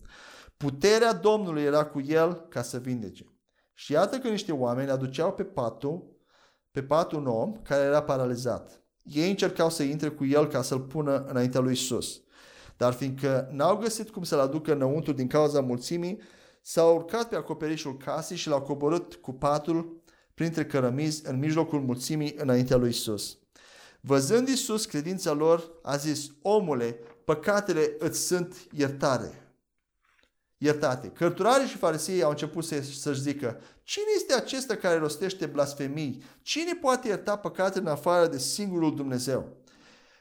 Puterea 0.57 1.12
Domnului 1.12 1.62
era 1.62 1.85
cu 1.85 2.01
el 2.01 2.46
ca 2.48 2.62
să 2.62 2.79
vindece. 2.79 3.27
Și 3.74 3.92
iată 3.92 4.18
că 4.18 4.29
niște 4.29 4.53
oameni 4.53 4.90
aduceau 4.90 5.33
pe 5.33 5.44
patul, 5.44 6.16
pe 6.70 6.83
patul 6.83 7.18
un 7.18 7.27
om 7.27 7.53
care 7.62 7.85
era 7.85 8.03
paralizat. 8.03 8.83
Ei 9.03 9.31
încercau 9.31 9.70
să 9.70 9.83
intre 9.83 10.09
cu 10.09 10.24
el 10.24 10.46
ca 10.46 10.62
să-l 10.62 10.81
pună 10.81 11.24
înaintea 11.29 11.61
lui 11.61 11.72
Isus. 11.72 12.20
Dar 12.77 12.92
fiindcă 12.92 13.48
n-au 13.53 13.77
găsit 13.77 14.11
cum 14.11 14.22
să-l 14.22 14.40
aducă 14.40 14.72
înăuntru 14.72 15.12
din 15.12 15.27
cauza 15.27 15.61
mulțimii, 15.61 16.20
s-au 16.70 16.94
urcat 16.94 17.28
pe 17.28 17.37
acoperișul 17.37 17.96
casei 17.96 18.37
și 18.37 18.48
l-au 18.48 18.62
coborât 18.62 19.14
cu 19.14 19.33
patul 19.33 20.02
printre 20.35 20.66
cărămizi 20.66 21.22
în 21.26 21.38
mijlocul 21.38 21.81
mulțimii 21.81 22.35
înaintea 22.37 22.76
lui 22.76 22.88
Isus. 22.88 23.38
Văzând 24.00 24.48
Isus 24.48 24.85
credința 24.85 25.33
lor, 25.33 25.70
a 25.83 25.96
zis, 25.96 26.31
omule, 26.42 27.00
păcatele 27.24 27.94
îți 27.98 28.20
sunt 28.20 28.57
iertare. 28.72 29.52
Iertate. 30.57 31.09
Cărturarii 31.09 31.68
și 31.68 31.76
farisei 31.76 32.22
au 32.22 32.31
început 32.31 32.64
să, 32.64 32.83
să-și 32.83 33.20
zică, 33.20 33.61
cine 33.83 34.07
este 34.16 34.35
acesta 34.35 34.76
care 34.76 34.98
rostește 34.98 35.46
blasfemii? 35.46 36.22
Cine 36.42 36.74
poate 36.74 37.09
ierta 37.09 37.37
păcatele 37.37 37.85
în 37.85 37.90
afară 37.90 38.26
de 38.26 38.38
singurul 38.38 38.94
Dumnezeu? 38.94 39.57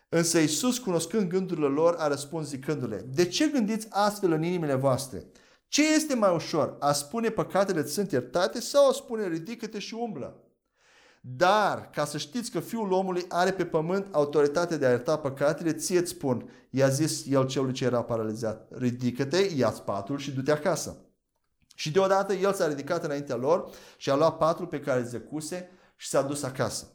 Însă 0.10 0.40
Isus, 0.40 0.78
cunoscând 0.78 1.30
gândurile 1.30 1.68
lor, 1.68 1.96
a 1.98 2.08
răspuns 2.08 2.48
zicându-le, 2.48 3.06
de 3.14 3.26
ce 3.26 3.48
gândiți 3.48 3.88
astfel 3.90 4.32
în 4.32 4.44
inimile 4.44 4.76
voastre? 4.76 5.26
Ce 5.68 5.94
este 5.94 6.16
mai 6.16 6.36
ușor? 6.36 6.76
A 6.80 6.92
spune 6.92 7.30
păcatele 7.30 7.86
sunt 7.86 8.12
iertate 8.12 8.60
sau 8.60 8.90
a 8.90 8.92
spune 8.92 9.28
ridică-te 9.28 9.80
și 9.80 9.94
umblă? 9.94 10.42
Dar, 11.22 11.90
ca 11.90 12.06
să 12.06 12.18
știți 12.18 12.52
că 12.52 12.60
Fiul 12.60 12.92
omului 12.92 13.26
are 13.30 13.52
pe 13.52 13.66
pământ 13.66 14.08
autoritatea 14.12 14.78
de 14.78 14.86
a 14.86 14.90
ierta 14.90 15.18
păcatele, 15.18 15.74
ție 15.74 16.00
îți 16.00 16.10
spun, 16.10 16.50
i-a 16.70 16.88
zis 16.88 17.26
el 17.28 17.48
celui 17.48 17.74
ce 17.74 17.86
era 17.86 18.04
paralizat, 18.04 18.68
ridică-te, 18.78 19.38
ia-ți 19.56 19.82
patul 19.82 20.18
și 20.18 20.32
du-te 20.32 20.52
acasă. 20.52 20.98
Și 21.76 21.92
deodată 21.92 22.34
el 22.34 22.54
s-a 22.54 22.68
ridicat 22.68 23.04
înaintea 23.04 23.36
lor 23.36 23.70
și 23.98 24.10
a 24.10 24.16
luat 24.16 24.38
patul 24.38 24.68
pe 24.68 24.80
care 24.80 25.04
zăcuse 25.04 25.70
și 25.96 26.08
s-a 26.08 26.22
dus 26.22 26.44
acasă, 26.44 26.88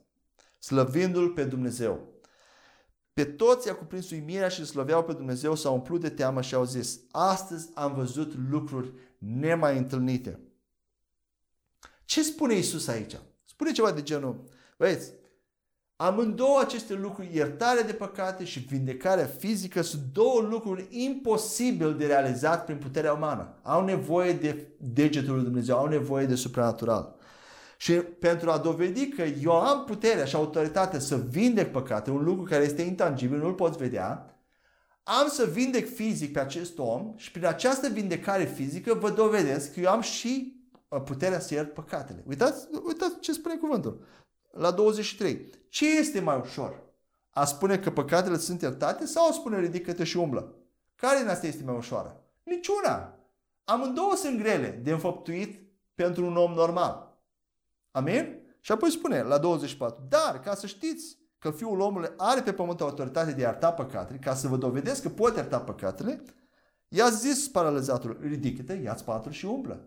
slăvindu-l 0.58 1.28
pe 1.28 1.44
Dumnezeu. 1.44 2.11
Pe 3.12 3.24
toți 3.24 3.66
i-a 3.66 3.74
cuprins 3.74 4.10
uimirea 4.10 4.48
și 4.48 4.66
slăveau 4.66 5.04
pe 5.04 5.12
Dumnezeu, 5.12 5.54
s-au 5.54 5.74
umplut 5.74 6.00
de 6.00 6.08
teamă 6.08 6.40
și 6.42 6.54
au 6.54 6.64
zis, 6.64 7.00
astăzi 7.10 7.70
am 7.74 7.94
văzut 7.94 8.32
lucruri 8.50 8.92
nemai 9.18 9.78
întâlnite. 9.78 10.40
Ce 12.04 12.22
spune 12.22 12.54
Isus 12.54 12.88
aici? 12.88 13.16
Spune 13.44 13.72
ceva 13.72 13.92
de 13.92 14.02
genul, 14.02 14.44
băieți, 14.78 15.12
amândouă 15.96 16.60
aceste 16.60 16.94
lucruri, 16.94 17.34
iertarea 17.34 17.82
de 17.82 17.92
păcate 17.92 18.44
și 18.44 18.58
vindecarea 18.58 19.26
fizică, 19.26 19.82
sunt 19.82 20.02
două 20.12 20.40
lucruri 20.40 20.86
imposibil 20.90 21.96
de 21.96 22.06
realizat 22.06 22.64
prin 22.64 22.76
puterea 22.76 23.12
umană. 23.12 23.58
Au 23.62 23.84
nevoie 23.84 24.32
de 24.32 24.66
degetul 24.78 25.34
lui 25.34 25.44
Dumnezeu, 25.44 25.76
au 25.76 25.86
nevoie 25.86 26.26
de 26.26 26.34
supranatural. 26.34 27.16
Și 27.82 27.92
pentru 27.92 28.50
a 28.50 28.58
dovedi 28.58 29.08
că 29.08 29.22
eu 29.22 29.52
am 29.52 29.84
puterea 29.84 30.24
și 30.24 30.34
autoritatea 30.34 30.98
să 30.98 31.16
vindec 31.16 31.70
păcate, 31.72 32.10
un 32.10 32.24
lucru 32.24 32.42
care 32.42 32.64
este 32.64 32.82
intangibil, 32.82 33.38
nu-l 33.38 33.54
poți 33.54 33.78
vedea, 33.78 34.36
am 35.02 35.28
să 35.28 35.44
vindec 35.44 35.94
fizic 35.94 36.32
pe 36.32 36.40
acest 36.40 36.78
om 36.78 37.12
și 37.16 37.30
prin 37.30 37.46
această 37.46 37.88
vindecare 37.88 38.44
fizică 38.44 38.94
vă 38.94 39.10
dovedesc 39.10 39.72
că 39.72 39.80
eu 39.80 39.90
am 39.90 40.00
și 40.00 40.62
uh, 40.88 41.02
puterea 41.02 41.40
să 41.40 41.54
iert 41.54 41.74
păcatele. 41.74 42.24
Uitați, 42.28 42.68
uitați 42.86 43.20
ce 43.20 43.32
spune 43.32 43.56
cuvântul. 43.56 44.06
La 44.50 44.70
23. 44.70 45.50
Ce 45.68 45.98
este 45.98 46.20
mai 46.20 46.40
ușor? 46.44 46.82
A 47.30 47.44
spune 47.44 47.78
că 47.78 47.90
păcatele 47.90 48.36
sunt 48.36 48.60
iertate 48.60 49.06
sau 49.06 49.28
a 49.28 49.32
spune 49.32 49.60
ridică-te 49.60 50.04
și 50.04 50.16
umblă? 50.16 50.54
Care 50.96 51.18
din 51.18 51.28
asta 51.28 51.46
este 51.46 51.62
mai 51.64 51.76
ușoară? 51.76 52.24
Niciuna. 52.42 53.18
Amândouă 53.64 54.14
sunt 54.16 54.38
grele 54.38 54.80
de 54.82 54.90
înfăptuit 54.90 55.60
pentru 55.94 56.26
un 56.26 56.36
om 56.36 56.52
normal. 56.52 57.01
Amin? 57.92 58.40
Și 58.60 58.72
apoi 58.72 58.90
spune 58.90 59.22
la 59.22 59.38
24, 59.38 60.06
dar 60.08 60.40
ca 60.40 60.54
să 60.54 60.66
știți 60.66 61.18
că 61.38 61.50
Fiul 61.50 61.80
omului 61.80 62.08
are 62.16 62.40
pe 62.40 62.52
pământ 62.52 62.80
autoritate 62.80 63.32
de 63.32 63.44
a 63.44 63.48
ierta 63.48 63.72
păcatele, 63.72 64.18
ca 64.18 64.34
să 64.34 64.48
vă 64.48 64.56
dovedesc 64.56 65.02
că 65.02 65.08
pot 65.08 65.36
ierta 65.36 65.60
păcatele, 65.60 66.22
i-a 66.88 67.08
zis 67.08 67.48
paralizatul, 67.48 68.18
ridică-te, 68.20 68.72
ia-ți 68.72 69.04
patul 69.04 69.32
și 69.32 69.46
umblă. 69.46 69.86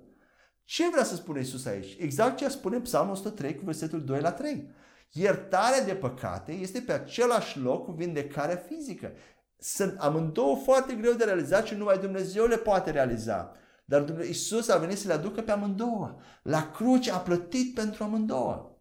Ce 0.63 0.89
vrea 0.89 1.03
să 1.03 1.15
spună 1.15 1.39
Isus 1.39 1.65
aici? 1.65 1.95
Exact 1.99 2.37
ce 2.37 2.49
spune 2.49 2.79
Psalmul 2.79 3.13
103 3.13 3.55
cu 3.55 3.65
versetul 3.65 4.03
2 4.03 4.19
la 4.19 4.31
3. 4.31 4.69
Iertarea 5.11 5.83
de 5.83 5.93
păcate 5.93 6.51
este 6.51 6.79
pe 6.79 6.91
același 6.91 7.59
loc 7.59 7.85
cu 7.85 7.91
vindecarea 7.91 8.55
fizică. 8.55 9.11
Sunt 9.57 9.95
amândouă 9.99 10.55
foarte 10.55 10.93
greu 10.93 11.13
de 11.13 11.23
realizat 11.23 11.65
și 11.65 11.73
numai 11.73 11.97
Dumnezeu 11.97 12.45
le 12.45 12.57
poate 12.57 12.91
realiza. 12.91 13.55
Dar 13.85 14.19
Isus 14.29 14.69
a 14.69 14.77
venit 14.77 14.97
să 14.97 15.07
le 15.07 15.13
aducă 15.13 15.41
pe 15.41 15.51
amândouă. 15.51 16.15
La 16.41 16.71
cruce 16.71 17.11
a 17.11 17.17
plătit 17.17 17.73
pentru 17.73 18.03
amândouă. 18.03 18.79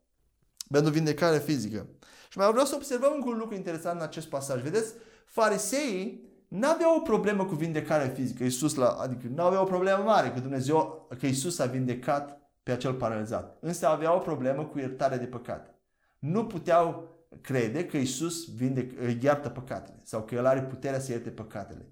pentru 0.71 0.93
vindecare 0.93 1.39
fizică. 1.39 1.89
Și 2.29 2.39
mai 2.39 2.51
vreau 2.51 2.67
să 2.67 2.75
observăm 2.75 3.13
încă 3.15 3.29
un 3.29 3.39
lucru 3.39 3.55
interesant 3.55 3.99
în 3.99 4.07
acest 4.07 4.29
pasaj. 4.29 4.63
Vedeți, 4.63 4.93
fariseii 5.27 6.33
n-aveau 6.49 6.97
o 6.97 7.01
problemă 7.01 7.45
cu 7.45 7.55
vindecarea 7.55 8.09
fizică. 8.09 8.43
Iisus 8.43 8.75
la, 8.75 8.89
adică 8.89 9.27
nu 9.35 9.43
aveau 9.43 9.63
o 9.63 9.67
problemă 9.67 10.03
mare 10.03 10.31
că 10.31 10.41
Dumnezeu, 10.41 11.09
că 11.19 11.27
Iisus 11.27 11.59
a 11.59 11.67
vindecat 11.67 12.41
pe 12.63 12.73
acel 12.73 12.95
paralizat. 12.95 13.57
Însă 13.61 13.87
aveau 13.87 14.17
o 14.17 14.21
problemă 14.21 14.65
cu 14.65 14.79
iertarea 14.79 15.19
de 15.19 15.27
păcate. 15.27 15.79
Nu 16.19 16.47
puteau 16.47 17.09
crede 17.41 17.87
că 17.87 17.97
Iisus 17.97 18.55
vindec, 18.55 19.23
iartă 19.23 19.49
păcatele 19.49 20.01
sau 20.03 20.23
că 20.23 20.35
El 20.35 20.47
are 20.47 20.63
puterea 20.63 21.01
să 21.01 21.13
ierte 21.13 21.31
păcatele. 21.31 21.89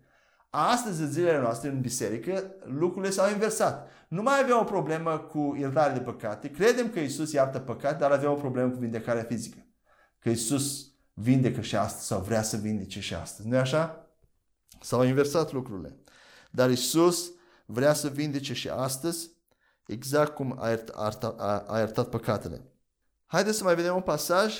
Astăzi, 0.54 1.00
în 1.02 1.10
zilele 1.10 1.40
noastre, 1.40 1.68
în 1.68 1.80
biserică, 1.80 2.54
lucrurile 2.64 3.12
s-au 3.12 3.30
inversat. 3.30 3.90
Nu 4.08 4.22
mai 4.22 4.40
avem 4.42 4.56
o 4.60 4.64
problemă 4.64 5.18
cu 5.18 5.56
iertarea 5.58 5.92
de 5.92 6.00
păcate. 6.00 6.50
Credem 6.50 6.90
că 6.90 7.00
Isus 7.00 7.32
iartă 7.32 7.58
păcate, 7.58 7.96
dar 7.98 8.10
avem 8.10 8.30
o 8.30 8.34
problemă 8.34 8.70
cu 8.70 8.78
vindecarea 8.78 9.22
fizică. 9.22 9.66
Că 10.18 10.28
Isus 10.28 10.86
vindecă 11.14 11.60
și 11.60 11.76
astăzi 11.76 12.06
sau 12.06 12.20
vrea 12.20 12.42
să 12.42 12.56
vindece 12.56 13.00
și 13.00 13.14
astăzi. 13.14 13.48
nu 13.48 13.56
așa? 13.56 14.10
S-au 14.80 15.02
inversat 15.02 15.52
lucrurile. 15.52 15.96
Dar 16.50 16.70
Isus 16.70 17.32
vrea 17.66 17.92
să 17.92 18.08
vindece 18.08 18.54
și 18.54 18.68
astăzi 18.68 19.30
exact 19.86 20.34
cum 20.34 20.56
a 20.60 20.68
iertat, 20.68 21.24
a, 21.24 21.64
a 21.68 21.78
iertat 21.78 22.08
păcatele. 22.08 22.72
Haideți 23.26 23.56
să 23.56 23.64
mai 23.64 23.74
vedem 23.74 23.94
un 23.94 24.02
pasaj 24.02 24.58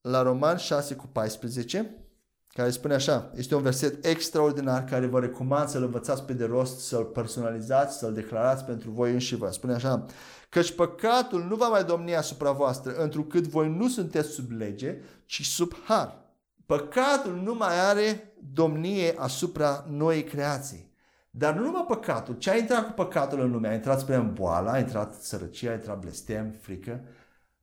la 0.00 0.22
Roman 0.22 0.56
6 0.56 0.94
cu 0.94 1.06
14 1.06 2.07
care 2.58 2.70
spune 2.70 2.94
așa, 2.94 3.30
este 3.34 3.54
un 3.54 3.62
verset 3.62 4.04
extraordinar 4.04 4.84
care 4.84 5.06
vă 5.06 5.20
recomand 5.20 5.68
să-l 5.68 5.82
învățați 5.82 6.22
pe 6.22 6.32
de 6.32 6.44
rost, 6.44 6.78
să-l 6.80 7.04
personalizați, 7.04 7.98
să-l 7.98 8.12
declarați 8.12 8.64
pentru 8.64 8.90
voi 8.90 9.12
înși 9.12 9.36
vă. 9.36 9.48
Spune 9.50 9.72
așa, 9.72 10.04
căci 10.48 10.74
păcatul 10.74 11.44
nu 11.48 11.56
va 11.56 11.68
mai 11.68 11.84
domni 11.84 12.16
asupra 12.16 12.52
voastră, 12.52 12.94
întrucât 12.94 13.46
voi 13.46 13.68
nu 13.68 13.88
sunteți 13.88 14.28
sub 14.28 14.50
lege, 14.50 14.96
ci 15.24 15.46
sub 15.46 15.72
har. 15.84 16.16
Păcatul 16.66 17.40
nu 17.44 17.54
mai 17.54 17.88
are 17.88 18.34
domnie 18.52 19.14
asupra 19.18 19.84
noii 19.90 20.24
creații. 20.24 20.92
Dar 21.30 21.54
nu 21.54 21.62
numai 21.62 21.84
păcatul. 21.88 22.34
Ce 22.34 22.50
a 22.50 22.56
intrat 22.56 22.86
cu 22.86 22.92
păcatul 22.92 23.40
în 23.40 23.50
lume? 23.50 23.68
A 23.68 23.74
intrat 23.74 24.00
spre 24.00 24.18
boală, 24.18 24.70
a 24.70 24.78
intrat 24.78 25.14
sărăcia, 25.14 25.70
a 25.70 25.74
intrat 25.74 25.98
blestem, 25.98 26.54
frică, 26.60 27.00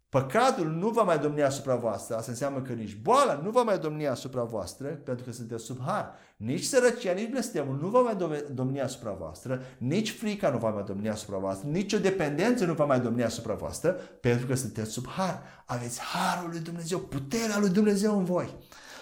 Păcatul 0.09 0.67
nu 0.67 0.89
va 0.89 1.03
mai 1.03 1.19
domni 1.19 1.43
asupra 1.43 1.75
voastră. 1.75 2.15
Asta 2.15 2.31
înseamnă 2.31 2.61
că 2.61 2.73
nici 2.73 2.95
boala 2.95 3.41
nu 3.43 3.49
va 3.49 3.63
mai 3.63 3.79
domni 3.79 4.07
asupra 4.07 4.43
voastră, 4.43 4.87
pentru 4.87 5.25
că 5.25 5.31
sunteți 5.31 5.63
sub 5.63 5.79
har. 5.81 6.13
Nici 6.37 6.63
sărăcia, 6.63 7.11
nici 7.11 7.29
blestemul 7.29 7.77
nu 7.81 7.87
va 7.87 8.01
mai 8.01 8.43
domni 8.53 8.81
asupra 8.81 9.11
voastră, 9.11 9.61
nici 9.77 10.11
frica 10.11 10.49
nu 10.49 10.57
va 10.57 10.69
mai 10.69 10.83
domni 10.83 11.09
asupra 11.09 11.37
voastră, 11.37 11.69
nici 11.69 11.93
o 11.93 11.97
dependență 11.97 12.65
nu 12.65 12.73
va 12.73 12.85
mai 12.85 12.99
domni 12.99 13.23
asupra 13.23 13.53
voastră, 13.53 13.91
pentru 14.21 14.47
că 14.47 14.55
sunteți 14.55 14.91
sub 14.91 15.07
har. 15.07 15.43
Aveți 15.65 16.01
harul 16.01 16.49
lui 16.49 16.59
Dumnezeu, 16.59 16.99
puterea 16.99 17.59
lui 17.59 17.69
Dumnezeu 17.69 18.17
în 18.17 18.23
voi. 18.23 18.55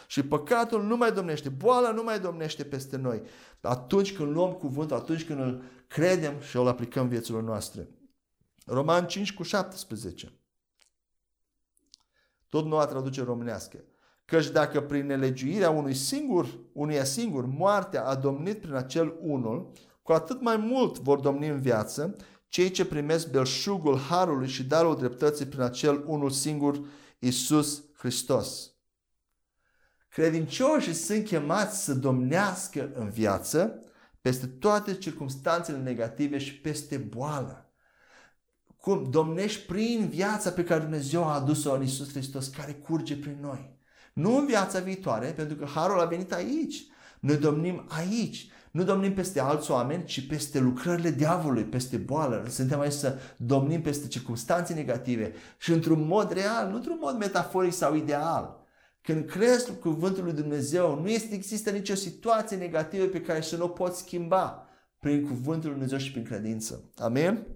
Și 0.07 0.23
păcatul 0.23 0.83
nu 0.83 0.97
mai 0.97 1.11
domnește, 1.11 1.49
boala 1.49 1.91
nu 1.91 2.03
mai 2.03 2.19
domnește 2.19 2.63
peste 2.63 2.97
noi. 2.97 3.21
Atunci 3.61 4.13
când 4.13 4.31
luăm 4.31 4.51
cuvântul, 4.51 4.97
atunci 4.97 5.25
când 5.25 5.39
îl 5.39 5.63
credem 5.87 6.33
și 6.39 6.55
îl 6.55 6.67
aplicăm 6.67 7.07
vieților 7.07 7.43
noastre. 7.43 7.89
Roman 8.65 9.05
5 9.05 9.33
cu 9.33 9.43
17. 9.43 10.37
Tot 12.53 12.65
noua 12.65 12.85
traducere 12.85 13.25
românească. 13.25 13.83
Căci 14.25 14.49
dacă 14.49 14.81
prin 14.81 15.05
nelegiuirea 15.05 15.69
unui 15.69 15.93
singur, 15.93 16.47
unuia 16.73 17.03
singur, 17.03 17.45
moartea 17.45 18.05
a 18.05 18.15
domnit 18.15 18.61
prin 18.61 18.73
acel 18.73 19.15
unul, 19.21 19.71
cu 20.01 20.11
atât 20.11 20.41
mai 20.41 20.57
mult 20.57 20.99
vor 20.99 21.19
domni 21.19 21.47
în 21.47 21.59
viață 21.59 22.15
cei 22.47 22.71
ce 22.71 22.85
primesc 22.85 23.31
belșugul 23.31 23.97
harului 23.97 24.47
și 24.47 24.63
darul 24.63 24.97
dreptății 24.97 25.45
prin 25.45 25.61
acel 25.61 26.03
unul 26.07 26.29
singur, 26.29 26.79
Isus 27.19 27.83
Hristos. 27.97 28.71
Credincioșii 30.09 30.93
sunt 30.93 31.25
chemați 31.25 31.83
să 31.83 31.93
domnească 31.93 32.91
în 32.93 33.09
viață 33.09 33.83
peste 34.21 34.47
toate 34.47 34.95
circumstanțele 34.95 35.77
negative 35.77 36.37
și 36.37 36.59
peste 36.59 36.97
boală. 36.97 37.62
Cum? 38.83 39.07
Domnești 39.09 39.65
prin 39.65 40.07
viața 40.09 40.49
pe 40.49 40.63
care 40.63 40.79
Dumnezeu 40.79 41.23
a 41.23 41.33
adus-o 41.33 41.73
în 41.73 41.83
Isus 41.83 42.11
Hristos, 42.11 42.47
care 42.47 42.71
curge 42.71 43.15
prin 43.15 43.37
noi. 43.41 43.77
Nu 44.13 44.37
în 44.37 44.45
viața 44.45 44.79
viitoare, 44.79 45.27
pentru 45.27 45.55
că 45.55 45.65
Harul 45.65 45.99
a 45.99 46.05
venit 46.05 46.33
aici. 46.33 46.85
Noi 47.19 47.37
domnim 47.37 47.85
aici. 47.87 48.51
Nu 48.71 48.83
domnim 48.83 49.13
peste 49.13 49.39
alți 49.39 49.71
oameni, 49.71 50.03
ci 50.03 50.27
peste 50.27 50.59
lucrările 50.59 51.11
diavolului, 51.11 51.63
peste 51.63 51.97
boală. 51.97 52.45
Suntem 52.49 52.79
aici 52.79 52.91
să 52.91 53.19
domnim 53.37 53.81
peste 53.81 54.07
circunstanțe 54.07 54.73
negative 54.73 55.33
și 55.57 55.71
într-un 55.71 56.07
mod 56.07 56.31
real, 56.31 56.69
nu 56.69 56.75
într-un 56.75 56.97
mod 57.01 57.17
metaforic 57.17 57.73
sau 57.73 57.95
ideal. 57.95 58.65
Când 59.01 59.25
crezi 59.25 59.77
cuvântul 59.79 60.23
lui 60.23 60.33
Dumnezeu, 60.33 60.99
nu 61.01 61.09
este, 61.09 61.33
există 61.33 61.69
nicio 61.69 61.95
situație 61.95 62.57
negativă 62.57 63.05
pe 63.05 63.21
care 63.21 63.41
să 63.41 63.57
nu 63.57 63.63
o 63.63 63.67
poți 63.67 63.99
schimba 63.99 64.67
prin 64.99 65.27
cuvântul 65.27 65.69
lui 65.69 65.79
Dumnezeu 65.79 65.97
și 65.97 66.11
prin 66.11 66.23
credință. 66.23 66.83
Amin? 66.97 67.52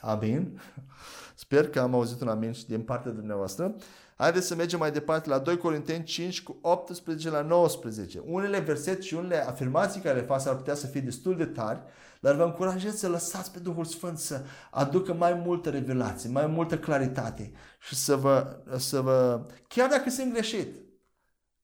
Amin. 0.00 0.60
Sper 1.34 1.68
că 1.68 1.80
am 1.80 1.94
auzit 1.94 2.20
un 2.20 2.28
amin 2.28 2.52
și 2.52 2.66
din 2.66 2.82
partea 2.82 3.10
dumneavoastră. 3.10 3.74
Haideți 4.16 4.46
să 4.46 4.54
mergem 4.54 4.78
mai 4.78 4.92
departe 4.92 5.28
la 5.28 5.38
2 5.38 5.56
Corinteni 5.56 6.04
5 6.04 6.42
cu 6.42 6.58
18 6.60 7.30
la 7.30 7.42
19. 7.42 8.22
Unele 8.26 8.58
versete 8.58 9.00
și 9.00 9.14
unele 9.14 9.46
afirmații 9.46 10.00
care 10.00 10.18
le 10.18 10.26
fac 10.26 10.46
ar 10.46 10.56
putea 10.56 10.74
să 10.74 10.86
fie 10.86 11.00
destul 11.00 11.36
de 11.36 11.44
tari, 11.44 11.80
dar 12.20 12.34
vă 12.34 12.42
încurajez 12.42 12.94
să 12.94 13.08
lăsați 13.08 13.52
pe 13.52 13.58
Duhul 13.58 13.84
Sfânt 13.84 14.18
să 14.18 14.44
aducă 14.70 15.14
mai 15.14 15.34
multă 15.34 15.70
revelație, 15.70 16.30
mai 16.30 16.46
multă 16.46 16.78
claritate 16.78 17.52
și 17.80 17.94
să 17.94 18.16
vă, 18.16 18.62
să 18.76 19.00
vă 19.00 19.46
chiar 19.68 19.88
dacă 19.88 20.10
sunt 20.10 20.32
greșit, 20.32 20.76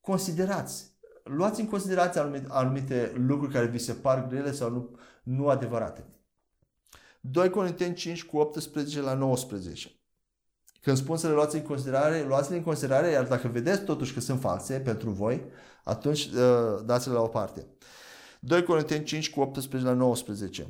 considerați, 0.01 0.91
luați 1.23 1.61
în 1.61 1.67
considerație 1.67 2.21
anumite, 2.21 2.47
anumite 2.49 3.11
lucruri 3.15 3.53
care 3.53 3.65
vi 3.65 3.77
se 3.77 3.93
par 3.93 4.27
grele 4.27 4.51
sau 4.51 4.69
nu, 4.69 4.97
nu 5.23 5.47
adevărate. 5.47 6.05
2 7.31 7.49
Corinteni 7.49 7.93
5 7.93 8.23
cu 8.23 8.37
18 8.37 9.01
la 9.01 9.13
19. 9.13 9.91
Când 10.81 10.97
spun 10.97 11.17
să 11.17 11.27
le 11.27 11.33
luați 11.33 11.55
în 11.55 11.61
considerare, 11.61 12.23
luați-le 12.23 12.57
în 12.57 12.63
considerare, 12.63 13.09
iar 13.09 13.23
dacă 13.23 13.47
vedeți 13.47 13.83
totuși 13.83 14.13
că 14.13 14.19
sunt 14.19 14.39
false 14.39 14.79
pentru 14.79 15.09
voi, 15.09 15.45
atunci 15.83 16.25
uh, 16.25 16.83
dați-le 16.85 17.13
la 17.13 17.21
o 17.21 17.27
parte. 17.27 17.67
2 18.39 18.63
Corinteni 18.63 19.03
5 19.03 19.29
cu 19.29 19.39
18 19.39 19.89
la 19.89 19.95
19. 19.95 20.67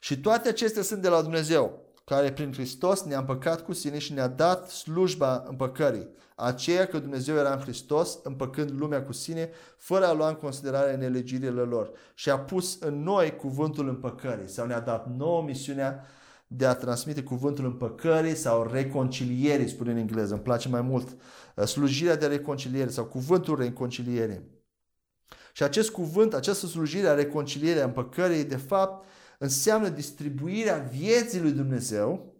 Și 0.00 0.20
toate 0.20 0.48
acestea 0.48 0.82
sunt 0.82 1.02
de 1.02 1.08
la 1.08 1.22
Dumnezeu, 1.22 1.83
care 2.04 2.32
prin 2.32 2.52
Hristos 2.52 3.02
ne-a 3.02 3.18
împăcat 3.18 3.64
cu 3.64 3.72
sine 3.72 3.98
și 3.98 4.12
ne-a 4.12 4.28
dat 4.28 4.70
slujba 4.70 5.44
împăcării. 5.48 6.08
Aceea 6.36 6.86
că 6.86 6.98
Dumnezeu 6.98 7.36
era 7.36 7.52
în 7.52 7.60
Hristos, 7.60 8.18
împăcând 8.22 8.70
lumea 8.70 9.02
cu 9.02 9.12
sine, 9.12 9.50
fără 9.76 10.06
a 10.06 10.12
lua 10.12 10.28
în 10.28 10.34
considerare 10.34 10.96
nelegirile 10.96 11.60
lor. 11.60 11.90
Și 12.14 12.30
a 12.30 12.38
pus 12.38 12.78
în 12.80 13.02
noi 13.02 13.36
cuvântul 13.36 13.88
împăcării, 13.88 14.48
sau 14.48 14.66
ne-a 14.66 14.80
dat 14.80 15.16
nouă 15.16 15.42
misiunea 15.42 16.06
de 16.46 16.66
a 16.66 16.74
transmite 16.74 17.22
cuvântul 17.22 17.64
împăcării 17.64 18.34
sau 18.34 18.70
reconcilierii, 18.72 19.68
spune 19.68 19.90
în 19.90 19.96
engleză, 19.96 20.34
îmi 20.34 20.42
place 20.42 20.68
mai 20.68 20.80
mult, 20.80 21.16
uh, 21.56 21.64
slujirea 21.64 22.16
de 22.16 22.26
reconciliere 22.26 22.90
sau 22.90 23.04
cuvântul 23.04 23.56
reconciliere. 23.56 24.48
Și 25.52 25.62
acest 25.62 25.90
cuvânt, 25.90 26.34
această 26.34 26.66
slujire 26.66 27.08
a 27.08 27.14
reconcilierii, 27.14 27.80
a 27.80 27.84
împăcării, 27.84 28.44
de 28.44 28.56
fapt, 28.56 29.06
înseamnă 29.44 29.88
distribuirea 29.88 30.90
vieții 30.98 31.40
lui 31.40 31.52
Dumnezeu 31.52 32.34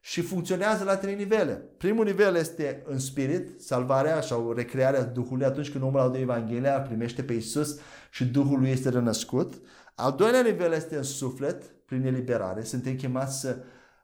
și 0.00 0.20
funcționează 0.20 0.84
la 0.84 0.96
trei 0.96 1.14
nivele. 1.14 1.52
Primul 1.52 2.04
nivel 2.04 2.34
este 2.34 2.82
în 2.86 2.98
spirit, 2.98 3.60
salvarea 3.60 4.20
sau 4.20 4.52
recrearea 4.52 5.04
Duhului 5.04 5.44
atunci 5.46 5.70
când 5.70 5.84
omul 5.84 6.00
aude 6.00 6.18
Evanghelia, 6.18 6.80
primește 6.80 7.22
pe 7.22 7.32
Isus 7.32 7.78
și 8.10 8.24
Duhul 8.24 8.58
lui 8.60 8.70
este 8.70 8.88
renăscut. 8.88 9.54
Al 9.94 10.14
doilea 10.16 10.42
nivel 10.42 10.72
este 10.72 10.96
în 10.96 11.02
suflet, 11.02 11.64
prin 11.86 12.06
eliberare. 12.06 12.62
Suntem 12.62 12.94
chemați 12.94 13.40
să 13.40 13.56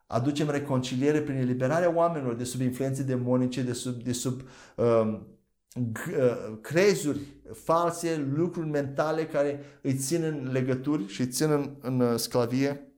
aducem 0.06 0.50
reconciliere 0.50 1.20
prin 1.20 1.36
eliberarea 1.36 1.94
oamenilor 1.94 2.34
de 2.34 2.44
sub 2.44 2.60
influențe 2.60 3.02
demonice, 3.02 3.62
de 3.62 3.72
sub, 3.72 4.02
de 4.02 4.12
sub 4.12 4.40
um, 4.76 4.86
uh, 4.86 5.20
crezuri 6.60 7.20
false, 7.52 8.28
lucruri 8.34 8.68
mentale 8.68 9.26
care 9.26 9.60
îi 9.80 9.94
țin 9.94 10.22
în 10.22 10.48
legături 10.52 11.06
și 11.06 11.20
îi 11.20 11.28
țin 11.28 11.50
în, 11.50 11.76
în 11.80 12.00
uh, 12.00 12.18
sclavie. 12.18 12.92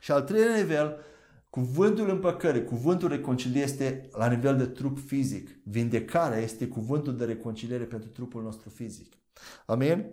Și 0.00 0.12
al 0.12 0.22
treilea 0.22 0.56
nivel 0.56 0.98
Cuvântul 1.54 2.10
împăcării, 2.10 2.64
cuvântul 2.64 3.08
reconcilierii 3.08 3.62
este 3.62 4.08
la 4.12 4.28
nivel 4.28 4.56
de 4.56 4.66
trup 4.66 4.98
fizic. 4.98 5.48
Vindecarea 5.64 6.38
este 6.38 6.66
cuvântul 6.66 7.16
de 7.16 7.24
reconciliere 7.24 7.84
pentru 7.84 8.08
trupul 8.08 8.42
nostru 8.42 8.68
fizic. 8.68 9.12
Amin? 9.66 10.10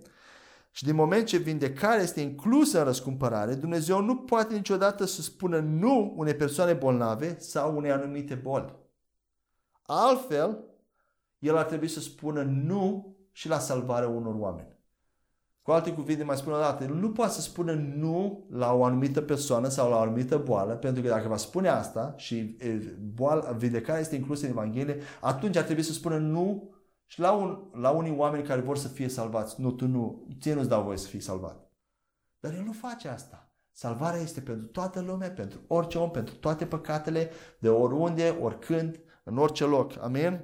Și 0.71 0.83
din 0.83 0.95
moment 0.95 1.25
ce 1.25 1.37
vindecarea 1.37 2.01
este 2.01 2.21
inclusă 2.21 2.77
în 2.77 2.83
răscumpărare, 2.83 3.53
Dumnezeu 3.53 4.01
nu 4.01 4.15
poate 4.15 4.53
niciodată 4.53 5.05
să 5.05 5.21
spună 5.21 5.59
nu 5.59 6.13
unei 6.17 6.35
persoane 6.35 6.73
bolnave 6.73 7.39
sau 7.39 7.75
unei 7.77 7.91
anumite 7.91 8.35
boli. 8.35 8.75
Altfel, 9.81 10.63
El 11.41 11.57
ar 11.57 11.65
trebui 11.65 11.87
să 11.87 11.99
spună 11.99 12.41
nu 12.41 13.15
și 13.31 13.47
la 13.47 13.59
salvarea 13.59 14.07
unor 14.07 14.35
oameni. 14.37 14.79
Cu 15.61 15.71
alte 15.71 15.93
cuvinte, 15.93 16.23
mai 16.23 16.37
spun 16.37 16.53
o 16.53 16.57
dată, 16.57 16.85
nu 16.85 17.11
poate 17.11 17.33
să 17.33 17.41
spună 17.41 17.73
nu 17.73 18.45
la 18.49 18.73
o 18.73 18.83
anumită 18.83 19.21
persoană 19.21 19.67
sau 19.67 19.89
la 19.89 19.95
o 19.95 19.99
anumită 19.99 20.37
boală, 20.37 20.73
pentru 20.73 21.01
că 21.01 21.07
dacă 21.07 21.27
va 21.27 21.37
spune 21.37 21.67
asta 21.67 22.13
și 22.17 22.57
boala, 23.13 23.51
vindecarea 23.51 24.01
este 24.01 24.15
inclusă 24.15 24.45
în 24.45 24.51
Evanghelie, 24.51 24.97
atunci 25.21 25.55
ar 25.55 25.63
trebui 25.63 25.83
să 25.83 25.93
spună 25.93 26.17
nu 26.17 26.75
și 27.05 27.19
la, 27.19 27.31
un, 27.31 27.59
la 27.73 27.89
unii 27.89 28.15
oameni 28.17 28.43
care 28.43 28.61
vor 28.61 28.77
să 28.77 28.87
fie 28.87 29.07
salvați. 29.07 29.61
Nu, 29.61 29.71
tu 29.71 29.87
nu, 29.87 30.27
ție 30.39 30.53
nu-ți 30.53 30.69
dau 30.69 30.83
voie 30.83 30.97
să 30.97 31.07
fii 31.07 31.19
salvat. 31.19 31.71
Dar 32.39 32.53
el 32.53 32.63
nu 32.63 32.71
face 32.71 33.07
asta. 33.07 33.51
Salvarea 33.71 34.21
este 34.21 34.41
pentru 34.41 34.67
toată 34.67 35.01
lumea, 35.01 35.31
pentru 35.31 35.59
orice 35.67 35.97
om, 35.97 36.11
pentru 36.11 36.35
toate 36.35 36.65
păcatele, 36.65 37.29
de 37.59 37.69
oriunde, 37.69 38.37
oricând, 38.41 38.99
în 39.23 39.37
orice 39.37 39.65
loc. 39.65 39.93
Amin? 40.01 40.41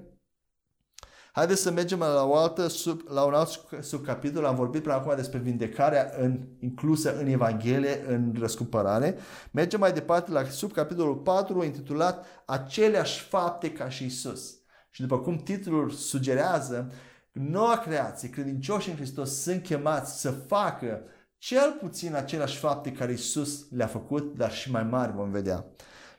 Haideți 1.38 1.62
să 1.62 1.72
mergem 1.72 2.00
la, 2.00 2.24
o 2.24 2.36
altă 2.36 2.68
sub, 2.68 3.02
la 3.10 3.24
un 3.24 3.34
alt 3.34 3.50
subcapitol. 3.82 4.46
Am 4.46 4.56
vorbit 4.56 4.82
până 4.82 4.96
acum 4.96 5.16
despre 5.16 5.40
vindecarea 5.40 6.12
în, 6.20 6.48
inclusă 6.60 7.18
în 7.18 7.28
Evanghelie, 7.28 8.04
în 8.08 8.36
răscumpărare. 8.40 9.18
Mergem 9.52 9.80
mai 9.80 9.94
departe 9.94 10.32
la 10.32 10.44
subcapitolul 10.44 11.16
4, 11.16 11.64
intitulat 11.64 12.26
Aceleași 12.46 13.22
fapte 13.22 13.72
ca 13.72 13.90
și 13.90 14.06
Isus. 14.06 14.56
Și 14.90 15.02
după 15.02 15.20
cum 15.20 15.38
titlul 15.38 15.90
sugerează, 15.90 16.92
noua 17.32 17.78
creație, 17.78 18.30
credincioșii 18.30 18.92
în 18.92 18.98
Hristos 18.98 19.42
sunt 19.42 19.64
chemați 19.64 20.22
să 20.22 20.32
facă 20.32 21.02
cel 21.38 21.78
puțin 21.82 22.16
aceleași 22.16 22.58
fapte 22.58 22.92
care 22.92 23.12
Isus 23.12 23.72
le-a 23.72 23.88
făcut, 23.88 24.36
dar 24.36 24.52
și 24.52 24.72
mai 24.72 24.84
mari 24.84 25.14
vom 25.16 25.32
vedea. 25.32 25.66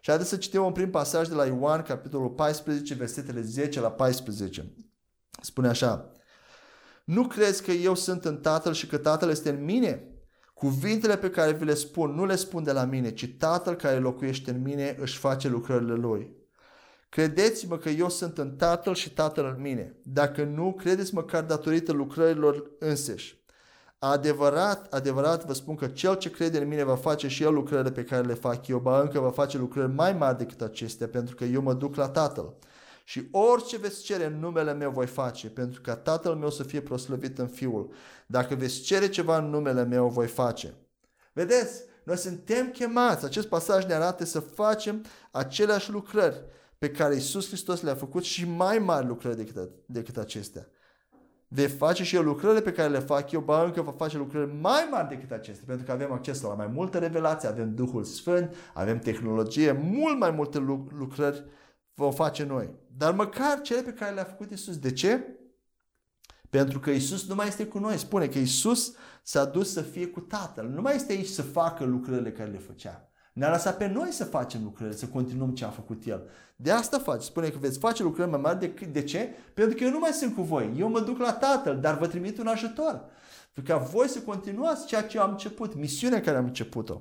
Și 0.01 0.11
haideți 0.11 0.29
să 0.29 0.37
citim 0.37 0.65
un 0.65 0.73
prim 0.73 0.91
pasaj 0.91 1.29
de 1.29 1.35
la 1.35 1.47
Ioan, 1.47 1.83
capitolul 1.83 2.31
14, 2.31 2.95
versetele 2.95 3.41
10 3.41 3.81
la 3.81 3.91
14. 3.91 4.73
Spune 5.41 5.69
așa, 5.69 6.13
nu 7.05 7.27
crezi 7.27 7.63
că 7.63 7.71
eu 7.71 7.95
sunt 7.95 8.25
în 8.25 8.37
Tatăl 8.37 8.73
și 8.73 8.87
că 8.87 8.97
Tatăl 8.97 9.31
este 9.31 9.51
în 9.51 9.65
mine? 9.65 10.03
Cuvintele 10.55 11.17
pe 11.17 11.31
care 11.31 11.53
vi 11.53 11.65
le 11.65 11.75
spun, 11.75 12.15
nu 12.15 12.27
le 12.27 12.37
spun 12.37 12.63
de 12.63 12.73
la 12.73 12.85
mine, 12.85 13.11
ci 13.11 13.37
Tatăl 13.39 13.75
care 13.75 13.99
locuiește 13.99 14.51
în 14.51 14.63
mine 14.63 14.97
își 15.01 15.19
face 15.19 15.49
lucrările 15.49 15.95
Lui. 15.95 16.37
Credeți-mă 17.09 17.77
că 17.77 17.89
eu 17.89 18.09
sunt 18.09 18.39
în 18.39 18.57
Tatăl 18.57 18.95
și 18.95 19.13
Tatăl 19.13 19.55
în 19.57 19.63
mine. 19.63 19.97
Dacă 20.03 20.45
nu, 20.45 20.73
credeți 20.73 21.15
măcar 21.15 21.43
datorită 21.43 21.93
lucrărilor 21.93 22.71
înseși. 22.79 23.39
Adevărat, 23.99 24.93
adevărat 24.93 25.45
vă 25.47 25.53
spun 25.53 25.75
că 25.75 25.87
cel 25.87 26.15
ce 26.15 26.31
crede 26.31 26.59
în 26.59 26.69
mine 26.69 26.85
va 26.85 26.97
face 26.97 27.29
și 27.29 27.43
el 27.43 27.53
lucrările 27.53 27.91
pe 27.91 28.05
care 28.05 28.27
le 28.27 28.35
fac 28.35 28.67
eu, 28.67 28.79
ba 28.79 29.01
încă 29.01 29.21
va 29.21 29.31
face 29.31 29.59
lucrări 29.59 29.93
mai 29.93 30.13
mari 30.13 30.39
decât 30.39 30.61
acestea, 30.61 31.09
pentru 31.09 31.35
că 31.35 31.45
eu 31.45 31.63
mă 31.63 31.75
duc 31.75 31.95
la 31.95 32.09
Tatăl. 32.09 32.55
Și 33.09 33.29
orice 33.31 33.77
veți 33.77 34.03
cere 34.03 34.25
în 34.25 34.39
numele 34.39 34.73
meu 34.73 34.91
voi 34.91 35.07
face, 35.07 35.51
pentru 35.51 35.81
ca 35.81 35.97
Tatăl 35.97 36.35
meu 36.35 36.51
să 36.51 36.63
fie 36.63 36.81
proslăvit 36.81 37.39
în 37.39 37.47
Fiul. 37.47 37.93
Dacă 38.27 38.55
veți 38.55 38.81
cere 38.81 39.09
ceva 39.09 39.39
în 39.39 39.51
numele 39.51 39.85
meu, 39.85 40.09
voi 40.09 40.27
face. 40.27 40.75
Vedeți? 41.33 41.83
Noi 42.05 42.17
suntem 42.17 42.71
chemați, 42.71 43.25
acest 43.25 43.47
pasaj 43.47 43.85
ne 43.85 43.95
arată 43.95 44.25
să 44.25 44.41
facem 44.41 45.05
aceleași 45.31 45.91
lucrări 45.91 46.45
pe 46.79 46.91
care 46.91 47.15
Isus 47.15 47.47
Hristos 47.47 47.83
le-a 47.83 47.95
făcut 47.95 48.23
și 48.25 48.49
mai 48.49 48.79
mari 48.79 49.07
lucrări 49.07 49.37
decât, 49.37 49.71
decât 49.87 50.17
acestea. 50.17 50.69
Vei 51.49 51.69
face 51.69 52.05
și 52.05 52.17
eu 52.17 52.23
lucrările 52.23 52.61
pe 52.63 52.73
care 52.73 52.89
le 52.89 52.99
fac 52.99 53.31
eu, 53.31 53.41
ba 53.41 53.65
încă 53.65 53.83
va 53.83 53.93
face 53.93 54.17
lucrări 54.17 54.53
mai 54.61 54.89
mari 54.91 55.09
decât 55.09 55.31
acestea, 55.31 55.65
pentru 55.67 55.87
că 55.87 55.93
avem 55.93 56.13
acces 56.13 56.41
la 56.41 56.55
mai 56.55 56.67
multe 56.67 56.99
revelații, 56.99 57.49
avem 57.49 57.75
Duhul 57.75 58.05
Sfânt, 58.05 58.55
avem 58.75 58.99
tehnologie, 58.99 59.73
mult 59.73 60.19
mai 60.19 60.31
multe 60.31 60.59
lucrări 60.99 61.45
vom 61.99 62.13
face 62.13 62.45
noi. 62.45 62.71
Dar 62.99 63.15
măcar 63.15 63.61
cele 63.61 63.83
pe 63.83 63.93
care 63.93 64.15
le-a 64.15 64.25
făcut 64.25 64.51
Isus. 64.51 64.79
De 64.79 64.93
ce? 64.93 65.39
Pentru 66.51 66.81
că 66.81 66.91
Isus 66.91 67.29
nu 67.29 67.35
mai 67.35 67.47
este 67.47 67.67
cu 67.67 67.79
noi. 67.79 67.97
Spune 67.97 68.27
că 68.27 68.39
Isus 68.39 68.95
s-a 69.23 69.45
dus 69.45 69.73
să 69.73 69.83
fie 69.83 70.07
cu 70.07 70.21
Tatăl. 70.21 70.69
Nu 70.69 70.81
mai 70.81 70.95
este 70.95 71.13
aici 71.13 71.27
să 71.27 71.43
facă 71.43 71.85
lucrările 71.85 72.33
care 72.33 72.51
le 72.51 72.59
făcea. 72.59 73.11
Ne-a 73.33 73.51
lăsat 73.51 73.77
pe 73.77 73.87
noi 73.87 74.11
să 74.11 74.25
facem 74.25 74.63
lucrările, 74.63 74.97
să 74.97 75.07
continuăm 75.07 75.51
ce 75.51 75.65
a 75.65 75.69
făcut 75.69 76.07
El. 76.07 76.29
De 76.57 76.71
asta 76.71 76.99
face. 76.99 77.25
Spune 77.25 77.49
că 77.49 77.59
veți 77.59 77.79
face 77.79 78.03
lucrări 78.03 78.31
mai 78.31 78.41
mari 78.41 78.59
decât 78.59 78.93
de 78.93 79.03
ce? 79.03 79.29
Pentru 79.55 79.77
că 79.77 79.85
eu 79.85 79.91
nu 79.91 79.99
mai 79.99 80.13
sunt 80.13 80.35
cu 80.35 80.43
voi. 80.43 80.75
Eu 80.79 80.89
mă 80.89 81.01
duc 81.01 81.19
la 81.19 81.33
Tatăl, 81.33 81.81
dar 81.81 81.99
vă 81.99 82.07
trimit 82.07 82.39
un 82.39 82.47
ajutor. 82.47 83.05
Pentru 83.53 83.73
ca 83.73 83.79
voi 83.79 84.09
să 84.09 84.21
continuați 84.21 84.87
ceea 84.87 85.03
ce 85.03 85.19
am 85.19 85.31
început, 85.31 85.75
misiunea 85.75 86.21
care 86.21 86.37
am 86.37 86.45
început-o. 86.45 87.01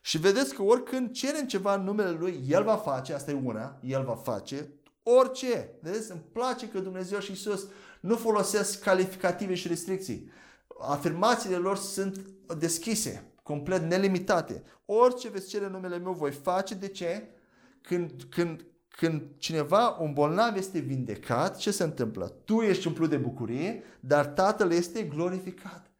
Și 0.00 0.18
vedeți 0.18 0.54
că 0.54 0.62
oricând 0.62 1.12
cerem 1.12 1.46
ceva 1.46 1.74
în 1.74 1.82
numele 1.82 2.10
Lui, 2.10 2.44
El 2.48 2.62
va 2.62 2.76
face, 2.76 3.14
asta 3.14 3.30
e 3.30 3.40
una, 3.44 3.80
El 3.82 4.04
va 4.04 4.14
face 4.14 4.80
orice. 5.02 5.70
Vedeți, 5.80 6.10
îmi 6.10 6.24
place 6.32 6.68
că 6.68 6.78
Dumnezeu 6.78 7.18
și 7.18 7.32
Isus 7.32 7.66
nu 8.00 8.16
folosesc 8.16 8.82
calificative 8.82 9.54
și 9.54 9.68
restricții. 9.68 10.30
Afirmațiile 10.80 11.56
lor 11.56 11.76
sunt 11.76 12.18
deschise, 12.58 13.32
complet 13.42 13.82
nelimitate. 13.82 14.62
Orice 14.84 15.28
veți 15.28 15.48
cere 15.48 15.64
în 15.64 15.72
numele 15.72 15.98
meu 15.98 16.12
voi 16.12 16.30
face. 16.30 16.74
De 16.74 16.88
ce? 16.88 17.28
Când, 17.82 18.22
când, 18.28 18.66
când 18.88 19.22
cineva, 19.38 19.88
un 19.88 20.12
bolnav 20.12 20.56
este 20.56 20.78
vindecat, 20.78 21.56
ce 21.56 21.70
se 21.70 21.82
întâmplă? 21.82 22.26
Tu 22.44 22.60
ești 22.60 22.86
umplut 22.86 23.10
de 23.10 23.16
bucurie, 23.16 23.82
dar 24.00 24.26
Tatăl 24.26 24.72
este 24.72 25.02
glorificat. 25.02 25.90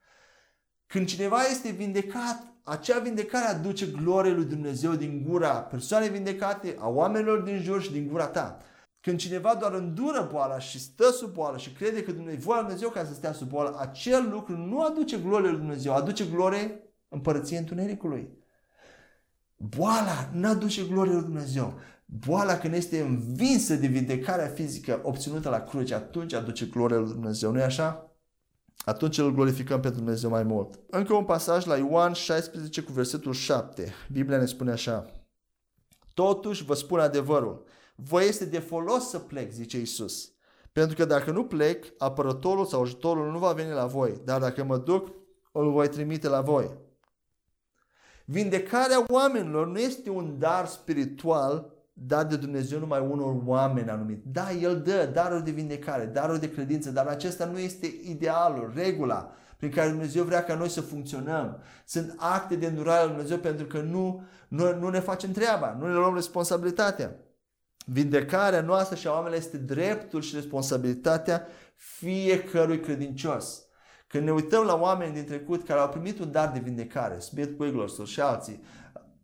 Când 0.86 1.07
cineva 1.07 1.42
este 1.42 1.70
vindecat, 1.70 2.49
acea 2.62 2.98
vindecare 2.98 3.46
aduce 3.46 3.86
glorie 3.86 4.32
lui 4.32 4.44
Dumnezeu 4.44 4.94
din 4.94 5.24
gura 5.28 5.61
persoanei 5.61 6.08
vindecate, 6.08 6.76
a 6.78 6.88
oamenilor 6.88 7.40
din 7.40 7.62
jur 7.62 7.82
și 7.82 7.92
din 7.92 8.08
gura 8.08 8.26
ta. 8.26 8.58
Când 9.00 9.18
cineva 9.18 9.54
doar 9.54 9.72
îndură 9.72 10.28
boala 10.32 10.58
și 10.58 10.80
stă 10.80 11.11
sub 11.11 11.32
boală 11.32 11.56
și 11.56 11.72
crede 11.72 12.02
că 12.02 12.12
Dumnezeu, 12.12 12.40
voia 12.40 12.61
Dumnezeu 12.61 12.88
ca 12.88 13.04
să 13.04 13.14
stea 13.14 13.32
sub 13.32 13.48
boală, 13.48 13.76
acel 13.80 14.28
lucru 14.30 14.56
nu 14.56 14.82
aduce 14.82 15.18
glorie 15.18 15.48
lui 15.48 15.58
Dumnezeu, 15.58 15.94
aduce 15.94 16.24
glorie 16.24 16.80
împărăției 17.08 17.58
întunericului. 17.58 18.38
Boala 19.56 20.30
nu 20.32 20.48
aduce 20.48 20.84
glorie 20.84 21.12
lui 21.12 21.22
Dumnezeu. 21.22 21.74
Boala 22.04 22.58
când 22.58 22.74
este 22.74 23.00
învinsă 23.00 23.74
de 23.74 23.86
vindecarea 23.86 24.46
fizică 24.46 25.00
obținută 25.02 25.48
la 25.48 25.61
cruce, 25.61 25.94
atunci 25.94 26.32
aduce 26.32 26.66
glorie 26.66 26.96
lui 26.96 27.12
Dumnezeu. 27.12 27.52
Nu-i 27.52 27.62
așa? 27.62 28.09
Atunci 28.84 29.18
îl 29.18 29.32
glorificăm 29.32 29.80
pe 29.80 29.90
Dumnezeu 29.90 30.30
mai 30.30 30.42
mult. 30.42 30.78
Încă 30.90 31.14
un 31.14 31.24
pasaj 31.24 31.64
la 31.64 31.76
Ioan 31.76 32.12
16 32.12 32.82
cu 32.82 32.92
versetul 32.92 33.32
7. 33.32 33.92
Biblia 34.12 34.38
ne 34.38 34.46
spune 34.46 34.70
așa. 34.70 35.10
Totuși 36.14 36.64
vă 36.64 36.74
spun 36.74 36.98
adevărul. 36.98 37.64
Vă 37.94 38.22
este 38.22 38.44
de 38.44 38.58
folos 38.58 39.08
să 39.08 39.18
plec, 39.18 39.50
zice 39.50 39.80
Isus. 39.80 40.32
Pentru 40.72 40.96
că 40.96 41.04
dacă 41.04 41.30
nu 41.30 41.44
plec, 41.44 41.86
apărătorul 41.98 42.64
sau 42.64 42.82
ajutorul 42.82 43.30
nu 43.30 43.38
va 43.38 43.52
veni 43.52 43.72
la 43.72 43.86
voi. 43.86 44.20
Dar 44.24 44.40
dacă 44.40 44.64
mă 44.64 44.76
duc, 44.76 45.12
îl 45.52 45.70
voi 45.70 45.88
trimite 45.88 46.28
la 46.28 46.40
voi. 46.40 46.70
Vindecarea 48.24 49.04
oamenilor 49.08 49.66
nu 49.66 49.78
este 49.78 50.10
un 50.10 50.38
dar 50.38 50.66
spiritual 50.66 51.72
dat 52.07 52.28
de 52.28 52.36
Dumnezeu 52.36 52.78
numai 52.78 53.01
unor 53.01 53.42
oameni 53.44 53.90
anumiți. 53.90 54.22
Da, 54.24 54.53
El 54.53 54.80
dă 54.80 55.11
daruri 55.12 55.44
de 55.44 55.51
vindecare, 55.51 56.05
daruri 56.05 56.40
de 56.40 56.51
credință, 56.51 56.90
dar 56.90 57.07
acesta 57.07 57.44
nu 57.44 57.59
este 57.59 57.86
idealul, 58.05 58.72
regula 58.74 59.32
prin 59.57 59.70
care 59.70 59.88
Dumnezeu 59.88 60.24
vrea 60.24 60.44
ca 60.44 60.55
noi 60.55 60.68
să 60.68 60.80
funcționăm. 60.80 61.62
Sunt 61.84 62.14
acte 62.16 62.57
de 62.57 62.66
îndurare 62.66 63.05
lui 63.05 63.12
Dumnezeu 63.12 63.38
pentru 63.38 63.66
că 63.66 63.80
nu, 63.80 64.22
nu, 64.48 64.78
nu 64.78 64.88
ne 64.88 65.01
facem 65.01 65.32
treaba, 65.32 65.76
nu 65.80 65.86
ne 65.86 65.94
luăm 65.94 66.14
responsabilitatea. 66.14 67.16
Vindecarea 67.86 68.61
noastră 68.61 68.96
și 68.96 69.07
a 69.07 69.11
oamenilor 69.11 69.38
este 69.38 69.57
dreptul 69.57 70.20
și 70.20 70.34
responsabilitatea 70.34 71.46
fiecărui 71.74 72.80
credincios. 72.80 73.64
Când 74.07 74.24
ne 74.24 74.32
uităm 74.32 74.64
la 74.64 74.74
oameni 74.74 75.14
din 75.14 75.24
trecut 75.24 75.64
care 75.64 75.80
au 75.80 75.88
primit 75.88 76.18
un 76.18 76.30
dar 76.30 76.51
de 76.51 76.59
vindecare, 76.59 77.18
Smith 77.18 77.53
Wigglesworth 77.59 78.12
și 78.12 78.20
alții, 78.20 78.62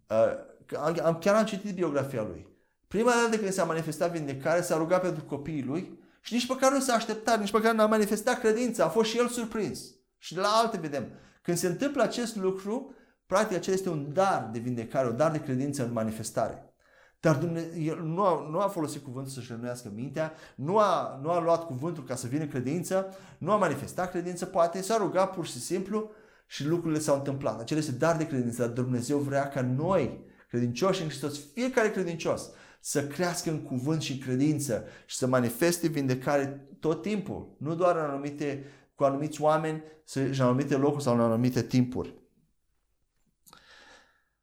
uh, 0.09 1.18
chiar 1.20 1.35
am 1.35 1.45
citit 1.45 1.74
biografia 1.74 2.22
lui. 2.22 2.55
Prima 2.89 3.11
dată 3.11 3.37
când 3.37 3.53
s-a 3.53 3.64
manifestat 3.64 4.11
vindecare, 4.11 4.61
s-a 4.61 4.76
rugat 4.76 5.01
pentru 5.01 5.24
copiii 5.24 5.64
lui 5.64 5.99
și 6.20 6.32
nici 6.32 6.49
măcar 6.49 6.72
nu 6.72 6.80
s-a 6.80 6.95
așteptat, 6.95 7.41
nici 7.41 7.53
măcar 7.53 7.74
nu 7.74 7.82
a 7.82 7.87
manifestat 7.87 8.41
credința, 8.41 8.84
a 8.84 8.89
fost 8.89 9.11
și 9.11 9.18
el 9.18 9.28
surprins. 9.28 9.80
Și 10.18 10.34
de 10.34 10.41
la 10.41 10.49
alte 10.49 10.78
vedem. 10.78 11.07
Când 11.43 11.57
se 11.57 11.66
întâmplă 11.66 12.03
acest 12.03 12.37
lucru, 12.37 12.95
practic 13.26 13.57
acesta 13.57 13.72
este 13.72 13.89
un 13.89 14.12
dar 14.12 14.49
de 14.53 14.59
vindecare, 14.59 15.09
un 15.09 15.16
dar 15.16 15.30
de 15.30 15.41
credință 15.41 15.84
în 15.84 15.93
manifestare. 15.93 16.74
Dar 17.20 17.37
Dumnezeu 17.37 17.95
nu 17.95 18.22
a, 18.22 18.49
nu 18.51 18.59
a 18.59 18.68
folosit 18.68 19.03
cuvântul 19.05 19.32
să-și 19.32 19.53
rănuiască 19.53 19.91
mintea, 19.95 20.32
nu 20.55 20.78
a, 20.78 21.20
nu 21.22 21.30
a 21.30 21.41
luat 21.41 21.66
cuvântul 21.66 22.05
ca 22.05 22.14
să 22.14 22.26
vină 22.26 22.47
credință, 22.47 23.16
nu 23.39 23.53
a 23.53 23.57
manifestat 23.57 24.11
credință, 24.11 24.47
poate 24.47 24.82
s-a 24.82 24.97
rugat 24.97 25.34
pur 25.34 25.47
și 25.47 25.61
simplu 25.61 26.11
și 26.47 26.66
lucrurile 26.66 27.01
s-au 27.01 27.16
întâmplat. 27.16 27.61
Acele 27.61 27.78
este 27.78 27.93
dar 27.93 28.16
de 28.16 28.26
credință, 28.26 28.62
dar 28.62 28.70
Dumnezeu 28.70 29.18
vrea 29.18 29.49
ca 29.49 29.61
noi, 29.62 30.24
credincioși 30.49 31.03
în 31.03 31.09
Hristos, 31.09 31.39
fiecare 31.53 31.91
credincios, 31.91 32.51
să 32.89 33.07
crească 33.07 33.51
în 33.51 33.62
cuvânt 33.62 34.03
și 34.03 34.18
credință 34.18 34.84
și 35.07 35.16
să 35.16 35.26
manifeste 35.26 35.89
vindecare 35.89 36.68
tot 36.80 37.03
timpul, 37.03 37.57
nu 37.59 37.74
doar 37.74 37.97
în 37.97 38.03
anumite, 38.03 38.64
cu 38.95 39.05
anumiți 39.05 39.41
oameni 39.41 39.82
și 40.09 40.18
în 40.18 40.41
anumite 40.41 40.76
locuri 40.76 41.03
sau 41.03 41.14
în 41.14 41.20
anumite 41.20 41.62
timpuri. 41.62 42.14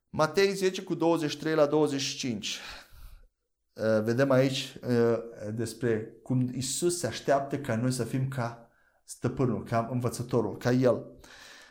Matei 0.10 0.54
10 0.54 0.82
cu 0.82 0.96
23 0.96 1.54
la 1.54 1.66
25. 1.66 2.60
Uh, 3.74 4.04
vedem 4.04 4.32
aici 4.32 4.78
uh, 4.88 5.18
despre 5.54 6.18
cum 6.24 6.50
Isus 6.54 6.98
se 6.98 7.08
așteaptă 7.08 7.58
ca 7.58 7.76
noi 7.76 7.92
să 7.92 8.04
fim 8.04 8.28
ca 8.28 8.70
stăpânul, 9.04 9.64
ca 9.64 9.88
învățătorul, 9.92 10.58
ca 10.58 10.72
el. 10.72 11.06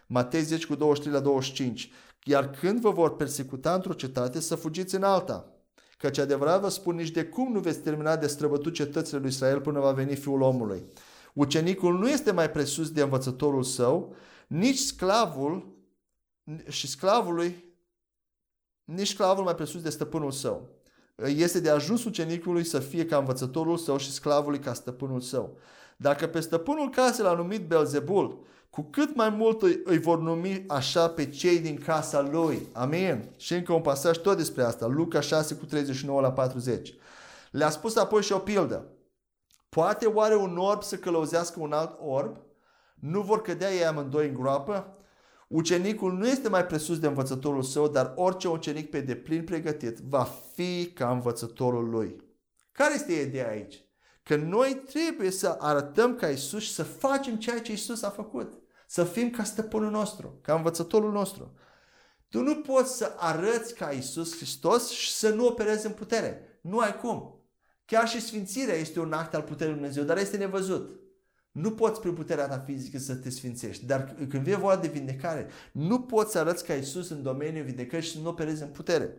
Matei 0.07 0.43
10 0.43 0.67
cu 0.67 0.75
23 0.75 1.15
la 1.15 1.21
25. 1.21 1.91
Iar 2.25 2.51
când 2.51 2.81
vă 2.81 2.91
vor 2.91 3.17
persecuta 3.17 3.75
într-o 3.75 3.93
cetate, 3.93 4.41
să 4.41 4.55
fugiți 4.55 4.95
în 4.95 5.03
alta. 5.03 5.52
Căci 6.03 6.19
adevărat 6.19 6.61
vă 6.61 6.69
spun, 6.69 6.95
nici 6.95 7.11
de 7.11 7.25
cum 7.25 7.53
nu 7.53 7.61
veți 7.61 7.79
termina 7.79 8.17
de 8.17 8.27
străbătut 8.27 8.75
cetățile 8.75 9.19
lui 9.19 9.29
Israel 9.29 9.61
până 9.61 9.81
va 9.81 9.93
veni 9.93 10.15
Fiul 10.15 10.41
omului. 10.41 10.85
Ucenicul 11.35 11.99
nu 11.99 12.09
este 12.09 12.33
mai 12.33 12.51
presus 12.51 12.91
de 12.91 13.03
învățătorul 13.03 13.63
său, 13.63 14.15
nici 14.47 14.79
sclavul 14.79 15.77
și 16.69 16.89
sclavului, 16.89 17.75
nici 18.85 19.09
sclavul 19.09 19.45
mai 19.45 19.55
presus 19.55 19.83
de 19.83 19.91
stăpânul 19.91 20.31
său. 20.31 20.69
Este 21.17 21.61
de 21.61 21.71
ajuns 21.71 22.05
ucenicului 22.05 22.65
să 22.65 22.79
fie 22.79 23.07
ca 23.07 23.17
învățătorul 23.17 23.77
său 23.77 23.97
și 23.97 24.13
sclavului 24.13 24.59
ca 24.59 24.73
stăpânul 24.73 25.21
său. 25.21 25.59
Dacă 25.97 26.27
pe 26.27 26.41
stăpânul 26.41 26.91
casei 26.91 27.25
l-a 27.25 27.35
numit 27.35 27.67
Belzebul, 27.67 28.45
cu 28.73 28.83
cât 28.83 29.15
mai 29.15 29.29
mult 29.29 29.63
îi, 29.63 29.81
îi 29.85 29.99
vor 29.99 30.19
numi 30.19 30.65
așa 30.69 31.09
pe 31.09 31.31
cei 31.31 31.59
din 31.59 31.79
casa 31.79 32.21
lui. 32.21 32.69
Amin. 32.73 33.29
Și 33.37 33.55
încă 33.55 33.73
un 33.73 33.81
pasaj 33.81 34.17
tot 34.17 34.37
despre 34.37 34.63
asta. 34.63 34.87
Luca 34.87 35.21
6 35.21 35.55
cu 35.55 35.65
39 35.65 36.21
la 36.21 36.33
40. 36.33 36.95
Le-a 37.51 37.71
spus 37.71 37.97
apoi 37.97 38.23
și 38.23 38.33
o 38.33 38.39
pildă. 38.39 38.87
Poate 39.69 40.07
oare 40.07 40.37
un 40.37 40.57
orb 40.57 40.83
să 40.83 40.97
călăuzească 40.97 41.61
un 41.61 41.73
alt 41.73 41.99
orb? 42.01 42.37
Nu 42.95 43.21
vor 43.21 43.43
cădea 43.43 43.73
ei 43.73 43.87
amândoi 43.87 44.29
în 44.29 44.35
groapă? 44.35 44.97
Ucenicul 45.49 46.13
nu 46.13 46.27
este 46.27 46.49
mai 46.49 46.67
presus 46.67 46.99
de 46.99 47.07
învățătorul 47.07 47.63
său, 47.63 47.89
dar 47.89 48.13
orice 48.17 48.49
ucenic 48.49 48.91
pe 48.91 49.01
deplin 49.01 49.45
pregătit 49.45 49.99
va 49.99 50.29
fi 50.55 50.93
ca 50.95 51.11
învățătorul 51.11 51.89
lui. 51.89 52.17
Care 52.73 52.95
este 52.95 53.13
ideea 53.13 53.49
aici? 53.49 53.85
Că 54.23 54.37
noi 54.37 54.83
trebuie 54.87 55.31
să 55.31 55.57
arătăm 55.59 56.15
ca 56.15 56.29
Isus 56.29 56.63
și 56.63 56.73
să 56.73 56.83
facem 56.83 57.37
ceea 57.37 57.61
ce 57.61 57.73
Isus 57.73 58.03
a 58.03 58.11
făcut. 58.11 58.62
Să 58.93 59.05
fim 59.05 59.31
ca 59.31 59.45
stăpânul 59.45 59.91
nostru, 59.91 60.39
ca 60.43 60.55
învățătorul 60.55 61.13
nostru. 61.13 61.55
Tu 62.29 62.41
nu 62.41 62.57
poți 62.57 62.97
să 62.97 63.15
arăți 63.17 63.75
ca 63.75 63.91
Isus 63.91 64.37
Hristos 64.37 64.91
și 64.91 65.13
să 65.13 65.35
nu 65.35 65.47
operezi 65.47 65.87
în 65.87 65.93
putere. 65.93 66.59
Nu 66.61 66.79
ai 66.79 66.97
cum. 66.97 67.41
Chiar 67.85 68.09
și 68.09 68.21
sfințirea 68.21 68.75
este 68.75 69.01
un 69.01 69.13
act 69.13 69.35
al 69.35 69.43
puterii 69.43 69.73
Lui 69.73 69.81
Dumnezeu, 69.81 70.05
dar 70.05 70.17
este 70.17 70.37
nevăzut. 70.37 71.01
Nu 71.53 71.71
poți 71.71 72.01
prin 72.01 72.15
puterea 72.15 72.49
ta 72.49 72.63
fizică 72.67 72.99
să 72.99 73.15
te 73.15 73.31
sfințești, 73.31 73.85
dar 73.85 74.15
când 74.29 74.43
vine 74.43 74.57
vorba 74.57 74.81
de 74.81 74.89
vindecare, 74.89 75.49
nu 75.73 76.01
poți 76.01 76.33
să 76.33 76.39
arăți 76.39 76.65
ca 76.65 76.75
Isus 76.75 77.11
în 77.11 77.23
domeniul 77.23 77.65
vindecării 77.65 78.07
și 78.07 78.13
să 78.13 78.19
nu 78.19 78.29
operezi 78.29 78.63
în 78.63 78.69
putere. 78.69 79.17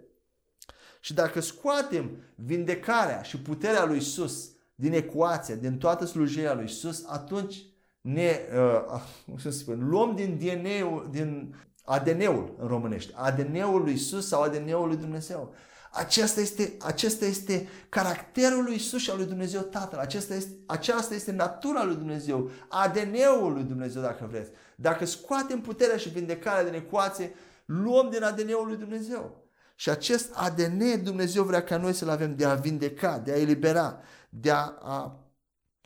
Și 0.99 1.13
dacă 1.13 1.39
scoatem 1.39 2.17
vindecarea 2.35 3.21
și 3.21 3.37
puterea 3.37 3.85
lui 3.85 3.97
Isus 3.97 4.51
din 4.75 4.93
ecuație, 4.93 5.55
din 5.55 5.77
toată 5.77 6.05
slujirea 6.05 6.53
lui 6.53 6.65
Isus, 6.65 7.05
atunci 7.07 7.72
ne, 8.03 8.39
uh, 8.55 9.01
cum 9.25 9.37
să 9.37 9.49
spun, 9.49 9.89
luăm 9.89 10.15
din 10.15 10.37
DNA-ul, 10.37 11.07
din 11.11 11.55
ADN-ul 11.83 12.55
în 12.59 12.67
românește, 12.67 13.13
ADN-ul 13.15 13.81
lui 13.81 13.93
Isus 13.93 14.27
sau 14.27 14.41
ADN-ul 14.41 14.87
lui 14.87 14.97
Dumnezeu. 14.97 15.53
Acesta 15.91 16.41
este, 16.41 16.73
acesta 16.81 17.25
este 17.25 17.67
caracterul 17.89 18.63
lui 18.63 18.75
Isus 18.75 19.01
și 19.01 19.09
al 19.09 19.17
lui 19.17 19.25
Dumnezeu 19.25 19.61
Tatăl. 19.61 19.99
Acesta 19.99 20.33
este, 20.33 20.51
aceasta 20.65 21.13
este 21.13 21.31
natura 21.31 21.83
lui 21.83 21.95
Dumnezeu, 21.95 22.49
ADN-ul 22.69 23.53
lui 23.53 23.63
Dumnezeu, 23.63 24.01
dacă 24.01 24.27
vreți. 24.29 24.51
Dacă 24.75 25.05
scoatem 25.05 25.61
puterea 25.61 25.97
și 25.97 26.09
vindecarea 26.09 26.63
din 26.63 26.73
ecuație, 26.73 27.33
luăm 27.65 28.09
din 28.09 28.23
ADN-ul 28.23 28.67
lui 28.67 28.77
Dumnezeu. 28.77 29.47
Și 29.75 29.89
acest 29.89 30.33
ADN 30.33 31.03
Dumnezeu 31.03 31.43
vrea 31.43 31.63
ca 31.63 31.77
noi 31.77 31.93
să-l 31.93 32.09
avem 32.09 32.35
de 32.35 32.45
a 32.45 32.53
vindeca, 32.53 33.19
de 33.19 33.31
a 33.31 33.39
elibera, 33.39 33.99
de 34.29 34.51
a, 34.51 34.73
a 34.81 35.22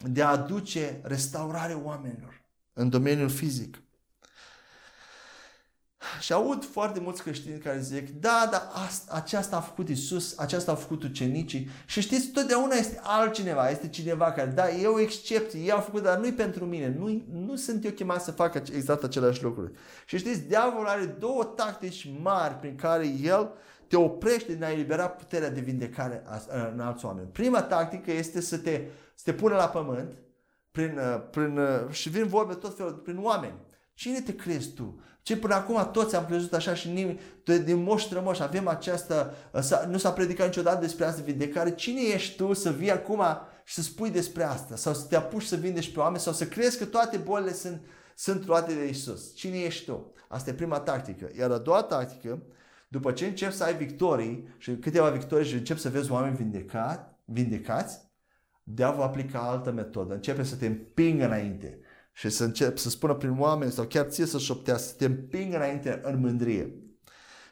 de 0.03 0.23
a 0.23 0.27
aduce 0.27 0.99
restaurare 1.03 1.73
oamenilor 1.73 2.41
în 2.73 2.89
domeniul 2.89 3.29
fizic. 3.29 3.81
Și 6.19 6.33
aud 6.33 6.65
foarte 6.65 6.99
mulți 6.99 7.21
creștini 7.21 7.59
care 7.59 7.79
zic, 7.79 8.09
da, 8.09 8.47
dar 8.51 8.69
asta, 8.85 9.13
aceasta 9.15 9.55
a 9.55 9.61
făcut 9.61 9.89
Isus, 9.89 10.37
aceasta 10.37 10.71
a 10.71 10.75
făcut 10.75 11.03
ucenicii. 11.03 11.69
Și 11.85 12.01
știți, 12.01 12.27
totdeauna 12.27 12.75
este 12.75 12.99
altcineva, 13.03 13.69
este 13.69 13.89
cineva 13.89 14.31
care, 14.31 14.49
da, 14.49 14.69
e 14.69 14.87
o 14.87 14.99
excepție, 14.99 15.59
ei 15.59 15.71
au 15.71 15.79
făcut, 15.79 16.03
dar 16.03 16.17
nu-i 16.17 16.33
pentru 16.33 16.65
mine, 16.65 16.95
nu, 16.97 17.23
nu 17.31 17.55
sunt 17.55 17.85
eu 17.85 17.91
chemat 17.91 18.23
să 18.23 18.31
fac 18.31 18.55
exact 18.55 19.03
aceleași 19.03 19.43
lucruri. 19.43 19.71
Și 20.05 20.17
știți, 20.17 20.39
diavolul 20.39 20.87
are 20.87 21.05
două 21.05 21.43
tactici 21.43 22.09
mari 22.21 22.53
prin 22.53 22.75
care 22.75 23.07
el 23.07 23.51
te 23.87 23.95
oprește 23.95 24.53
din 24.53 24.63
a 24.63 24.71
elibera 24.71 25.07
puterea 25.07 25.49
de 25.49 25.59
vindecare 25.59 26.23
în 26.73 26.79
alți 26.79 27.05
oameni. 27.05 27.27
Prima 27.31 27.61
tactică 27.61 28.11
este 28.11 28.41
să 28.41 28.57
te 28.57 28.81
să 29.17 29.31
te 29.31 29.33
pune 29.33 29.53
la 29.53 29.69
pământ 29.69 30.21
prin, 30.71 30.97
uh, 30.97 31.21
prin, 31.31 31.57
uh, 31.57 31.89
și 31.89 32.09
vin 32.09 32.27
vorbe 32.27 32.53
tot 32.53 32.75
felul, 32.75 32.93
prin 32.93 33.19
oameni. 33.21 33.59
Cine 33.93 34.21
te 34.21 34.35
crezi 34.35 34.73
tu? 34.73 34.99
Ce 35.21 35.37
până 35.37 35.53
acum 35.53 35.89
toți 35.91 36.15
am 36.15 36.25
crezut 36.25 36.53
așa 36.53 36.73
și 36.73 36.89
nimeni, 36.89 37.19
din 37.43 37.83
moș 37.83 38.03
strămoș 38.03 38.39
avem 38.39 38.67
această, 38.67 39.33
uh, 39.51 39.83
nu 39.87 39.97
s-a 39.97 40.11
predicat 40.11 40.45
niciodată 40.45 40.79
despre 40.79 41.05
asta 41.05 41.21
vindecare. 41.21 41.75
Cine 41.75 42.01
ești 42.01 42.35
tu 42.35 42.53
să 42.53 42.71
vii 42.71 42.91
acum 42.91 43.23
și 43.63 43.73
să 43.73 43.81
spui 43.81 44.09
despre 44.09 44.43
asta? 44.43 44.75
Sau 44.75 44.93
să 44.93 45.05
te 45.07 45.15
apuci 45.15 45.43
să 45.43 45.55
vindești 45.55 45.93
pe 45.93 45.99
oameni? 45.99 46.21
Sau 46.21 46.33
să 46.33 46.45
crezi 46.45 46.77
că 46.77 46.85
toate 46.85 47.17
bolile 47.17 47.53
sunt, 47.53 47.81
sunt 48.15 48.45
luate 48.45 48.73
de 48.73 48.87
Isus? 48.87 49.35
Cine 49.35 49.57
ești 49.57 49.85
tu? 49.85 50.11
Asta 50.27 50.49
e 50.49 50.53
prima 50.53 50.79
tactică. 50.79 51.29
Iar 51.37 51.51
a 51.51 51.57
doua 51.57 51.83
tactică, 51.83 52.43
după 52.87 53.11
ce 53.11 53.25
începi 53.25 53.55
să 53.55 53.63
ai 53.63 53.75
victorii 53.75 54.47
și 54.57 54.75
câteva 54.75 55.09
victorii 55.09 55.47
și 55.47 55.53
începi 55.53 55.79
să 55.79 55.89
vezi 55.89 56.11
oameni 56.11 56.35
vindecat, 56.35 57.19
vindecați, 57.25 58.06
diavolul 58.69 59.05
aplică 59.05 59.37
altă 59.37 59.71
metodă. 59.71 60.13
Începe 60.13 60.43
să 60.43 60.55
te 60.55 60.65
împingă 60.65 61.25
înainte 61.25 61.79
și 62.13 62.29
să 62.29 62.43
încep 62.43 62.77
să 62.77 62.89
spună 62.89 63.13
prin 63.13 63.39
oameni 63.39 63.71
sau 63.71 63.85
chiar 63.85 64.05
ție 64.05 64.25
să 64.25 64.37
șoptească, 64.37 64.87
să 64.87 64.93
te 64.97 65.05
împingă 65.05 65.55
înainte 65.55 65.99
în 66.03 66.19
mândrie. 66.19 66.81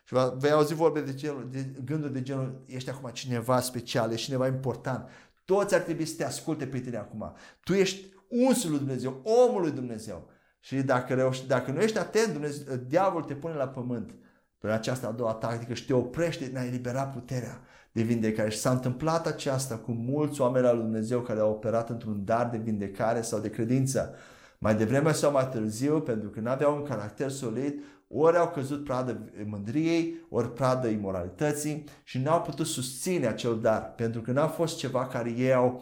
Și 0.03 0.15
vei 0.37 0.51
auzi 0.51 0.73
vorbe 0.73 1.01
de, 1.01 1.13
genul, 1.13 1.47
de 1.51 1.71
gânduri 1.85 2.13
de 2.13 2.21
genul, 2.21 2.63
ești 2.65 2.89
acum 2.89 3.09
cineva 3.09 3.59
special, 3.59 4.11
ești 4.11 4.25
cineva 4.25 4.47
important. 4.47 5.09
Toți 5.45 5.75
ar 5.75 5.81
trebui 5.81 6.05
să 6.05 6.15
te 6.15 6.25
asculte 6.25 6.67
pe 6.67 6.79
tine 6.79 6.97
acum. 6.97 7.35
Tu 7.63 7.73
ești 7.73 8.05
unsul 8.27 8.69
lui 8.69 8.79
Dumnezeu, 8.79 9.21
omul 9.23 9.61
lui 9.61 9.71
Dumnezeu. 9.71 10.29
Și 10.59 10.75
dacă, 10.81 11.13
reuși, 11.13 11.47
dacă 11.47 11.71
nu 11.71 11.81
ești 11.81 11.97
atent, 11.97 12.31
Dumnezeu, 12.31 12.75
diavolul 12.75 13.27
te 13.27 13.35
pune 13.35 13.53
la 13.53 13.67
pământ 13.67 14.15
prin 14.57 14.71
această 14.71 15.07
a 15.07 15.11
doua 15.11 15.33
tactică 15.33 15.73
și 15.73 15.85
te 15.85 15.93
oprește 15.93 16.45
din 16.45 16.57
a 16.57 16.65
elibera 16.65 17.03
puterea 17.07 17.61
de 17.95 18.01
vindecare. 18.01 18.49
Și 18.49 18.57
s-a 18.57 18.71
întâmplat 18.71 19.27
aceasta 19.27 19.77
cu 19.77 19.91
mulți 19.91 20.41
oameni 20.41 20.65
al 20.67 20.75
lui 20.75 20.83
Dumnezeu 20.83 21.21
care 21.21 21.39
au 21.39 21.51
operat 21.51 21.89
într-un 21.89 22.25
dar 22.25 22.49
de 22.49 22.57
vindecare 22.57 23.21
sau 23.21 23.39
de 23.39 23.49
credință. 23.49 24.15
Mai 24.59 24.75
devreme 24.75 25.11
sau 25.11 25.31
mai 25.31 25.49
târziu, 25.49 26.01
pentru 26.01 26.29
că 26.29 26.39
nu 26.39 26.49
aveau 26.49 26.75
un 26.75 26.83
caracter 26.83 27.29
solid, 27.29 27.83
ori 28.07 28.37
au 28.37 28.49
căzut 28.49 28.83
pradă 28.83 29.31
mândriei, 29.45 30.25
ori 30.29 30.53
pradă 30.53 30.87
imoralității 30.87 31.83
și 32.03 32.17
n-au 32.17 32.41
putut 32.41 32.65
susține 32.65 33.27
acel 33.27 33.59
dar, 33.59 33.93
pentru 33.95 34.21
că 34.21 34.31
n-a 34.31 34.47
fost 34.47 34.77
ceva 34.77 35.07
care 35.07 35.31
ei 35.31 35.53
au, 35.53 35.81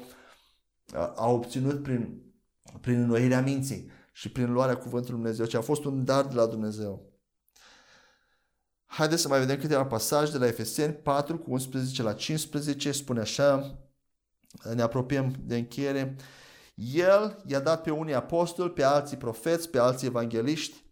au 1.16 1.36
obținut 1.36 1.84
prin, 1.84 2.22
prin 2.82 3.02
înnoirea 3.02 3.42
minții 3.42 3.90
și 4.12 4.32
prin 4.32 4.52
luarea 4.52 4.78
cuvântului 4.78 5.20
Dumnezeu, 5.20 5.46
ci 5.46 5.54
a 5.56 5.62
fost 5.62 5.86
un 5.86 6.06
dar 6.06 6.26
de 6.26 6.36
la 6.36 6.46
Dumnezeu. 6.46 7.13
Haideți 8.96 9.22
să 9.22 9.28
mai 9.28 9.40
vedem 9.40 9.58
câteva 9.58 9.86
pasaje 9.86 10.32
de 10.32 10.38
la 10.38 10.48
Efeseni 10.48 10.94
4 10.94 11.38
cu 11.38 11.52
11 11.52 12.04
la 12.04 12.14
15. 12.14 12.92
Spune 12.92 13.20
așa, 13.20 13.80
ne 14.74 14.82
apropiem 14.82 15.34
de 15.46 15.56
încheiere. 15.56 16.16
El 16.76 17.44
i-a 17.46 17.60
dat 17.60 17.82
pe 17.82 17.92
unii 17.92 18.14
apostoli, 18.14 18.72
pe 18.72 18.84
alții 18.84 19.18
profeți, 19.18 19.70
pe 19.70 19.80
alții 19.80 20.08
evangeliști, 20.08 20.84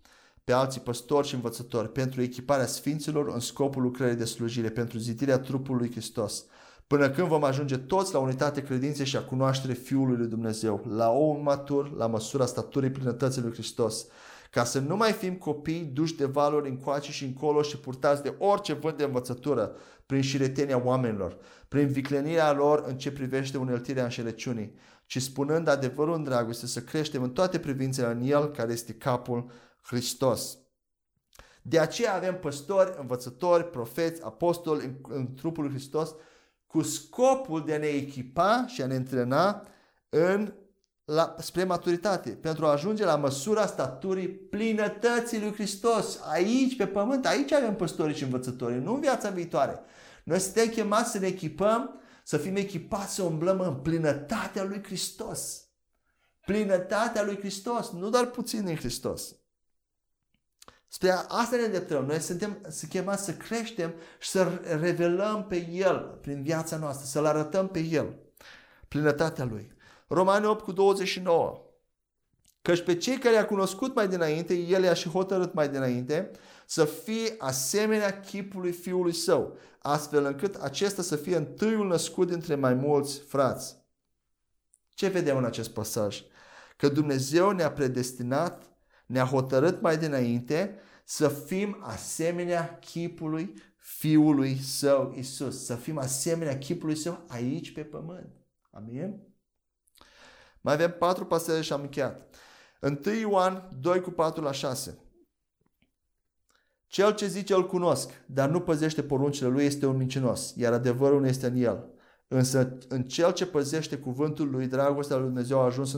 pe 0.44 0.52
alții 0.52 0.82
păstori 0.82 1.28
și 1.28 1.36
învățători 1.36 1.92
pentru 1.92 2.22
echiparea 2.22 2.66
sfinților 2.66 3.28
în 3.34 3.40
scopul 3.40 3.82
lucrării 3.82 4.16
de 4.16 4.26
slujire, 4.26 4.70
pentru 4.70 4.98
zidirea 4.98 5.40
trupului 5.40 5.80
lui 5.80 5.92
Hristos, 5.92 6.46
până 6.88 7.10
când 7.10 7.28
vom 7.28 7.44
ajunge 7.44 7.78
toți 7.78 8.14
la 8.14 8.20
unitate 8.20 8.64
credinței 8.64 9.06
și 9.06 9.18
a 9.18 9.24
cunoaștere 9.24 9.74
Fiului 9.74 10.18
lui 10.18 10.28
Dumnezeu, 10.28 10.86
la 10.90 11.10
om 11.10 11.44
matur, 11.44 11.96
la 11.96 12.08
măsura 12.08 12.46
staturii 12.46 12.92
plinătății 12.92 13.42
lui 13.42 13.52
Hristos, 13.52 14.06
ca 14.52 14.64
să 14.64 14.80
nu 14.80 14.96
mai 14.96 15.12
fim 15.12 15.36
copii 15.36 15.84
duși 15.84 16.16
de 16.16 16.26
valori 16.26 16.70
încoace 16.70 17.12
și 17.12 17.24
încolo 17.24 17.62
și 17.62 17.78
purtați 17.78 18.24
de 18.24 18.36
orice 18.38 18.74
vânt 18.74 18.98
de 18.98 19.04
învățătură 19.04 19.76
prin 20.06 20.22
șiretenia 20.22 20.84
oamenilor, 20.84 21.38
prin 21.68 21.88
viclenirea 21.88 22.52
lor 22.52 22.84
în 22.88 22.98
ce 22.98 23.12
privește 23.12 23.58
uneltirea 23.58 24.04
înșelăciunii, 24.04 24.76
ci 25.06 25.22
spunând 25.22 25.68
adevărul 25.68 26.14
în 26.14 26.24
dragoste 26.24 26.68
să 26.68 26.82
creștem 26.82 27.24
în 27.24 27.32
toate 27.32 27.60
privințele 27.60 28.08
în 28.08 28.22
El 28.22 28.52
care 28.52 28.72
este 28.72 28.94
capul 28.94 29.52
Hristos. 29.82 30.58
De 31.62 31.80
aceea 31.80 32.16
avem 32.16 32.40
păstori, 32.40 32.96
învățători, 33.00 33.70
profeți, 33.70 34.24
apostoli 34.24 34.86
în, 34.86 34.96
în 35.08 35.34
trupul 35.34 35.64
lui 35.64 35.74
Hristos 35.74 36.16
cu 36.68 36.82
scopul 36.82 37.66
de 37.66 37.74
a 37.74 37.78
ne 37.78 37.88
echipa 37.88 38.66
și 38.68 38.82
a 38.82 38.86
ne 38.86 38.96
întrena 38.96 39.68
în 40.10 40.54
la, 41.14 41.36
spre 41.40 41.64
maturitate, 41.64 42.30
pentru 42.30 42.66
a 42.66 42.72
ajunge 42.72 43.06
la 43.06 43.16
măsura 43.16 43.66
staturii 43.66 44.30
plinătății 44.30 45.40
lui 45.40 45.54
Hristos. 45.54 46.20
Aici, 46.32 46.76
pe 46.76 46.88
pământ, 46.88 47.26
aici 47.26 47.52
avem 47.52 47.76
păstorii 47.76 48.16
și 48.16 48.24
învățătorii, 48.24 48.80
nu 48.80 48.94
în 48.94 49.00
viața 49.00 49.30
viitoare. 49.30 49.80
Noi 50.24 50.40
suntem 50.40 50.68
chemați 50.68 51.12
să 51.12 51.20
ne 51.20 51.28
echipăm, 51.28 52.02
să 52.24 52.38
fim 52.38 52.56
echipați 52.56 53.14
să 53.14 53.24
umblăm 53.24 53.60
în 53.60 53.76
plinătatea 53.76 54.64
lui 54.64 54.84
Hristos. 54.84 55.66
Plinătatea 56.46 57.24
lui 57.24 57.38
Hristos, 57.38 57.90
nu 57.90 58.10
doar 58.10 58.26
puțin 58.26 58.68
în 58.68 58.76
Hristos. 58.76 59.36
Spre 60.88 61.12
asta 61.28 61.56
ne 61.56 61.62
îndreptăm. 61.62 62.06
Noi 62.06 62.20
suntem 62.20 62.58
să 62.68 62.86
chemați 62.86 63.24
să 63.24 63.34
creștem 63.34 63.94
și 64.20 64.30
să 64.30 64.62
revelăm 64.80 65.46
pe 65.48 65.68
El 65.72 66.18
prin 66.22 66.44
viața 66.44 66.78
noastră, 66.78 67.06
să-L 67.06 67.26
arătăm 67.26 67.68
pe 67.68 67.80
El, 67.80 68.16
plinătatea 68.88 69.46
Lui. 69.46 69.80
Romani 70.14 70.46
8 70.46 70.64
cu 70.64 70.72
29. 70.72 71.66
Căci 72.62 72.84
pe 72.84 72.96
cei 72.96 73.18
care 73.18 73.36
i-a 73.36 73.46
cunoscut 73.46 73.96
mai 73.96 74.08
dinainte, 74.08 74.54
El 74.54 74.84
i-a 74.84 74.94
și 74.94 75.10
hotărât 75.10 75.54
mai 75.54 75.70
dinainte 75.70 76.32
să 76.66 76.86
fie 76.86 77.36
asemenea 77.38 78.20
chipului 78.20 78.72
Fiului 78.72 79.14
Său, 79.14 79.58
astfel 79.80 80.26
încât 80.26 80.56
acesta 80.56 81.02
să 81.02 81.16
fie 81.16 81.36
întâiul 81.36 81.88
născut 81.88 82.28
dintre 82.28 82.56
mai 82.56 82.74
mulți 82.74 83.20
frați. 83.20 83.78
Ce 84.94 85.08
vedem 85.08 85.38
în 85.38 85.46
acest 85.46 85.70
pasaj? 85.70 86.24
Că 86.78 86.90
Dumnezeu 86.90 87.52
ne-a 87.52 87.72
predestinat, 87.72 88.64
ne-a 89.06 89.26
hotărât 89.26 89.82
mai 89.82 89.98
dinainte 89.98 90.80
să 91.04 91.28
fim 91.28 91.78
asemenea 91.82 92.78
chipului 92.80 93.54
Fiului 93.78 94.58
Său, 94.58 95.14
Isus. 95.18 95.66
Să 95.66 95.76
fim 95.76 95.98
asemenea 95.98 96.58
chipului 96.58 96.96
Său 96.96 97.26
aici 97.28 97.74
pe 97.74 97.82
pământ. 97.82 98.32
Amin? 98.72 99.31
Mai 100.62 100.74
avem 100.74 100.96
patru 101.00 101.26
pasaje 101.26 101.62
și 101.62 101.74
am 101.74 101.82
încheiat. 101.82 102.36
1 102.82 103.16
Ioan 103.20 103.70
2 103.80 104.02
cu 104.02 104.10
4 104.10 104.44
la 104.44 104.52
6. 104.52 104.98
Cel 106.88 107.14
ce 107.14 107.28
zice 107.28 107.54
îl 107.54 107.68
cunosc, 107.68 108.10
dar 108.26 108.50
nu 108.50 108.60
păzește 108.60 109.04
poruncile 109.04 109.50
lui 109.50 109.66
este 109.66 109.86
un 109.86 109.98
mincinos, 109.98 110.54
iar 110.56 110.74
adevărul 110.74 111.20
nu 111.20 111.28
este 111.28 111.48
în 111.48 111.56
el. 111.56 111.90
Însă 112.28 112.78
în 112.88 113.04
cel 113.04 113.32
ce 113.32 113.46
păzește 113.46 113.98
cuvântul 113.98 114.50
lui, 114.50 114.68
dragostea 114.68 115.16
lui 115.16 115.26
Dumnezeu 115.26 115.60
a 115.60 115.66
ajuns 115.66 115.94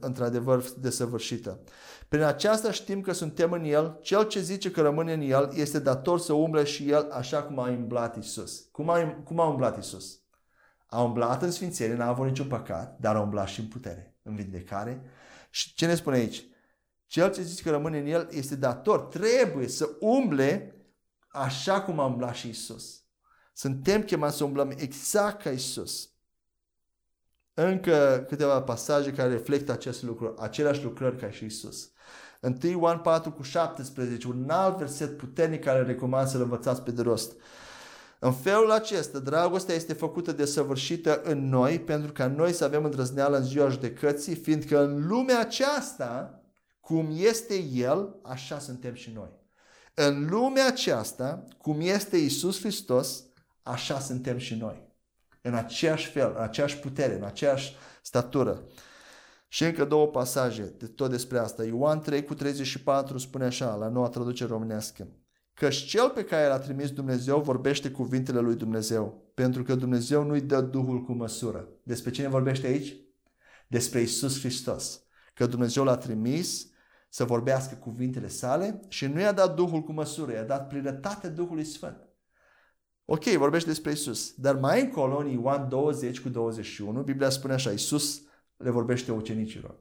într-adevăr 0.00 0.64
desăvârșită. 0.80 1.60
Prin 2.08 2.22
aceasta 2.22 2.70
știm 2.70 3.00
că 3.00 3.12
suntem 3.12 3.52
în 3.52 3.64
el, 3.64 3.98
cel 4.02 4.26
ce 4.26 4.40
zice 4.40 4.70
că 4.70 4.80
rămâne 4.80 5.12
în 5.12 5.20
el 5.20 5.50
este 5.54 5.78
dator 5.78 6.18
să 6.18 6.32
umble 6.32 6.64
și 6.64 6.90
el 6.90 7.08
așa 7.10 7.42
cum 7.42 7.58
a 7.58 7.68
umblat 7.68 8.16
Isus. 8.16 8.68
Cum 8.72 8.88
a, 8.88 9.22
cum 9.24 9.40
a 9.40 9.48
umblat 9.48 9.78
Isus? 9.78 10.19
A 10.90 11.02
umblat 11.02 11.42
în 11.42 11.50
sfințenie, 11.50 11.94
n-a 11.94 12.06
avut 12.06 12.26
niciun 12.26 12.46
păcat, 12.46 12.98
dar 12.98 13.16
a 13.16 13.20
umblat 13.20 13.48
și 13.48 13.60
în 13.60 13.66
putere, 13.66 14.16
în 14.22 14.34
vindecare. 14.34 15.02
Și 15.50 15.74
ce 15.74 15.86
ne 15.86 15.94
spune 15.94 16.16
aici? 16.16 16.44
Cel 17.06 17.32
ce 17.32 17.42
zice 17.42 17.62
că 17.62 17.70
rămâne 17.70 17.98
în 17.98 18.06
el 18.06 18.28
este 18.30 18.56
dator, 18.56 19.00
trebuie 19.00 19.68
să 19.68 19.88
umble 20.00 20.74
așa 21.28 21.82
cum 21.82 21.98
a 21.98 22.04
umblat 22.04 22.34
și 22.34 22.48
Isus. 22.48 23.04
Suntem 23.52 24.02
chemați 24.02 24.36
să 24.36 24.44
umblăm 24.44 24.70
exact 24.76 25.42
ca 25.42 25.50
Isus. 25.50 26.10
Încă 27.54 28.24
câteva 28.28 28.62
pasaje 28.62 29.12
care 29.12 29.30
reflectă 29.30 29.72
acest 29.72 30.02
lucru, 30.02 30.34
aceleași 30.38 30.82
lucrări 30.82 31.16
ca 31.16 31.30
și 31.30 31.44
Isus. 31.44 31.92
1 32.40 32.56
Ioan 32.62 32.98
4 32.98 33.32
cu 33.32 33.42
17, 33.42 34.28
un 34.28 34.50
alt 34.50 34.78
verset 34.78 35.16
puternic 35.16 35.64
care 35.64 35.82
recomand 35.82 36.28
să-l 36.28 36.40
învățați 36.40 36.82
pe 36.82 36.90
de 36.90 37.02
rost. 37.02 37.32
În 38.22 38.32
felul 38.32 38.70
acesta, 38.70 39.18
dragostea 39.18 39.74
este 39.74 39.92
făcută 39.92 40.32
de 40.32 40.44
săvârșită 40.44 41.22
în 41.22 41.48
noi 41.48 41.80
pentru 41.80 42.12
ca 42.12 42.26
noi 42.26 42.52
să 42.52 42.64
avem 42.64 42.84
îndrăzneală 42.84 43.36
în 43.36 43.44
ziua 43.44 43.68
judecății, 43.68 44.34
fiindcă 44.34 44.82
în 44.82 45.06
lumea 45.06 45.40
aceasta, 45.40 46.40
cum 46.80 47.08
este 47.12 47.62
El, 47.62 48.20
așa 48.22 48.58
suntem 48.58 48.94
și 48.94 49.10
noi. 49.14 49.28
În 49.94 50.26
lumea 50.30 50.66
aceasta, 50.66 51.44
cum 51.58 51.80
este 51.80 52.16
Isus 52.16 52.60
Hristos, 52.60 53.24
așa 53.62 54.00
suntem 54.00 54.38
și 54.38 54.54
noi. 54.54 54.88
În 55.42 55.54
aceeași 55.54 56.10
fel, 56.10 56.32
în 56.36 56.42
aceeași 56.42 56.78
putere, 56.78 57.14
în 57.14 57.24
aceeași 57.24 57.76
statură. 58.02 58.62
Și 59.48 59.64
încă 59.64 59.84
două 59.84 60.06
pasaje 60.06 60.74
de 60.78 60.86
tot 60.86 61.10
despre 61.10 61.38
asta. 61.38 61.64
Ioan 61.64 62.00
3 62.00 62.24
cu 62.24 62.34
34 62.34 63.18
spune 63.18 63.44
așa, 63.44 63.74
la 63.74 63.88
noua 63.88 64.08
traducere 64.08 64.50
românească. 64.50 65.08
Căci 65.60 65.76
cel 65.76 66.10
pe 66.10 66.24
care 66.24 66.46
l-a 66.46 66.58
trimis 66.58 66.90
Dumnezeu 66.90 67.40
vorbește 67.40 67.90
cuvintele 67.90 68.40
lui 68.40 68.54
Dumnezeu, 68.54 69.30
pentru 69.34 69.62
că 69.62 69.74
Dumnezeu 69.74 70.22
nu-i 70.22 70.40
dă 70.40 70.60
Duhul 70.60 71.02
cu 71.02 71.12
măsură. 71.12 71.68
Despre 71.82 72.10
cine 72.10 72.28
vorbește 72.28 72.66
aici? 72.66 72.96
Despre 73.68 74.00
Isus 74.00 74.38
Hristos. 74.38 75.02
Că 75.34 75.46
Dumnezeu 75.46 75.84
l-a 75.84 75.96
trimis 75.96 76.66
să 77.08 77.24
vorbească 77.24 77.74
cuvintele 77.74 78.28
sale 78.28 78.80
și 78.88 79.06
nu 79.06 79.20
i-a 79.20 79.32
dat 79.32 79.54
Duhul 79.54 79.82
cu 79.82 79.92
măsură, 79.92 80.32
i-a 80.32 80.44
dat 80.44 80.68
plinătate 80.68 81.28
Duhului 81.28 81.64
Sfânt. 81.64 82.08
Ok, 83.04 83.24
vorbește 83.24 83.68
despre 83.68 83.90
Isus. 83.90 84.34
Dar 84.34 84.56
mai 84.56 84.80
încolo, 84.80 85.18
în 85.18 85.26
Ioan 85.26 85.68
20 85.68 86.20
cu 86.20 86.28
21, 86.28 87.02
Biblia 87.02 87.30
spune 87.30 87.52
așa, 87.52 87.70
Isus 87.70 88.22
le 88.56 88.70
vorbește 88.70 89.12
ucenicilor. 89.12 89.78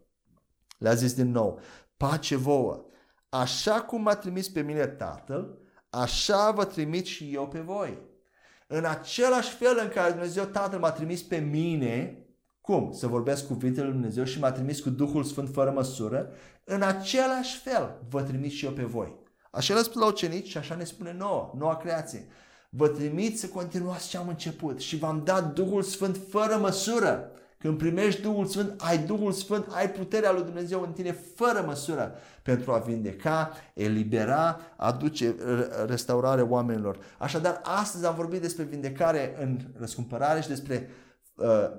Le-a 0.77 0.93
zis 0.93 1.13
din 1.13 1.31
nou, 1.31 1.59
pace 1.97 2.35
vouă, 2.35 2.85
așa 3.29 3.81
cum 3.81 4.01
m-a 4.01 4.15
trimis 4.15 4.49
pe 4.49 4.61
mine 4.61 4.87
Tatăl, 4.87 5.67
așa 5.89 6.51
vă 6.51 6.65
trimit 6.65 7.05
și 7.05 7.33
eu 7.33 7.47
pe 7.47 7.59
voi. 7.59 7.97
În 8.67 8.85
același 8.85 9.55
fel 9.55 9.79
în 9.81 9.89
care 9.89 10.11
Dumnezeu 10.11 10.43
Tatăl 10.43 10.79
m-a 10.79 10.91
trimis 10.91 11.21
pe 11.21 11.37
mine, 11.37 12.23
cum? 12.61 12.91
Să 12.93 13.07
vorbesc 13.07 13.47
cuvintele 13.47 13.85
lui 13.85 13.93
Dumnezeu 13.93 14.23
și 14.23 14.39
m-a 14.39 14.51
trimis 14.51 14.79
cu 14.79 14.89
Duhul 14.89 15.23
Sfânt 15.23 15.49
fără 15.53 15.71
măsură, 15.71 16.29
în 16.63 16.81
același 16.81 17.57
fel 17.57 18.01
vă 18.09 18.21
trimit 18.21 18.51
și 18.51 18.65
eu 18.65 18.71
pe 18.71 18.83
voi. 18.83 19.17
Așa 19.51 19.73
le-a 19.73 19.83
spus 19.83 20.01
la 20.01 20.07
ucenici 20.07 20.47
și 20.47 20.57
așa 20.57 20.75
ne 20.75 20.83
spune 20.83 21.13
nouă, 21.13 21.53
noua 21.57 21.77
creație. 21.77 22.27
Vă 22.69 22.87
trimit 22.87 23.39
să 23.39 23.47
continuați 23.47 24.09
ce 24.09 24.17
am 24.17 24.27
început 24.27 24.79
și 24.79 24.97
v-am 24.97 25.21
dat 25.23 25.53
Duhul 25.53 25.81
Sfânt 25.81 26.19
fără 26.29 26.57
măsură. 26.57 27.31
Când 27.63 27.77
primești 27.77 28.21
Duhul 28.21 28.45
Sfânt, 28.45 28.81
ai 28.81 28.97
Duhul 28.97 29.31
Sfânt, 29.31 29.67
ai 29.69 29.91
puterea 29.91 30.31
lui 30.31 30.43
Dumnezeu 30.43 30.81
în 30.81 30.91
tine 30.91 31.11
fără 31.11 31.63
măsură 31.65 32.15
pentru 32.43 32.71
a 32.71 32.77
vindeca, 32.77 33.51
elibera, 33.73 34.59
aduce 34.75 35.35
restaurare 35.85 36.41
oamenilor. 36.41 36.97
Așadar, 37.17 37.61
astăzi 37.63 38.05
am 38.05 38.15
vorbit 38.15 38.41
despre 38.41 38.63
vindecare 38.63 39.35
în 39.41 39.59
răscumpărare 39.77 40.41
și 40.41 40.47
despre 40.47 40.89
uh, 41.35 41.69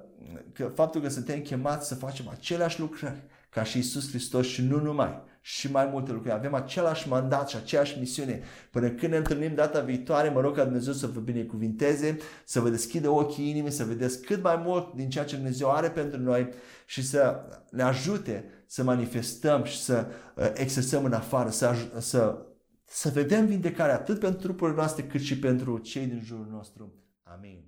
că 0.53 0.65
faptul 0.75 1.01
că 1.01 1.09
suntem 1.09 1.41
chemați 1.41 1.89
să 1.89 1.95
facem 1.95 2.29
aceleași 2.29 2.81
lucrări 2.81 3.23
ca 3.51 3.63
și 3.63 3.79
Isus 3.79 4.09
Hristos 4.09 4.47
și 4.47 4.63
nu 4.63 4.81
numai 4.81 5.23
și 5.41 5.71
mai 5.71 5.89
multe 5.93 6.13
lucruri. 6.13 6.35
Avem 6.35 6.55
același 6.55 7.09
mandat 7.09 7.49
și 7.49 7.57
aceeași 7.57 7.99
misiune. 7.99 8.43
Până 8.71 8.89
când 8.89 9.13
ne 9.13 9.19
întâlnim 9.19 9.55
data 9.55 9.81
viitoare, 9.81 10.29
mă 10.29 10.41
rog 10.41 10.57
ca 10.57 10.65
Dumnezeu 10.65 10.93
să 10.93 11.07
vă 11.07 11.21
binecuvinteze, 11.21 12.19
să 12.45 12.61
vă 12.61 12.69
deschidă 12.69 13.09
ochii 13.09 13.49
inimii, 13.49 13.71
să 13.71 13.85
vedeți 13.85 14.23
cât 14.23 14.43
mai 14.43 14.57
mult 14.65 14.95
din 14.95 15.11
ceea 15.11 15.25
ce 15.25 15.37
Dumnezeu 15.37 15.71
are 15.71 15.91
pentru 15.91 16.21
noi 16.21 16.49
și 16.87 17.03
să 17.07 17.41
ne 17.71 17.83
ajute 17.83 18.45
să 18.67 18.83
manifestăm 18.83 19.65
și 19.65 19.81
să 19.83 20.07
uh, 20.35 20.51
exersăm 20.55 21.05
în 21.05 21.13
afară, 21.13 21.51
să, 21.51 21.75
să, 21.99 22.47
să 22.85 23.09
vedem 23.09 23.47
vindecarea 23.47 23.95
atât 23.95 24.19
pentru 24.19 24.41
trupurile 24.41 24.77
noastre 24.77 25.03
cât 25.03 25.21
și 25.21 25.39
pentru 25.39 25.79
cei 25.79 26.07
din 26.07 26.21
jurul 26.25 26.47
nostru. 26.51 26.95
Amin. 27.23 27.65